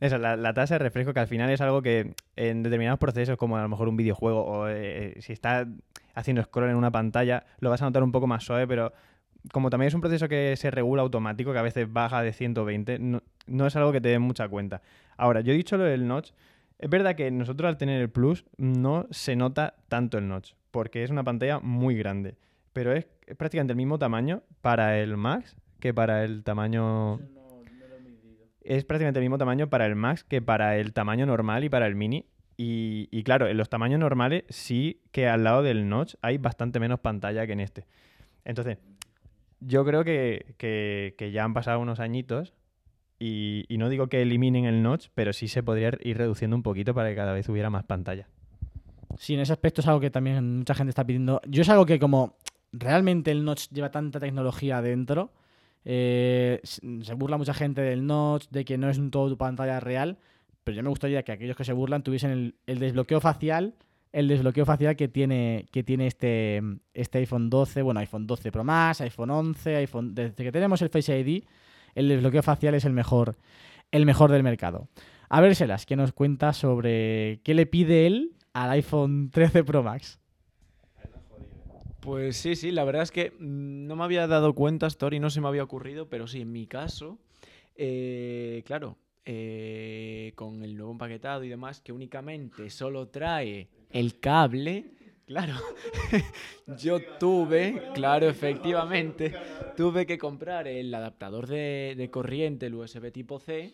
Eso, 0.00 0.18
la, 0.18 0.37
la 0.37 0.52
tasa 0.52 0.74
de 0.74 0.80
refresco, 0.80 1.14
que 1.14 1.20
al 1.20 1.28
final 1.28 1.48
es 1.50 1.61
algo 1.61 1.80
que 1.80 2.14
en 2.35 2.64
determinados 2.64 2.98
procesos, 2.98 3.37
como 3.37 3.56
a 3.56 3.62
lo 3.62 3.68
mejor 3.68 3.88
un 3.88 3.96
videojuego, 3.96 4.44
o 4.44 4.68
eh, 4.68 5.14
si 5.20 5.32
estás 5.32 5.68
haciendo 6.14 6.42
scroll 6.42 6.70
en 6.70 6.76
una 6.76 6.90
pantalla, 6.90 7.46
lo 7.61 7.70
vas 7.70 7.82
a 7.82 7.85
notar 7.85 8.02
un 8.02 8.11
poco 8.11 8.26
más 8.26 8.42
suave, 8.42 8.66
pero 8.66 8.92
como 9.52 9.70
también 9.70 9.88
es 9.88 9.94
un 9.94 10.00
proceso 10.00 10.28
que 10.28 10.56
se 10.56 10.70
regula 10.72 11.02
automático, 11.02 11.52
que 11.52 11.58
a 11.58 11.62
veces 11.62 11.92
baja 11.92 12.22
de 12.22 12.32
120, 12.32 12.98
no, 12.98 13.22
no 13.46 13.66
es 13.66 13.76
algo 13.76 13.92
que 13.92 14.00
te 14.00 14.08
dé 14.08 14.18
mucha 14.18 14.48
cuenta. 14.48 14.82
Ahora, 15.16 15.40
yo 15.40 15.52
he 15.52 15.56
dicho 15.56 15.76
lo 15.76 15.85
del 15.85 16.06
notch, 16.06 16.32
es 16.83 16.90
verdad 16.90 17.14
que 17.14 17.31
nosotros 17.31 17.68
al 17.68 17.79
tener 17.79 18.01
el 18.03 18.11
Plus 18.11 18.45
no 18.59 19.07
se 19.11 19.37
nota 19.37 19.75
tanto 19.88 20.18
el 20.18 20.29
notch, 20.29 20.53
porque 20.71 21.03
es 21.05 21.11
una 21.11 21.25
pantalla 21.25 21.61
muy 21.61 21.97
grande, 21.97 22.35
pero 22.73 22.92
es 22.92 23.07
prácticamente 23.38 23.73
el 23.73 23.77
mismo 23.77 23.99
tamaño 23.99 24.42
para 24.61 24.99
el 24.99 25.16
Max 25.16 25.57
que 25.81 25.95
para 25.95 26.25
el 26.25 26.42
tamaño... 26.45 27.21
Es 28.64 28.85
prácticamente 28.85 29.18
el 29.18 29.25
mismo 29.25 29.38
tamaño 29.38 29.68
para 29.68 29.87
el 29.87 29.97
Max 29.97 30.23
que 30.25 30.40
para 30.42 30.77
el 30.77 30.92
tamaño 30.92 31.25
normal 31.27 31.64
y 31.64 31.68
para 31.68 31.87
el 31.87 31.95
Mini. 31.97 32.27
Y, 32.57 33.23
claro, 33.25 33.49
en 33.49 33.57
los 33.57 33.68
tamaños 33.68 33.99
normales 33.99 34.45
sí 34.49 35.01
que 35.11 35.27
al 35.27 35.42
lado 35.42 35.62
del 35.64 35.88
notch 35.88 36.14
hay 36.23 36.38
bastante 36.38 36.79
menos 36.79 37.01
pantalla 37.01 37.45
que 37.47 37.55
en 37.55 37.61
este. 37.61 37.87
Entonces, 38.45 38.79
yo 39.59 39.85
creo 39.85 40.05
que, 40.05 40.55
que- 40.59 41.14
que 41.18 41.33
ya 41.33 41.42
han 41.42 41.55
pasado 41.55 41.81
unos 41.81 41.99
añitos 41.99 42.53
y, 43.24 43.76
no 43.78 43.88
digo 43.88 44.08
que 44.08 44.20
eliminen 44.20 44.64
el 44.64 44.82
notch, 44.82 45.06
pero 45.14 45.32
sí 45.32 45.46
se 45.46 45.62
podría 45.62 45.92
ir 46.02 46.18
reduciendo 46.18 46.56
un 46.56 46.64
poquito 46.64 46.92
para 46.92 47.11
que 47.11 47.14
cada 47.14 47.32
vez 47.32 47.48
hubiera 47.48 47.70
más 47.70 47.85
pantalla. 47.85 48.26
Sí, 49.16 49.35
en 49.35 49.40
ese 49.40 49.52
aspecto 49.52 49.80
es 49.80 49.87
algo 49.87 50.00
que 50.00 50.11
también 50.11 50.58
mucha 50.58 50.74
gente 50.74 50.90
está 50.90 51.04
pidiendo. 51.04 51.40
Yo 51.46 51.62
es 51.62 51.68
algo 51.68 51.87
que 51.87 52.00
como 52.00 52.37
realmente 52.72 53.30
el 53.30 53.44
notch 53.44 53.68
lleva 53.70 53.92
tanta 53.92 54.18
tecnología 54.18 54.82
dentro, 54.82 55.30
eh, 55.85 56.61
se 56.64 57.14
burla 57.14 57.37
mucha 57.38 57.54
gente 57.54 57.80
del 57.80 58.06
notch, 58.06 58.48
de 58.50 58.64
que 58.64 58.76
no 58.76 58.90
es 58.90 58.98
un 58.98 59.12
todo 59.12 59.28
tu 59.28 59.38
pantalla 59.38 59.78
real, 59.78 60.18
pero 60.64 60.76
yo 60.76 60.82
me 60.82 60.88
gustaría 60.88 61.22
que 61.22 61.30
aquellos 61.30 61.56
que 61.56 61.64
se 61.64 61.72
burlan 61.72 62.02
tuviesen 62.02 62.30
el, 62.30 62.54
el 62.66 62.80
desbloqueo 62.80 63.20
facial, 63.20 63.74
el 64.12 64.26
desbloqueo 64.26 64.66
facial 64.66 64.96
que 64.96 65.06
tiene, 65.06 65.66
que 65.70 65.85
tiene 65.85 66.08
este, 66.08 66.61
este 66.92 67.18
iPhone 67.18 67.50
12, 67.50 67.82
bueno, 67.82 68.00
iPhone 68.00 68.26
12 68.26 68.50
Pro 68.50 68.64
Max, 68.64 69.00
iPhone 69.00 69.30
11, 69.30 69.76
iPhone, 69.76 70.12
desde 70.12 70.42
que 70.42 70.50
tenemos 70.50 70.82
el 70.82 70.88
Face 70.88 71.18
ID, 71.18 71.44
el 71.94 72.09
desbloqueo 72.09 72.42
facial 72.42 72.74
es 72.74 72.85
el 72.85 72.92
mejor, 72.92 73.37
el 73.90 74.07
mejor 74.07 74.31
del 74.31 74.42
mercado. 74.42 74.88
A 75.28 75.40
ver, 75.40 75.55
Selas, 75.55 75.87
¿qué 75.87 75.96
nos 75.96 76.12
cuenta 76.12 76.52
sobre 76.52 77.40
qué 77.42 77.55
le 77.55 77.66
pide 77.66 78.07
él 78.07 78.37
al 78.52 78.70
iPhone 78.70 79.31
13 79.31 79.64
Pro 79.64 79.83
Max? 79.83 80.20
Pues 82.00 82.37
sí, 82.37 82.57
sí, 82.57 82.72
la 82.72 82.85
verdad 82.85 83.02
es 83.02 83.12
que 83.12 83.31
mm, 83.31 83.87
no 83.87 83.94
me 83.94 84.05
había 84.05 84.26
dado 84.26 84.55
cuenta, 84.55 84.88
Story, 84.88 85.20
no 85.20 85.31
se 85.31 85.40
me 85.40 85.48
había 85.48 85.62
ocurrido, 85.62 86.09
pero 86.09 86.26
sí, 86.26 86.40
en 86.40 86.50
mi 86.50 86.66
caso, 86.66 87.18
eh, 87.76 88.64
claro, 88.66 88.98
eh, 89.24 90.33
con 90.35 90.64
el 90.64 90.76
nuevo 90.76 90.90
empaquetado 90.90 91.44
y 91.44 91.48
demás, 91.48 91.81
que 91.81 91.92
únicamente 91.92 92.68
solo 92.70 93.07
trae 93.07 93.68
el 93.90 94.18
cable, 94.18 94.94
claro, 95.33 95.55
yo 96.66 97.01
tuve, 97.18 97.90
claro, 97.95 98.29
efectivamente, 98.29 99.35
tuve 99.75 100.05
que 100.05 100.18
comprar 100.18 100.68
el 100.68 100.92
adaptador 100.95 101.47
de, 101.47 102.09
corriente, 102.12 102.66
el 102.66 102.75
USB 102.75 103.11
tipo 103.11 103.38
C, 103.38 103.73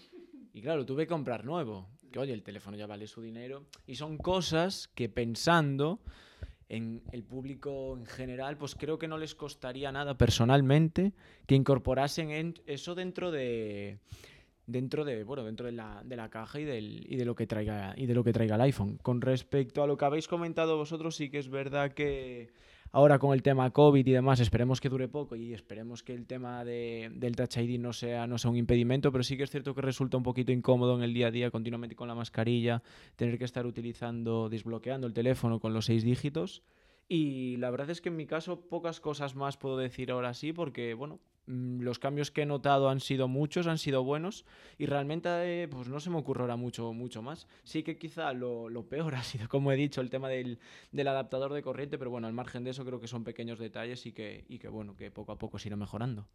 y 0.55 0.63
claro, 0.63 0.87
tuve 0.87 1.03
que 1.05 1.09
comprar 1.09 1.45
nuevo, 1.45 1.89
que 2.13 2.21
oye, 2.21 2.33
el 2.33 2.45
teléfono 2.45 2.77
ya 2.77 2.87
vale 2.87 3.09
su 3.09 3.21
dinero, 3.23 3.65
y 3.89 3.97
son 3.97 4.19
cosas 4.19 4.89
que 4.95 5.09
pensando 5.09 5.99
en 6.69 7.03
el 7.11 7.25
público 7.25 7.97
en 7.99 8.07
general, 8.07 8.57
pues 8.57 8.77
creo 8.77 8.97
que 8.97 9.09
no 9.09 9.19
les 9.19 9.35
costaría 9.35 9.91
nada 9.91 10.17
personalmente 10.17 11.13
que 11.47 11.57
incorporasen 11.57 12.31
en- 12.31 12.55
eso 12.67 12.95
dentro 12.95 13.33
de 13.33 13.99
dentro 14.69 15.05
de 15.05 15.25
bueno 15.25 15.43
dentro 15.45 15.67
de 15.67 15.73
la, 15.73 16.03
de 16.05 16.15
la 16.15 16.29
caja 16.29 16.61
y 16.61 16.65
del 16.65 17.05
y 17.09 17.17
de 17.17 17.25
lo 17.25 17.35
que 17.35 17.47
traiga 17.47 17.95
y 17.97 18.07
de 18.07 18.15
lo 18.15 18.23
que 18.23 18.33
traiga 18.33 18.55
el 18.55 18.61
iPhone. 18.61 18.99
Con 19.03 19.21
respecto 19.21 19.83
a 19.83 19.87
lo 19.87 19.97
que 19.97 20.05
habéis 20.05 20.29
comentado 20.29 20.77
vosotros, 20.77 21.17
sí 21.17 21.31
que 21.31 21.39
es 21.39 21.49
verdad 21.49 21.93
que 21.93 22.51
ahora 22.93 23.19
con 23.19 23.33
el 23.33 23.43
tema 23.43 23.71
COVID 23.71 24.07
y 24.07 24.13
demás, 24.13 24.41
esperemos 24.41 24.81
que 24.81 24.91
dure 24.91 25.09
poco 25.09 25.37
y 25.37 25.55
esperemos 25.55 26.03
que 26.03 26.13
el 26.13 26.27
tema 26.27 26.65
de, 26.65 27.11
del 27.15 27.35
Touch 27.35 27.57
ID 27.57 27.81
no 27.81 27.93
sea, 27.93 28.27
no 28.27 28.39
sea 28.39 28.51
un 28.51 28.57
impedimento, 28.57 29.11
pero 29.11 29.25
sí 29.25 29.37
que 29.37 29.45
es 29.45 29.51
cierto 29.51 29.75
que 29.75 29.83
resulta 29.83 30.17
un 30.17 30.23
poquito 30.23 30.53
incómodo 30.53 30.97
en 30.97 31.03
el 31.03 31.15
día 31.15 31.29
a 31.29 31.31
día 31.31 31.51
continuamente 31.51 31.97
con 31.97 32.09
la 32.09 32.15
mascarilla, 32.15 32.83
tener 33.17 33.39
que 33.39 33.45
estar 33.45 33.67
utilizando, 33.67 34.49
desbloqueando 34.49 35.07
el 35.07 35.15
teléfono 35.15 35.61
con 35.61 35.73
los 35.73 35.87
seis 35.87 36.05
dígitos. 36.05 36.63
Y 37.09 37.57
la 37.57 37.71
verdad 37.71 37.89
es 37.89 38.03
que 38.03 38.11
en 38.11 38.17
mi 38.17 38.27
caso 38.27 38.69
pocas 38.69 39.01
cosas 39.01 39.35
más 39.35 39.57
puedo 39.57 39.79
decir 39.79 40.11
ahora 40.11 40.35
sí, 40.35 40.53
porque 40.53 40.93
bueno, 40.93 41.21
los 41.49 41.99
cambios 41.99 42.31
que 42.31 42.43
he 42.43 42.47
notado 42.47 42.91
han 42.91 43.01
sido 43.01 43.27
muchos, 43.27 43.67
han 43.67 43.79
sido 43.79 44.05
buenos 44.05 44.45
y 44.77 44.87
realmente 44.87 45.29
eh, 45.63 45.69
pues 45.69 45.89
no 45.89 45.99
se 45.99 46.11
me 46.11 46.19
ocurre 46.19 46.43
ahora 46.43 46.57
mucho, 46.57 46.93
mucho 46.93 47.23
más. 47.23 47.49
Sí 47.65 47.83
que 47.83 47.97
quizá 47.97 48.33
lo, 48.33 48.69
lo 48.69 48.89
peor 48.89 49.15
ha 49.17 49.23
sido, 49.23 49.49
como 49.49 49.73
he 49.73 49.77
dicho, 49.77 50.01
el 50.01 50.11
tema 50.11 50.29
del, 50.29 50.59
del 50.93 51.09
adaptador 51.09 51.53
de 51.53 51.63
corriente, 51.63 51.99
pero 51.99 52.11
bueno, 52.11 52.27
al 52.27 52.35
margen 52.35 52.65
de 52.65 52.71
eso 52.71 52.85
creo 52.85 53.01
que 53.01 53.09
son 53.09 53.25
pequeños 53.25 53.59
detalles 53.59 54.05
y 54.07 54.13
que, 54.13 54.45
y 54.49 54.59
que 54.59 54.69
bueno, 54.69 54.95
que 54.97 55.11
poco 55.11 55.33
a 55.33 55.39
poco 55.39 55.59
se 55.59 55.69
irá 55.69 55.77
mejorando. 55.77 56.27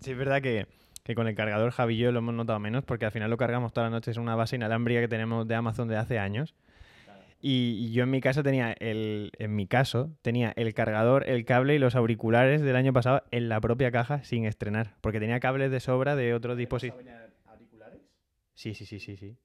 Sí, 0.00 0.12
es 0.12 0.18
verdad 0.18 0.42
que, 0.42 0.66
que 1.02 1.14
con 1.14 1.26
el 1.26 1.34
cargador 1.34 1.70
Javi 1.70 1.94
y 1.94 1.98
yo 1.98 2.12
lo 2.12 2.18
hemos 2.18 2.34
notado 2.34 2.58
menos 2.58 2.84
porque 2.84 3.06
al 3.06 3.12
final 3.12 3.30
lo 3.30 3.36
cargamos 3.36 3.72
todas 3.72 3.90
las 3.90 3.96
noches 3.98 4.16
en 4.16 4.22
una 4.22 4.36
base 4.36 4.56
inalámbrica 4.56 5.00
que 5.00 5.08
tenemos 5.08 5.48
de 5.48 5.54
Amazon 5.54 5.88
de 5.88 5.96
hace 5.96 6.18
años. 6.18 6.54
Y, 7.40 7.76
y 7.78 7.92
yo 7.92 8.02
en 8.02 8.10
mi 8.10 8.20
caso 8.20 8.42
tenía 8.42 8.72
el 8.72 9.30
en 9.38 9.54
mi 9.54 9.68
caso 9.68 10.10
tenía 10.22 10.52
el 10.56 10.74
cargador, 10.74 11.28
el 11.28 11.44
cable 11.44 11.74
y 11.76 11.78
los 11.78 11.94
auriculares 11.94 12.62
del 12.62 12.74
año 12.74 12.92
pasado 12.92 13.22
en 13.30 13.48
la 13.48 13.60
propia 13.60 13.92
caja 13.92 14.24
sin 14.24 14.44
estrenar, 14.44 14.96
porque 15.00 15.20
tenía 15.20 15.38
cables 15.38 15.70
de 15.70 15.78
sobra 15.80 16.16
de 16.16 16.34
otros 16.34 16.56
dispositivos. 16.56 17.04
Sí, 18.54 18.74
sí, 18.74 18.86
sí, 18.86 18.98
sí, 18.98 19.16
sí. 19.16 19.36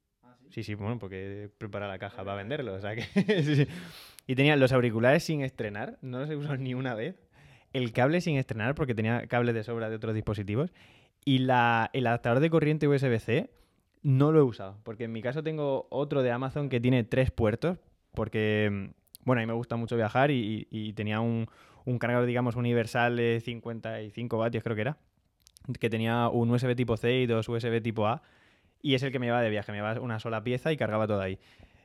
Sí, 0.49 0.63
sí, 0.63 0.75
bueno, 0.75 0.99
porque 0.99 1.49
prepara 1.57 1.87
la 1.87 1.99
caja 1.99 2.23
para 2.23 2.35
venderlo, 2.35 2.73
o 2.73 2.81
sea 2.81 2.95
que 2.95 3.03
sí, 3.43 3.55
sí. 3.55 3.67
Y 4.27 4.35
tenía 4.35 4.55
los 4.55 4.71
auriculares 4.71 5.23
sin 5.23 5.41
estrenar, 5.41 5.97
no 6.01 6.19
los 6.19 6.29
he 6.29 6.35
usado 6.35 6.57
ni 6.57 6.73
una 6.73 6.95
vez. 6.95 7.15
El 7.73 7.91
cable 7.91 8.21
sin 8.21 8.37
estrenar 8.37 8.75
porque 8.75 8.95
tenía 8.95 9.25
cables 9.27 9.55
de 9.55 9.63
sobra 9.63 9.89
de 9.89 9.95
otros 9.95 10.13
dispositivos. 10.15 10.71
Y 11.25 11.39
la, 11.39 11.89
el 11.93 12.05
adaptador 12.07 12.39
de 12.39 12.49
corriente 12.49 12.87
USB-C 12.87 13.49
no 14.03 14.31
lo 14.31 14.39
he 14.39 14.43
usado, 14.43 14.77
porque 14.83 15.05
en 15.05 15.11
mi 15.11 15.21
caso 15.21 15.43
tengo 15.43 15.87
otro 15.89 16.21
de 16.21 16.31
Amazon 16.31 16.69
que 16.69 16.79
tiene 16.79 17.03
tres 17.03 17.31
puertos, 17.31 17.77
porque, 18.13 18.69
mm, 18.71 19.25
bueno, 19.25 19.41
a 19.41 19.43
mí 19.43 19.47
me 19.47 19.53
gusta 19.53 19.77
mucho 19.77 19.95
viajar 19.95 20.29
y, 20.29 20.93
tenía 20.95 21.21
un, 21.21 21.47
un 21.85 21.97
cargador, 21.97 22.25
digamos, 22.25 22.55
universal 22.55 23.15
de 23.15 23.41
55 23.43 24.37
vatios, 24.37 24.63
creo 24.63 24.75
que 24.75 24.81
era, 24.81 24.97
que 25.79 25.89
tenía 25.89 26.27
un 26.27 26.51
USB 26.51 26.75
tipo 26.75 26.97
C 26.97 27.21
y 27.21 27.25
dos 27.25 27.47
USB 27.47 27.81
tipo 27.81 28.05
A, 28.07 28.21
y 28.81 28.95
es 28.95 29.03
el 29.03 29.11
que 29.11 29.19
me 29.19 29.25
llevaba 29.25 29.43
de 29.43 29.49
viaje, 29.49 29.71
me 29.71 29.77
llevaba 29.77 30.01
una 30.01 30.19
sola 30.19 30.43
pieza 30.43 30.71
y 30.73 30.77
cargaba 30.77 31.07
todo 31.07 31.21
ahí. 31.21 31.39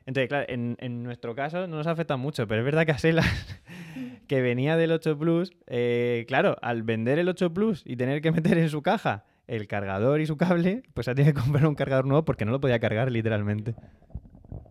Entonces, 0.05 0.29
claro, 0.29 0.47
en, 0.49 0.77
en 0.81 1.03
nuestro 1.05 1.35
caso 1.35 1.67
no 1.69 1.77
nos 1.77 1.87
afecta 1.87 2.17
mucho, 2.17 2.49
pero 2.49 2.63
es 2.63 2.65
verdad 2.65 2.85
que 2.87 2.93
a 2.93 2.99
Selas, 2.99 3.27
que 4.27 4.43
venía 4.43 4.77
del 4.77 4.91
8 4.91 5.19
Plus, 5.19 5.53
eh, 5.69 6.25
claro, 6.27 6.57
al 6.63 6.83
vender 6.83 7.19
el 7.19 7.29
8 7.29 7.53
Plus 7.55 7.83
y 7.85 7.97
tener 7.97 8.21
que 8.21 8.33
meter 8.33 8.59
en 8.59 8.71
su 8.71 8.83
caja 8.83 9.25
el 9.49 9.67
cargador 9.67 10.21
y 10.21 10.27
su 10.27 10.37
cable, 10.37 10.83
pues 10.95 11.09
ha 11.09 11.15
tenido 11.15 11.35
que 11.35 11.41
comprar 11.41 11.67
un 11.67 11.75
cargador 11.75 12.07
nuevo 12.07 12.25
porque 12.25 12.45
no 12.45 12.53
lo 12.53 12.61
podía 12.61 12.79
cargar 12.79 13.11
literalmente. 13.11 13.75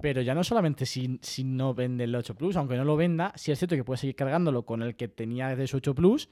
Pero 0.02 0.22
ya 0.22 0.34
no 0.36 0.44
solamente 0.44 0.86
si, 0.86 1.20
si 1.22 1.44
no 1.44 1.74
vende 1.74 2.04
el 2.06 2.16
8 2.16 2.36
Plus, 2.36 2.56
aunque 2.56 2.78
no 2.78 2.84
lo 2.86 2.96
venda, 2.96 3.34
sí 3.36 3.52
es 3.52 3.60
cierto 3.60 3.76
que 3.76 3.84
puede 3.84 3.98
seguir 3.98 4.16
cargándolo 4.16 4.64
con 4.64 4.82
el 4.84 4.96
que 4.96 5.08
tenía 5.08 5.50
desde 5.50 5.68
su 5.68 5.78
8 5.78 5.94
Plus, 5.96 6.30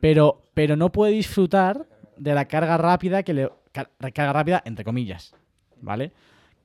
pero, 0.00 0.48
pero 0.54 0.76
no 0.76 0.90
puede 0.92 1.12
disfrutar 1.12 1.86
de 2.16 2.34
la 2.34 2.46
carga 2.46 2.76
rápida 2.78 3.22
que 3.22 3.34
le. 3.34 3.50
car- 3.72 3.90
Carga 3.98 4.32
rápida, 4.32 4.62
entre 4.64 4.84
comillas. 4.84 5.34
¿Vale? 5.80 6.12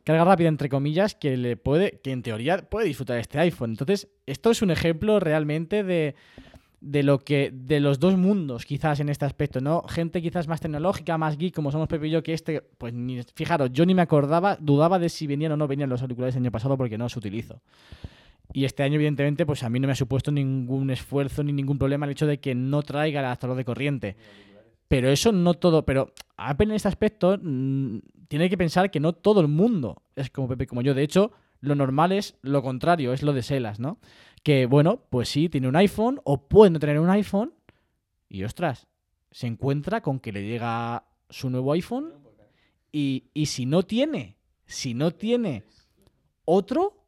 Carga 0.03 0.23
rápida, 0.23 0.49
entre 0.49 0.69
comillas, 0.69 1.15
que 1.15 1.35
le 1.37 1.57
puede. 1.57 1.99
que 2.03 2.11
en 2.11 2.21
teoría 2.21 2.57
puede 2.57 2.87
disfrutar 2.87 3.17
este 3.19 3.39
iPhone. 3.39 3.71
Entonces, 3.71 4.07
esto 4.25 4.51
es 4.51 4.61
un 4.61 4.71
ejemplo 4.71 5.19
realmente 5.19 5.83
de. 5.83 6.15
De 6.85 7.01
lo 7.01 7.19
que. 7.19 7.51
de 7.51 7.79
los 7.79 7.99
dos 7.99 8.15
mundos, 8.15 8.65
quizás, 8.65 8.99
en 8.99 9.09
este 9.09 9.25
aspecto, 9.25 9.59
¿no? 9.59 9.81
Gente 9.87 10.21
quizás 10.21 10.47
más 10.47 10.61
tecnológica, 10.61 11.17
más 11.17 11.35
geek, 11.35 11.53
como 11.53 11.71
somos 11.71 11.87
Pepe 11.87 12.07
y 12.07 12.11
yo, 12.11 12.21
que 12.21 12.33
este, 12.33 12.61
pues. 12.61 12.93
Fijaros, 13.33 13.71
yo 13.73 13.85
ni 13.85 13.95
me 13.95 14.03
acordaba, 14.03 14.55
dudaba 14.61 14.99
de 14.99 15.09
si 15.09 15.25
venían 15.25 15.51
o 15.51 15.57
no 15.57 15.67
venían 15.67 15.89
los 15.89 16.03
auriculares 16.03 16.35
el 16.35 16.43
año 16.43 16.51
pasado 16.51 16.77
porque 16.77 16.97
no 16.97 17.05
los 17.05 17.17
utilizo. 17.17 17.59
Y 18.53 18.65
este 18.65 18.83
año, 18.83 18.95
evidentemente, 18.95 19.47
pues 19.47 19.63
a 19.63 19.69
mí 19.69 19.79
no 19.79 19.87
me 19.87 19.93
ha 19.93 19.95
supuesto 19.95 20.31
ningún 20.31 20.91
esfuerzo 20.91 21.43
ni 21.43 21.51
ningún 21.51 21.79
problema 21.79 22.05
el 22.05 22.11
hecho 22.11 22.27
de 22.27 22.39
que 22.39 22.53
no 22.53 22.83
traiga 22.83 23.19
el 23.19 23.25
adaptador 23.25 23.57
de 23.57 23.65
corriente. 23.65 24.15
Pero 24.87 25.09
eso 25.09 25.31
no 25.31 25.55
todo. 25.55 25.85
Pero 25.85 26.13
Apple 26.37 26.67
en 26.67 26.73
este 26.73 26.87
aspecto 26.87 27.39
mm, 27.41 27.97
tiene 28.27 28.47
que 28.47 28.57
pensar 28.57 28.91
que 28.91 28.99
no 28.99 29.13
todo 29.13 29.41
el 29.41 29.47
mundo 29.47 30.03
es 30.15 30.29
como 30.29 30.47
Pepe, 30.47 30.67
como 30.67 30.83
yo. 30.83 30.93
De 30.93 31.01
hecho, 31.01 31.31
lo 31.61 31.73
normal 31.73 32.11
es 32.11 32.35
lo 32.43 32.61
contrario, 32.61 33.11
es 33.11 33.23
lo 33.23 33.33
de 33.33 33.41
Selas, 33.41 33.79
¿no? 33.79 33.97
Que 34.45 34.67
bueno, 34.67 35.01
pues 35.09 35.27
sí, 35.29 35.49
tiene 35.49 35.67
un 35.67 35.75
iPhone 35.75 36.21
o 36.23 36.47
puede 36.47 36.69
no 36.69 36.77
tener 36.77 36.99
un 36.99 37.09
iPhone 37.09 37.55
y 38.29 38.43
ostras, 38.43 38.85
se 39.31 39.47
encuentra 39.47 40.01
con 40.01 40.19
que 40.19 40.31
le 40.31 40.45
llega 40.45 41.03
su 41.31 41.49
nuevo 41.49 41.73
iPhone 41.73 42.13
y, 42.91 43.31
y 43.33 43.47
si 43.47 43.65
no 43.65 43.81
tiene, 43.81 44.37
si 44.67 44.93
no 44.93 45.09
tiene 45.09 45.63
otro, 46.45 47.07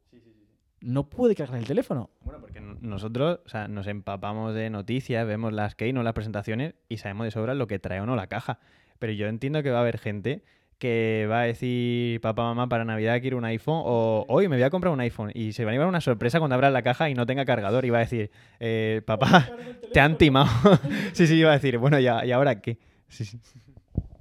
no 0.82 1.10
puede 1.12 1.36
cargar 1.36 1.60
el 1.60 1.68
teléfono. 1.68 2.10
Bueno, 2.22 2.42
porque 2.42 2.60
no, 2.60 2.80
nosotros, 2.82 3.42
o 3.46 3.50
sea, 3.50 3.68
nos 3.68 3.86
empapamos 3.86 4.56
de 4.56 4.72
noticias, 4.72 5.28
vemos 5.28 5.54
las 5.54 5.76
keynote, 5.76 6.06
las 6.06 6.14
presentaciones 6.14 6.74
y 6.90 6.98
sabemos 6.98 7.26
de 7.26 7.32
sobra 7.32 7.54
lo 7.54 7.68
que 7.68 7.78
trae 7.78 8.02
o 8.02 8.08
no 8.08 8.16
la 8.16 8.26
caja. 8.26 8.58
Pero 8.98 9.14
yo 9.14 9.28
entiendo 9.28 9.62
que 9.62 9.70
va 9.70 9.78
a 9.78 9.82
haber 9.82 10.00
gente 10.00 10.44
que 10.80 11.28
va 11.30 11.42
a 11.42 11.44
decir, 11.46 12.22
papá, 12.22 12.44
mamá, 12.44 12.68
para 12.70 12.86
Navidad 12.86 13.20
quiero 13.22 13.38
un 13.38 13.46
iPhone 13.46 13.82
o 13.86 14.26
hoy 14.28 14.48
me 14.48 14.56
voy 14.58 14.64
a 14.64 14.70
comprar 14.70 14.94
un 14.94 15.00
iPhone 15.00 15.32
y 15.34 15.54
se 15.54 15.64
va 15.66 15.72
a 15.72 15.74
llevar 15.74 15.88
una 15.88 16.02
sorpresa 16.02 16.40
cuando 16.40 16.54
abra 16.56 16.70
la 16.70 16.82
caja 16.84 17.10
y 17.10 17.14
no 17.16 17.26
tenga 17.26 17.46
cargador 17.46 17.84
y 17.86 17.90
va 17.90 17.98
a 17.98 18.02
decir, 18.02 18.30
eh, 18.60 19.02
papá, 19.06 19.50
te 19.94 20.00
han 20.00 20.18
timado. 20.18 20.48
sí, 21.14 21.26
sí, 21.28 21.36
iba 21.36 21.50
a 21.50 21.54
decir, 21.54 21.78
bueno, 21.80 22.00
¿y, 22.00 22.04
y 22.04 22.32
ahora 22.32 22.62
qué? 22.62 22.78
Sí, 23.08 23.26
sí. 23.26 23.40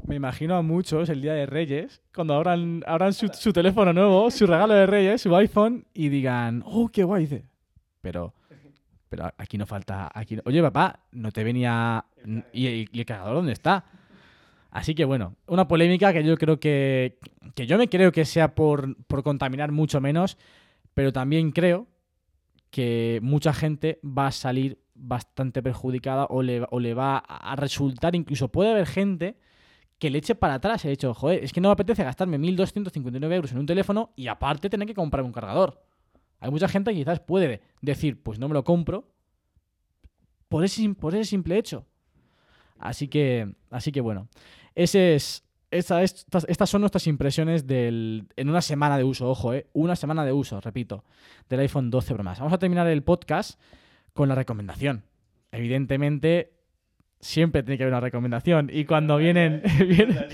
Me 0.07 0.15
imagino 0.15 0.55
a 0.57 0.63
muchos 0.63 1.09
el 1.09 1.21
día 1.21 1.35
de 1.35 1.47
Reyes, 1.47 2.01
cuando 2.15 2.35
abran, 2.35 2.83
abran 2.87 3.13
su, 3.13 3.27
su 3.29 3.53
teléfono 3.53 3.93
nuevo, 3.93 4.31
su 4.31 4.47
regalo 4.47 4.73
de 4.75 4.87
Reyes, 4.87 5.21
su 5.21 5.35
iPhone, 5.35 5.85
y 5.93 6.09
digan, 6.11 6.63
oh, 6.65 6.89
qué 6.89 7.03
guay, 7.03 7.23
dice. 7.25 7.43
Pero, 8.03 8.33
pero 9.09 9.29
aquí 9.37 9.59
no 9.59 9.67
falta. 9.67 10.09
Aquí 10.15 10.37
no- 10.37 10.43
Oye, 10.47 10.63
papá, 10.63 11.01
no 11.11 11.33
te 11.33 11.43
venía. 11.43 12.05
¿Y, 12.53 12.67
y- 12.69 12.89
y 12.93 13.01
el 13.01 13.05
cargador 13.05 13.35
dónde 13.35 13.53
está? 13.53 13.85
Así 14.77 14.95
que 14.95 15.07
bueno, 15.07 15.37
una 15.47 15.67
polémica 15.67 16.13
que 16.13 16.23
yo 16.23 16.37
creo 16.37 16.61
que. 16.61 17.19
que 17.55 17.67
yo 17.67 17.79
me 17.79 17.89
creo 17.89 18.13
que 18.13 18.27
sea 18.27 18.55
por, 18.55 18.95
por 19.07 19.23
contaminar 19.23 19.73
mucho 19.73 20.03
menos, 20.03 20.37
pero 20.93 21.15
también 21.15 21.51
creo 21.51 21.87
que 22.69 23.21
mucha 23.23 23.55
gente 23.55 23.99
va 24.05 24.27
a 24.27 24.33
salir 24.33 24.79
bastante 24.95 25.63
perjudicada 25.63 26.27
o 26.27 26.43
le, 26.43 26.67
o 26.71 26.79
le 26.79 26.93
va 26.93 27.17
a 27.17 27.57
resultar, 27.57 28.15
incluso 28.15 28.49
puede 28.49 28.73
haber 28.73 28.87
gente 28.87 29.39
que 29.99 30.11
le 30.11 30.19
eche 30.19 30.35
para 30.35 30.57
atrás 30.57 30.85
el 30.85 30.91
hecho, 30.91 31.15
joder, 31.15 31.43
es 31.43 31.55
que 31.55 31.63
no 31.63 31.71
me 31.71 31.73
apetece 31.73 32.05
gastarme 32.05 32.39
1.259 32.39 33.33
euros 33.33 33.53
en 33.53 33.59
un 33.59 33.67
teléfono 33.67 34.13
y 34.15 34.27
aparte 34.27 34.69
tener 34.69 34.87
que 34.87 34.95
comprar 34.95 35.25
un 35.25 35.33
cargador. 35.33 35.83
Hay 36.39 36.51
mucha 36.51 36.69
gente 36.69 36.91
que 36.91 36.99
quizás 36.99 37.21
puede 37.21 37.63
decir, 37.81 38.23
pues 38.23 38.39
no 38.39 38.47
me 38.47 38.53
lo 38.53 38.63
compro 38.63 39.09
por 40.51 40.67
ese, 40.67 40.87
por 40.91 41.15
ese 41.15 41.31
simple 41.31 41.57
hecho. 41.57 41.87
Así 42.79 43.09
que, 43.09 43.49
así 43.71 43.93
que 43.93 44.01
bueno, 44.01 44.29
ese 44.75 45.15
es, 45.15 45.45
esa- 45.71 46.03
estas, 46.03 46.45
estas 46.49 46.71
son 46.71 46.83
nuestras 46.83 47.07
impresiones 47.07 47.67
del, 47.67 48.27
en 48.37 48.49
una 48.49 48.61
semana 48.63 48.97
de 48.99 49.05
uso, 49.05 49.29
ojo, 49.29 49.55
eh, 49.55 49.67
una 49.73 49.97
semana 49.97 50.25
de 50.25 50.33
uso, 50.33 50.61
repito, 50.61 51.05
del 51.49 51.61
iPhone 51.61 51.91
12 51.91 52.15
Pro 52.15 52.23
Max. 52.25 52.39
Vamos 52.39 52.53
a 52.53 52.59
terminar 52.59 52.87
el 52.87 53.03
podcast 53.03 53.61
con 54.13 54.29
la 54.29 54.35
recomendación. 54.35 55.03
Evidentemente, 55.53 56.53
siempre 57.21 57.63
tiene 57.63 57.77
que 57.79 57.85
haber 57.85 57.95
una 57.95 58.01
recomendación. 58.01 58.71
Y 58.73 58.85
cuando 58.85 59.17
vienen. 59.17 59.63
vienen- 59.79 60.27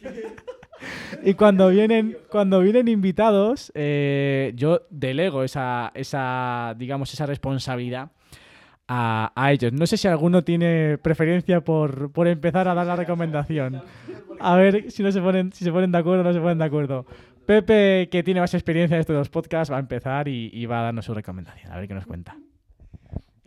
y 1.24 1.34
cuando 1.34 1.68
vienen, 1.70 2.16
cuando 2.30 2.60
vienen 2.60 2.88
invitados, 2.88 3.72
eh, 3.74 4.52
yo 4.54 4.82
delego 4.90 5.42
esa, 5.44 5.90
esa, 5.94 6.74
digamos, 6.78 7.12
esa 7.12 7.26
responsabilidad 7.26 8.10
a, 8.92 9.32
a 9.36 9.52
ellos. 9.52 9.72
No 9.72 9.86
sé 9.86 9.96
si 9.96 10.08
alguno 10.08 10.42
tiene 10.42 10.98
preferencia 10.98 11.60
por, 11.60 12.10
por 12.10 12.26
empezar 12.26 12.66
a 12.66 12.74
dar 12.74 12.84
la 12.84 12.96
recomendación. 12.96 13.80
A 14.40 14.56
ver 14.56 14.90
si 14.90 15.04
no 15.04 15.12
se 15.12 15.20
ponen, 15.20 15.52
si 15.52 15.64
se 15.64 15.70
ponen 15.70 15.92
de 15.92 15.98
acuerdo 15.98 16.22
o 16.22 16.24
no 16.24 16.32
se 16.32 16.40
ponen 16.40 16.58
de 16.58 16.64
acuerdo. 16.64 17.06
Pepe, 17.46 18.08
que 18.10 18.24
tiene 18.24 18.40
más 18.40 18.52
experiencia 18.52 18.96
en 18.96 19.00
estos 19.00 19.14
dos 19.14 19.28
podcasts, 19.28 19.72
va 19.72 19.76
a 19.76 19.80
empezar 19.80 20.26
y, 20.26 20.50
y 20.52 20.66
va 20.66 20.80
a 20.80 20.82
darnos 20.84 21.04
su 21.04 21.14
recomendación. 21.14 21.70
A 21.70 21.76
ver 21.76 21.86
qué 21.86 21.94
nos 21.94 22.04
cuenta. 22.04 22.36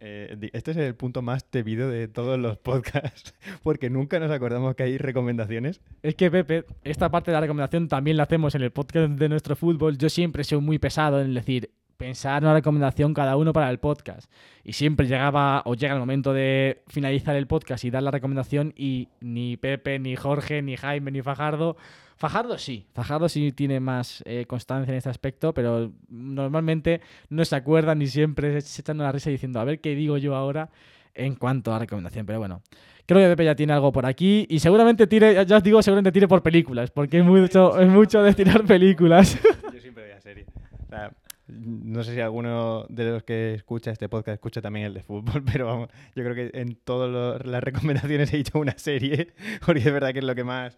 Eh, 0.06 0.50
este 0.54 0.72
es 0.72 0.78
el 0.78 0.96
punto 0.96 1.22
más 1.22 1.50
temido 1.50 1.90
de 1.90 2.08
todos 2.08 2.40
los 2.40 2.58
podcasts, 2.58 3.34
porque 3.64 3.90
nunca 3.90 4.20
nos 4.20 4.32
acordamos 4.32 4.76
que 4.76 4.84
hay 4.84 4.98
recomendaciones. 4.98 5.82
Es 6.04 6.16
que, 6.16 6.32
Pepe, 6.32 6.66
esta 6.86 7.12
parte 7.12 7.32
de 7.32 7.36
la 7.36 7.42
recomendación 7.42 7.90
también 7.90 8.16
la 8.16 8.24
hacemos 8.24 8.56
en 8.56 8.62
el 8.62 8.72
podcast 8.72 9.12
de 9.12 9.30
nuestro 9.30 9.58
fútbol. 9.58 9.98
Yo 9.98 10.08
siempre 10.10 10.46
soy 10.46 10.62
muy 10.62 10.80
pesado 10.80 11.22
en 11.22 11.34
decir, 11.34 11.70
pensar 12.04 12.44
una 12.44 12.54
recomendación 12.54 13.14
cada 13.14 13.38
uno 13.38 13.54
para 13.54 13.70
el 13.70 13.80
podcast. 13.80 14.30
Y 14.64 14.74
siempre 14.74 15.08
llegaba 15.08 15.62
o 15.66 15.74
llega 15.76 15.94
el 15.94 16.00
momento 16.00 16.34
de 16.34 16.84
finalizar 16.88 17.36
el 17.38 17.48
podcast 17.48 17.86
y 17.86 17.92
dar 17.92 18.04
la 18.04 18.12
recomendación 18.12 18.74
y 18.76 19.08
ni 19.22 19.56
Pepe, 19.56 20.00
ni 20.00 20.16
Jorge, 20.18 20.62
ni 20.62 20.76
Jaime, 20.76 21.12
ni 21.12 21.22
Fajardo. 21.22 21.78
Fajardo 22.18 22.58
sí, 22.58 22.86
Fajardo 22.94 23.28
sí 23.30 23.52
tiene 23.54 23.80
más 23.80 24.22
eh, 24.26 24.46
constancia 24.48 24.92
en 24.92 24.98
este 24.98 25.10
aspecto, 25.10 25.54
pero 25.54 25.92
normalmente 26.10 27.00
no 27.30 27.44
se 27.46 27.56
acuerdan 27.56 28.00
ni 28.00 28.08
siempre 28.08 28.60
se 28.62 28.82
echan 28.82 28.98
la 28.98 29.12
risa 29.12 29.30
diciendo, 29.30 29.60
a 29.60 29.64
ver 29.64 29.80
qué 29.80 29.96
digo 29.96 30.18
yo 30.18 30.36
ahora 30.36 30.70
en 31.14 31.36
cuanto 31.36 31.74
a 31.74 31.80
recomendación. 31.80 32.26
Pero 32.26 32.40
bueno, 32.40 32.62
Creo 33.06 33.20
que 33.20 33.28
Pepe 33.36 33.44
ya 33.44 33.54
tiene 33.56 33.74
algo 33.74 33.92
por 33.92 34.06
aquí 34.06 34.46
y 34.50 34.60
seguramente 34.60 35.08
tire, 35.08 35.46
ya- 35.46 35.58
os 35.58 35.64
digo, 35.64 35.82
seguramente 35.82 36.14
tire 36.14 36.26
por 36.26 36.42
películas, 36.42 36.90
porque 36.90 37.20
es 37.20 37.26
mucho, 37.26 37.78
es 37.78 37.90
mucho 37.90 38.24
de 38.24 38.34
tirar 38.34 38.64
películas. 38.66 39.38
Yo 39.74 39.80
siempre 39.82 40.04
veía 40.04 40.22
serie. 40.22 40.46
O 40.86 40.88
sea, 40.88 41.12
no 41.54 42.04
sé 42.04 42.14
si 42.16 42.20
alguno 42.22 42.86
de 42.90 43.06
los 43.12 43.24
que 43.24 43.54
escucha 43.54 43.92
este 43.92 44.10
podcast 44.10 44.36
escucha 44.36 44.62
también 44.62 44.86
el 44.88 44.94
de 44.94 45.04
fútbol, 45.04 45.44
pero 45.52 45.66
vamos, 45.68 45.90
yo 46.16 46.24
creo 46.24 46.36
que 46.36 46.52
en 46.60 46.76
todas 46.76 47.46
las 47.46 47.64
recomendaciones 47.64 48.34
he 48.34 48.38
dicho 48.38 48.60
una 48.60 48.78
serie, 48.78 49.34
porque 49.66 49.80
es 49.82 49.92
verdad 49.94 50.12
que 50.14 50.20
es 50.20 50.26
lo 50.26 50.36
que 50.36 50.44
más, 50.44 50.78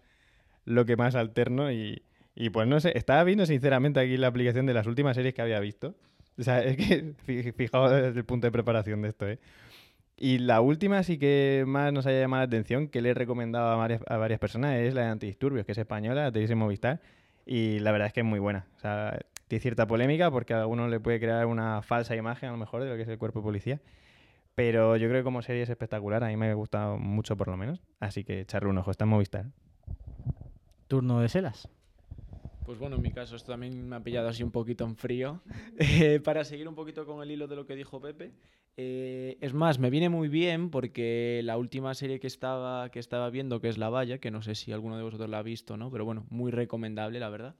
lo 0.64 0.84
que 0.84 0.96
más 0.96 1.14
alterno 1.14 1.70
y, 1.72 2.02
y 2.34 2.50
pues 2.50 2.66
no 2.68 2.78
sé, 2.80 2.92
estaba 2.96 3.24
viendo 3.24 3.46
sinceramente 3.46 4.00
aquí 4.00 4.16
la 4.16 4.26
aplicación 4.28 4.66
de 4.66 4.74
las 4.74 4.86
últimas 4.86 5.16
series 5.16 5.34
que 5.34 5.42
había 5.42 5.60
visto. 5.60 5.94
O 6.38 6.42
sea, 6.42 6.60
es 6.64 6.76
que 6.76 7.14
fi- 7.24 7.52
fijaos 7.52 7.90
desde 7.90 8.18
el 8.18 8.24
punto 8.24 8.46
de 8.46 8.52
preparación 8.52 9.02
de 9.02 9.08
esto, 9.08 9.28
¿eh? 9.28 9.38
Y 10.18 10.38
la 10.38 10.62
última 10.62 11.02
sí 11.02 11.18
que 11.18 11.64
más 11.66 11.92
nos 11.92 12.06
haya 12.06 12.20
llamado 12.20 12.40
la 12.40 12.46
atención, 12.46 12.88
que 12.88 13.02
le 13.02 13.10
he 13.10 13.14
recomendado 13.14 13.68
a 13.68 13.76
varias, 13.76 14.00
a 14.06 14.16
varias 14.16 14.40
personas, 14.40 14.76
es 14.76 14.94
la 14.94 15.02
de 15.02 15.08
Antidisturbios, 15.08 15.66
que 15.66 15.72
es 15.72 15.78
española, 15.78 16.24
la 16.24 16.32
tenéis 16.32 16.50
en 16.50 16.56
Movistar. 16.56 17.00
Y 17.44 17.80
la 17.80 17.92
verdad 17.92 18.06
es 18.08 18.12
que 18.14 18.20
es 18.20 18.26
muy 18.26 18.38
buena. 18.38 18.66
O 18.76 18.80
sea, 18.80 19.18
tiene 19.48 19.60
cierta 19.60 19.86
polémica 19.86 20.30
porque 20.30 20.54
a 20.54 20.60
algunos 20.60 20.90
le 20.90 21.00
puede 21.00 21.20
crear 21.20 21.46
una 21.46 21.82
falsa 21.82 22.16
imagen 22.16 22.48
a 22.48 22.52
lo 22.52 22.58
mejor 22.58 22.82
de 22.82 22.90
lo 22.90 22.96
que 22.96 23.02
es 23.02 23.08
el 23.08 23.18
cuerpo 23.18 23.40
de 23.40 23.44
policía. 23.44 23.80
Pero 24.54 24.96
yo 24.96 25.08
creo 25.08 25.20
que 25.20 25.24
como 25.24 25.42
serie 25.42 25.62
es 25.62 25.68
espectacular, 25.68 26.24
a 26.24 26.28
mí 26.28 26.36
me 26.36 26.50
ha 26.50 26.54
gustado 26.54 26.96
mucho 26.96 27.36
por 27.36 27.48
lo 27.48 27.56
menos. 27.56 27.82
Así 28.00 28.24
que 28.24 28.40
echarle 28.40 28.70
un 28.70 28.78
ojo, 28.78 28.90
está 28.90 29.04
en 29.04 29.10
Movistar. 29.10 29.46
Turno 30.88 31.20
de 31.20 31.28
Selas. 31.28 31.68
Pues 32.64 32.78
bueno, 32.78 32.96
en 32.96 33.02
mi 33.02 33.12
caso 33.12 33.36
esto 33.36 33.52
también 33.52 33.88
me 33.88 33.96
ha 33.96 34.00
pillado 34.00 34.28
así 34.28 34.42
un 34.42 34.50
poquito 34.50 34.84
en 34.84 34.96
frío. 34.96 35.40
Eh, 35.78 36.20
para 36.20 36.42
seguir 36.44 36.66
un 36.68 36.74
poquito 36.74 37.04
con 37.04 37.22
el 37.22 37.30
hilo 37.30 37.46
de 37.46 37.54
lo 37.54 37.66
que 37.66 37.76
dijo 37.76 38.00
Pepe. 38.00 38.32
eh, 38.78 39.36
es 39.40 39.52
más, 39.52 39.78
me 39.78 39.90
viene 39.90 40.08
muy 40.08 40.28
bien 40.28 40.70
porque 40.70 41.42
la 41.44 41.58
última 41.58 41.94
serie 41.94 42.18
que 42.18 42.26
estaba, 42.26 42.88
que 42.90 42.98
estaba 42.98 43.28
viendo, 43.30 43.60
que 43.60 43.68
es 43.68 43.78
La 43.78 43.90
Valla, 43.90 44.18
que 44.18 44.30
no 44.30 44.42
sé 44.42 44.54
si 44.54 44.72
alguno 44.72 44.96
de 44.96 45.02
vosotros 45.02 45.28
la 45.28 45.38
ha 45.38 45.42
visto, 45.42 45.76
¿no? 45.76 45.90
Pero 45.90 46.04
bueno, 46.06 46.26
muy 46.30 46.50
recomendable, 46.50 47.20
la 47.20 47.28
verdad. 47.28 47.56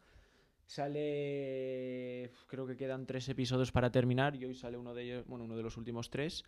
Sale, 0.66 2.32
creo 2.48 2.66
que 2.66 2.76
quedan 2.76 3.06
tres 3.06 3.28
episodios 3.28 3.70
para 3.70 3.92
terminar 3.92 4.34
y 4.34 4.44
hoy 4.44 4.54
sale 4.54 4.76
uno 4.76 4.94
de 4.94 5.04
ellos, 5.04 5.26
bueno, 5.26 5.44
uno 5.44 5.56
de 5.56 5.62
los 5.62 5.76
últimos 5.76 6.10
tres. 6.10 6.44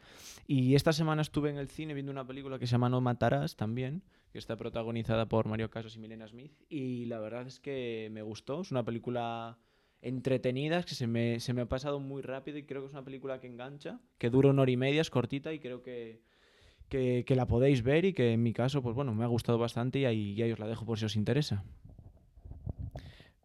Y 0.48 0.74
esta 0.74 0.92
semana 0.92 1.22
estuve 1.22 1.50
en 1.50 1.56
el 1.56 1.68
cine 1.68 1.94
viendo 1.94 2.10
una 2.10 2.26
película 2.26 2.58
que 2.58 2.66
se 2.66 2.72
llama 2.72 2.88
No 2.88 3.00
Matarás 3.00 3.54
también, 3.54 4.02
que 4.32 4.38
está 4.38 4.56
protagonizada 4.56 5.28
por 5.28 5.46
Mario 5.46 5.70
Casas 5.70 5.94
y 5.94 6.00
Milena 6.00 6.26
Smith. 6.26 6.52
Y 6.68 7.04
la 7.04 7.20
verdad 7.20 7.46
es 7.46 7.60
que 7.60 8.08
me 8.10 8.22
gustó. 8.22 8.60
Es 8.62 8.72
una 8.72 8.84
película 8.84 9.56
entretenida, 10.02 10.82
que 10.82 10.96
se 10.96 11.06
me, 11.06 11.38
se 11.38 11.52
me 11.54 11.62
ha 11.62 11.68
pasado 11.68 12.00
muy 12.00 12.20
rápido 12.22 12.58
y 12.58 12.64
creo 12.64 12.82
que 12.82 12.88
es 12.88 12.92
una 12.92 13.04
película 13.04 13.40
que 13.40 13.46
engancha, 13.46 14.00
que 14.18 14.30
dura 14.30 14.50
una 14.50 14.62
hora 14.62 14.70
y 14.72 14.76
media, 14.76 15.00
es 15.00 15.10
cortita 15.10 15.52
y 15.52 15.60
creo 15.60 15.82
que, 15.82 16.22
que, 16.88 17.24
que 17.24 17.36
la 17.36 17.46
podéis 17.46 17.82
ver 17.82 18.04
y 18.04 18.12
que 18.12 18.32
en 18.32 18.42
mi 18.42 18.52
caso, 18.52 18.82
pues 18.82 18.96
bueno, 18.96 19.14
me 19.14 19.22
ha 19.22 19.28
gustado 19.28 19.58
bastante 19.58 20.00
y 20.00 20.04
ahí, 20.06 20.32
y 20.32 20.42
ahí 20.42 20.50
os 20.50 20.58
la 20.58 20.66
dejo 20.66 20.84
por 20.84 20.98
si 20.98 21.04
os 21.04 21.14
interesa. 21.16 21.64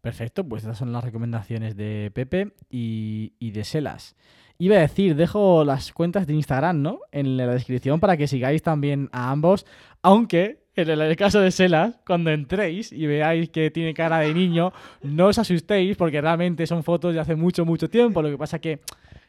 Perfecto, 0.04 0.44
pues 0.44 0.64
estas 0.64 0.78
son 0.78 0.92
las 0.92 1.02
recomendaciones 1.02 1.78
de 1.78 2.12
Pepe 2.14 2.52
y, 2.70 3.32
de 3.40 3.64
Selas. 3.64 4.18
Iba 4.58 4.76
a 4.76 4.80
decir, 4.80 5.16
dejo 5.16 5.64
las 5.64 5.94
cuentas 5.94 6.28
de 6.28 6.34
Instagram, 6.34 6.82
¿no? 6.82 7.00
En 7.14 7.38
la 7.38 7.48
descripción 7.48 8.02
para 8.02 8.18
que 8.18 8.28
sigáis 8.28 8.62
también 8.62 9.08
a 9.14 9.32
ambos. 9.32 9.66
Aunque, 10.02 10.66
en 10.76 10.90
el, 10.90 11.16
caso 11.16 11.40
de 11.40 11.52
Selas, 11.52 12.02
cuando 12.06 12.32
entréis 12.32 12.92
y 12.92 13.06
veáis 13.08 13.50
que 13.50 13.72
tiene 13.72 13.94
cara 13.94 14.20
de 14.20 14.34
niño, 14.34 14.74
no 15.04 15.28
os 15.28 15.40
asustéis 15.40 15.96
porque 15.96 16.20
realmente 16.20 16.68
son 16.68 16.84
fotos 16.84 17.14
de 17.14 17.22
hace 17.22 17.38
mucho, 17.38 17.64
mucho 17.64 17.90
tiempo. 17.90 18.22
Lo 18.22 18.30
que 18.30 18.38
pasa 18.38 18.60
que 18.60 18.82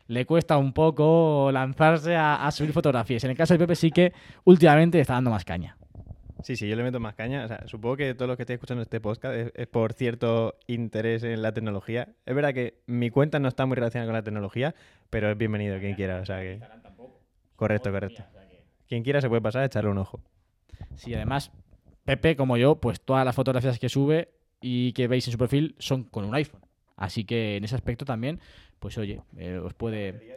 le 0.08 0.26
cuesta 0.26 0.58
un 0.58 0.72
poco 0.72 1.50
lanzarse 1.52 2.16
a, 2.16 2.44
a 2.44 2.50
subir 2.50 2.72
fotografías. 2.72 3.22
En 3.22 3.30
el 3.30 3.36
caso 3.36 3.54
de 3.54 3.60
Pepe 3.60 3.76
sí 3.76 3.92
que 3.92 4.12
últimamente 4.42 4.98
le 4.98 5.02
está 5.02 5.14
dando 5.14 5.30
más 5.30 5.44
caña. 5.44 5.76
Sí, 6.44 6.56
sí, 6.56 6.68
yo 6.68 6.76
le 6.76 6.82
meto 6.82 7.00
más 7.00 7.14
caña. 7.14 7.42
O 7.46 7.48
sea, 7.48 7.66
supongo 7.66 7.96
que 7.96 8.14
todos 8.14 8.28
los 8.28 8.36
que 8.36 8.42
estéis 8.42 8.56
escuchando 8.56 8.82
este 8.82 9.00
podcast 9.00 9.34
es, 9.34 9.52
es 9.54 9.66
por 9.66 9.94
cierto 9.94 10.56
interés 10.66 11.24
en 11.24 11.40
la 11.40 11.54
tecnología. 11.54 12.08
Es 12.26 12.34
verdad 12.34 12.52
que 12.52 12.82
mi 12.86 13.08
cuenta 13.08 13.38
no 13.38 13.48
está 13.48 13.64
muy 13.64 13.76
relacionada 13.76 14.08
con 14.08 14.14
la 14.14 14.22
tecnología, 14.22 14.74
pero 15.08 15.30
es 15.30 15.38
bienvenido 15.38 15.80
quien 15.80 15.94
quiera. 15.94 16.20
O 16.20 16.26
sea 16.26 16.40
que... 16.40 16.60
Correcto, 17.56 17.90
correcto. 17.90 18.24
Quien 18.86 19.02
quiera 19.02 19.22
se 19.22 19.30
puede 19.30 19.40
pasar 19.40 19.62
a 19.62 19.64
echarle 19.64 19.88
un 19.88 19.96
ojo. 19.96 20.20
Sí, 20.96 21.14
además, 21.14 21.50
Pepe, 22.04 22.36
como 22.36 22.58
yo, 22.58 22.76
pues 22.76 23.00
todas 23.00 23.24
las 23.24 23.34
fotografías 23.34 23.78
que 23.78 23.88
sube 23.88 24.28
y 24.60 24.92
que 24.92 25.08
veis 25.08 25.26
en 25.26 25.32
su 25.32 25.38
perfil 25.38 25.74
son 25.78 26.04
con 26.04 26.26
un 26.26 26.34
iPhone. 26.34 26.60
Así 26.94 27.24
que 27.24 27.56
en 27.56 27.64
ese 27.64 27.74
aspecto 27.74 28.04
también, 28.04 28.38
pues 28.80 28.98
oye, 28.98 29.22
eh, 29.38 29.58
os 29.64 29.72
puede... 29.72 30.36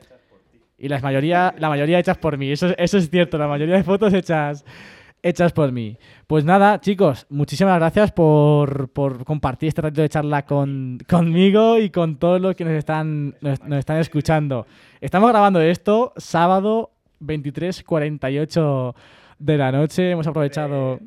Y 0.78 0.88
la 0.88 0.99
mayoría, 0.99 1.53
la 1.58 1.68
mayoría 1.68 1.99
hechas 1.99 2.18
por 2.18 2.38
mí, 2.38 2.51
eso, 2.51 2.68
eso 2.78 2.97
es 2.97 3.10
cierto, 3.10 3.38
la 3.38 3.47
mayoría 3.47 3.76
de 3.76 3.84
fotos 3.84 4.14
hechas, 4.14 4.64
hechas 5.28 5.53
por 5.53 5.71
mí. 5.71 5.97
Pues 6.25 6.45
nada, 6.45 6.80
chicos, 6.80 7.25
muchísimas 7.30 7.78
gracias 7.80 8.11
por, 8.11 8.89
por 8.89 9.23
compartir 9.25 9.69
este 9.69 9.82
ratito 9.82 10.01
de 10.01 10.09
charla 10.09 10.45
con, 10.45 10.99
conmigo 11.07 11.78
y 11.78 11.89
con 11.89 12.17
todos 12.17 12.41
los 12.41 12.55
que 12.55 12.65
nos 12.65 12.73
están, 12.73 13.36
nos, 13.41 13.59
están 13.78 13.97
escuchando. 13.97 14.65
Estamos 15.01 15.30
grabando 15.30 15.61
esto 15.61 16.13
sábado 16.17 16.91
23.48 17.21 18.95
de 19.39 19.57
la 19.57 19.71
noche. 19.71 20.11
Hemos 20.11 20.28
aprovechado... 20.28 20.99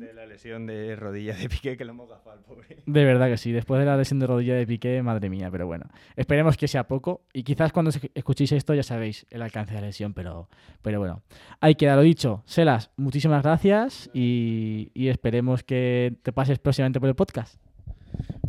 de 0.43 0.95
rodilla 0.95 1.35
de 1.35 1.49
Piqué 1.49 1.77
que 1.77 1.85
lo 1.85 1.91
hemos 1.91 2.09
gafado 2.09 2.31
al 2.31 2.43
pobre. 2.43 2.77
De 2.85 3.05
verdad 3.05 3.27
que 3.27 3.37
sí, 3.37 3.51
después 3.51 3.79
de 3.79 3.85
la 3.85 3.95
lesión 3.95 4.19
de 4.19 4.27
rodilla 4.27 4.55
de 4.55 4.65
Piqué, 4.65 5.01
madre 5.03 5.29
mía, 5.29 5.49
pero 5.51 5.67
bueno, 5.67 5.85
esperemos 6.15 6.57
que 6.57 6.67
sea 6.67 6.87
poco 6.87 7.21
y 7.31 7.43
quizás 7.43 7.71
cuando 7.71 7.91
escuchéis 8.15 8.51
esto 8.51 8.73
ya 8.73 8.83
sabéis 8.83 9.25
el 9.29 9.41
alcance 9.41 9.73
de 9.73 9.81
la 9.81 9.87
lesión, 9.87 10.13
pero, 10.13 10.49
pero 10.81 10.99
bueno, 10.99 11.21
ahí 11.59 11.75
queda 11.75 11.95
lo 11.95 12.01
dicho. 12.01 12.43
Selas, 12.45 12.91
muchísimas 12.97 13.43
gracias 13.43 14.09
y, 14.13 14.91
y 14.93 15.09
esperemos 15.09 15.63
que 15.63 16.15
te 16.23 16.33
pases 16.33 16.59
próximamente 16.59 16.99
por 16.99 17.09
el 17.09 17.15
podcast. 17.15 17.59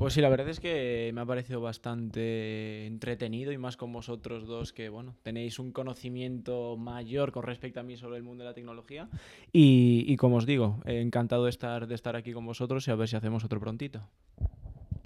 Pues 0.03 0.15
sí, 0.15 0.21
la 0.21 0.31
verdad 0.31 0.49
es 0.49 0.59
que 0.59 1.13
me 1.15 1.21
ha 1.21 1.27
parecido 1.27 1.61
bastante 1.61 2.87
entretenido 2.87 3.53
y 3.53 3.57
más 3.57 3.77
con 3.77 3.93
vosotros 3.93 4.49
dos 4.49 4.73
que, 4.73 4.89
bueno, 4.89 5.15
tenéis 5.23 5.61
un 5.61 5.71
conocimiento 5.71 6.77
mayor 6.77 7.31
con 7.31 7.45
respecto 7.45 7.79
a 7.79 7.85
mí 7.85 7.97
sobre 7.97 8.17
el 8.17 8.25
mundo 8.25 8.43
de 8.43 8.51
la 8.51 8.55
tecnología. 8.55 9.09
Y, 9.53 10.17
como 10.17 10.39
os 10.39 10.45
digo, 10.45 10.81
encantado 10.87 11.45
de 11.45 11.51
estar, 11.51 11.87
de 11.87 11.95
estar 11.95 12.17
aquí 12.17 12.33
con 12.33 12.45
vosotros 12.45 12.89
y 12.89 12.91
a 12.91 12.97
ver 12.97 13.07
si 13.07 13.15
hacemos 13.15 13.45
otro 13.45 13.61
prontito. 13.61 14.03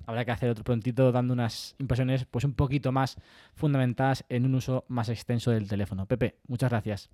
Habrá 0.07 0.25
que 0.25 0.31
hacer 0.31 0.49
otro 0.49 0.65
prontito 0.65 1.13
dando 1.13 1.35
unas 1.35 1.77
impresiones 1.79 2.25
pues 2.25 2.47
un 2.47 2.55
poquito 2.55 2.91
más 2.91 3.19
fundamentadas 3.55 4.25
en 4.31 4.47
un 4.47 4.55
uso 4.55 4.87
más 4.89 5.11
extenso 5.11 5.51
del 5.51 5.69
teléfono. 5.69 6.07
Pepe, 6.07 6.37
muchas 6.49 6.71
gracias. 6.71 7.11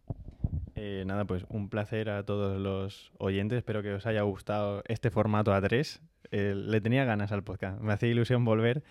Eh, 0.74 1.04
nada, 1.06 1.24
pues 1.24 1.44
un 1.48 1.68
placer 1.68 2.10
a 2.10 2.24
todos 2.24 2.60
los 2.60 3.12
oyentes. 3.18 3.58
Espero 3.58 3.82
que 3.82 3.92
os 3.94 4.06
haya 4.06 4.22
gustado 4.22 4.82
este 4.88 5.10
formato 5.10 5.52
a 5.52 5.60
tres. 5.60 6.00
Eh, 6.30 6.54
le 6.54 6.80
tenía 6.80 7.04
ganas 7.04 7.32
al 7.32 7.42
podcast. 7.42 7.80
Me 7.80 7.92
hacía 7.92 8.08
ilusión 8.08 8.44
volver. 8.44 8.82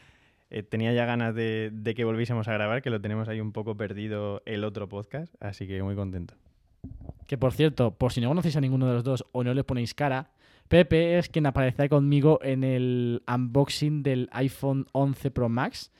Eh, 0.49 0.63
tenía 0.63 0.93
ya 0.93 1.05
ganas 1.05 1.33
de, 1.33 1.71
que 1.95 2.03
volviésemos 2.03 2.47
a 2.47 2.53
grabar, 2.53 2.81
que 2.81 2.89
lo 2.89 2.99
tenemos 2.99 3.29
ahí 3.29 3.39
un 3.39 3.53
poco 3.53 3.75
perdido 3.75 4.41
el 4.45 4.63
otro 4.63 4.89
podcast. 4.89 5.33
Así 5.39 5.67
que 5.67 5.81
muy 5.81 5.95
contento. 5.95 6.35
Que 7.25 7.37
por 7.37 7.53
cierto, 7.53 7.91
por 7.91 8.11
si 8.11 8.21
no 8.21 8.27
conocéis 8.27 8.57
a 8.57 8.61
ninguno 8.61 8.87
de 8.87 8.93
los 8.93 9.03
dos 9.03 9.25
o 9.31 9.43
no 9.43 9.53
le 9.53 9.63
ponéis 9.63 9.93
cara, 9.93 10.31
Pepe 10.67 11.17
es 11.17 11.29
quien 11.29 11.45
aparecerá 11.45 11.89
conmigo 11.89 12.39
en 12.43 12.63
el 12.63 13.23
unboxing 13.27 14.03
del 14.03 14.29
iPhone 14.33 14.87
11 14.91 15.31
Pro 15.31 15.49
Max. 15.49 15.91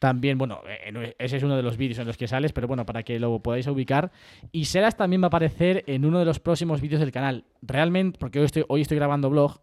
También, 0.00 0.38
bueno, 0.38 0.62
eh, 0.66 0.90
no- 0.90 1.02
ese 1.18 1.36
es 1.36 1.42
uno 1.44 1.56
de 1.56 1.62
los 1.62 1.76
vídeos 1.76 1.98
en 2.00 2.06
los 2.08 2.16
que 2.16 2.26
sales, 2.26 2.52
pero 2.52 2.66
bueno, 2.66 2.84
para 2.84 3.02
que 3.04 3.20
lo 3.20 3.38
podáis 3.40 3.66
ubicar. 3.68 4.10
Y 4.50 4.64
Seras 4.64 4.96
también 4.96 5.20
va 5.22 5.26
a 5.26 5.28
aparecer 5.28 5.84
en 5.86 6.04
uno 6.04 6.18
de 6.18 6.24
los 6.24 6.40
próximos 6.40 6.80
vídeos 6.80 7.00
del 7.00 7.12
canal. 7.12 7.44
Realmente, 7.62 8.18
porque 8.18 8.40
hoy 8.40 8.46
estoy, 8.46 8.64
hoy 8.68 8.80
estoy 8.80 8.96
grabando 8.96 9.30
blog 9.30 9.60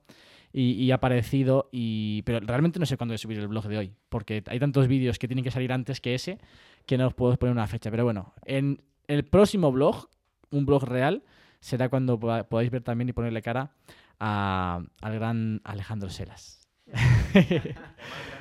y, 0.54 0.90
ha 0.92 0.96
aparecido, 0.96 1.70
y, 1.72 2.22
pero 2.22 2.40
realmente 2.40 2.80
no 2.80 2.86
sé 2.86 2.98
cuándo 2.98 3.12
voy 3.12 3.16
a 3.16 3.20
subir 3.20 3.38
el 3.40 3.48
blog 3.48 3.68
de 3.68 3.78
hoy, 3.80 3.94
porque 4.10 4.44
hay 4.48 4.60
tantos 4.60 4.88
vídeos 4.88 5.20
que 5.20 5.28
tienen 5.28 5.44
que 5.44 5.52
salir 5.52 5.72
antes 5.74 6.00
que 6.02 6.16
ese 6.16 6.38
que 6.86 6.98
no 6.98 7.08
os 7.08 7.14
puedo 7.14 7.36
poner 7.38 7.52
una 7.54 7.68
fecha. 7.68 7.92
Pero 7.92 8.06
bueno, 8.06 8.34
en 8.46 8.82
el 9.08 9.26
próximo 9.26 9.72
blog, 9.72 10.08
un 10.52 10.66
blog 10.66 10.84
real, 10.86 11.24
será 11.60 11.90
cuando 11.90 12.20
podáis 12.20 12.70
ver 12.72 12.82
también 12.84 13.10
y 13.10 13.14
ponerle 13.14 13.42
cara 13.42 13.72
a- 14.20 14.82
al 15.02 15.14
gran 15.16 15.62
Alejandro 15.64 16.10
Selas. 16.10 16.68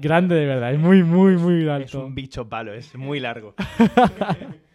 Grande 0.00 0.34
de 0.36 0.46
verdad, 0.46 0.72
es 0.72 0.78
muy, 0.78 1.02
muy, 1.02 1.36
muy 1.36 1.62
Es 1.64 1.68
alto. 1.68 2.06
un 2.06 2.14
bicho 2.14 2.48
palo, 2.48 2.72
es 2.72 2.94
muy 2.96 3.20
largo. 3.20 3.54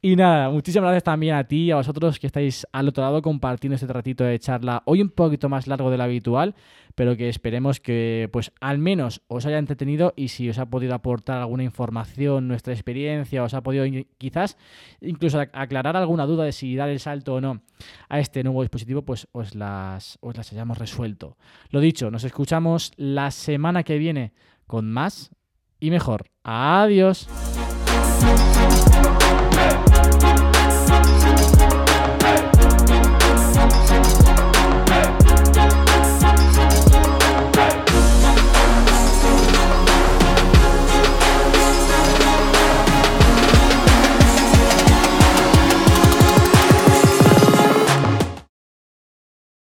Y 0.00 0.16
nada, 0.16 0.50
muchísimas 0.50 0.88
gracias 0.88 1.04
también 1.04 1.34
a 1.34 1.44
ti 1.44 1.64
y 1.64 1.70
a 1.70 1.76
vosotros 1.76 2.18
que 2.18 2.26
estáis 2.26 2.66
al 2.72 2.88
otro 2.88 3.02
lado 3.02 3.22
compartiendo 3.22 3.74
este 3.74 3.86
ratito 3.92 4.24
de 4.24 4.38
charla, 4.38 4.82
hoy 4.86 5.02
un 5.02 5.10
poquito 5.10 5.48
más 5.48 5.66
largo 5.66 5.90
de 5.90 5.96
lo 5.96 6.04
habitual, 6.04 6.54
pero 6.94 7.16
que 7.16 7.28
esperemos 7.28 7.80
que 7.80 8.28
pues 8.32 8.52
al 8.60 8.78
menos 8.78 9.22
os 9.28 9.46
haya 9.46 9.58
entretenido 9.58 10.14
y 10.16 10.28
si 10.28 10.48
os 10.50 10.58
ha 10.58 10.66
podido 10.66 10.94
aportar 10.94 11.38
alguna 11.38 11.62
información, 11.62 12.48
nuestra 12.48 12.72
experiencia, 12.72 13.42
os 13.42 13.54
ha 13.54 13.62
podido 13.62 13.84
quizás 14.18 14.56
incluso 15.00 15.40
ac- 15.40 15.50
aclarar 15.52 15.96
alguna 15.96 16.26
duda 16.26 16.44
de 16.44 16.52
si 16.52 16.74
dar 16.76 16.88
el 16.88 17.00
salto 17.00 17.34
o 17.34 17.40
no 17.40 17.62
a 18.08 18.18
este 18.18 18.42
nuevo 18.42 18.62
dispositivo, 18.62 19.02
pues 19.02 19.28
os 19.32 19.54
las, 19.54 20.18
os 20.20 20.36
las 20.36 20.52
hayamos 20.52 20.78
resuelto. 20.78 21.36
Lo 21.70 21.80
dicho, 21.80 22.10
nos 22.10 22.24
escuchamos 22.24 22.92
la 22.96 23.30
semana 23.30 23.82
que 23.84 23.98
viene 23.98 24.32
con 24.66 24.90
más 24.90 25.30
y 25.80 25.90
mejor. 25.90 26.30
Adiós. 26.42 27.28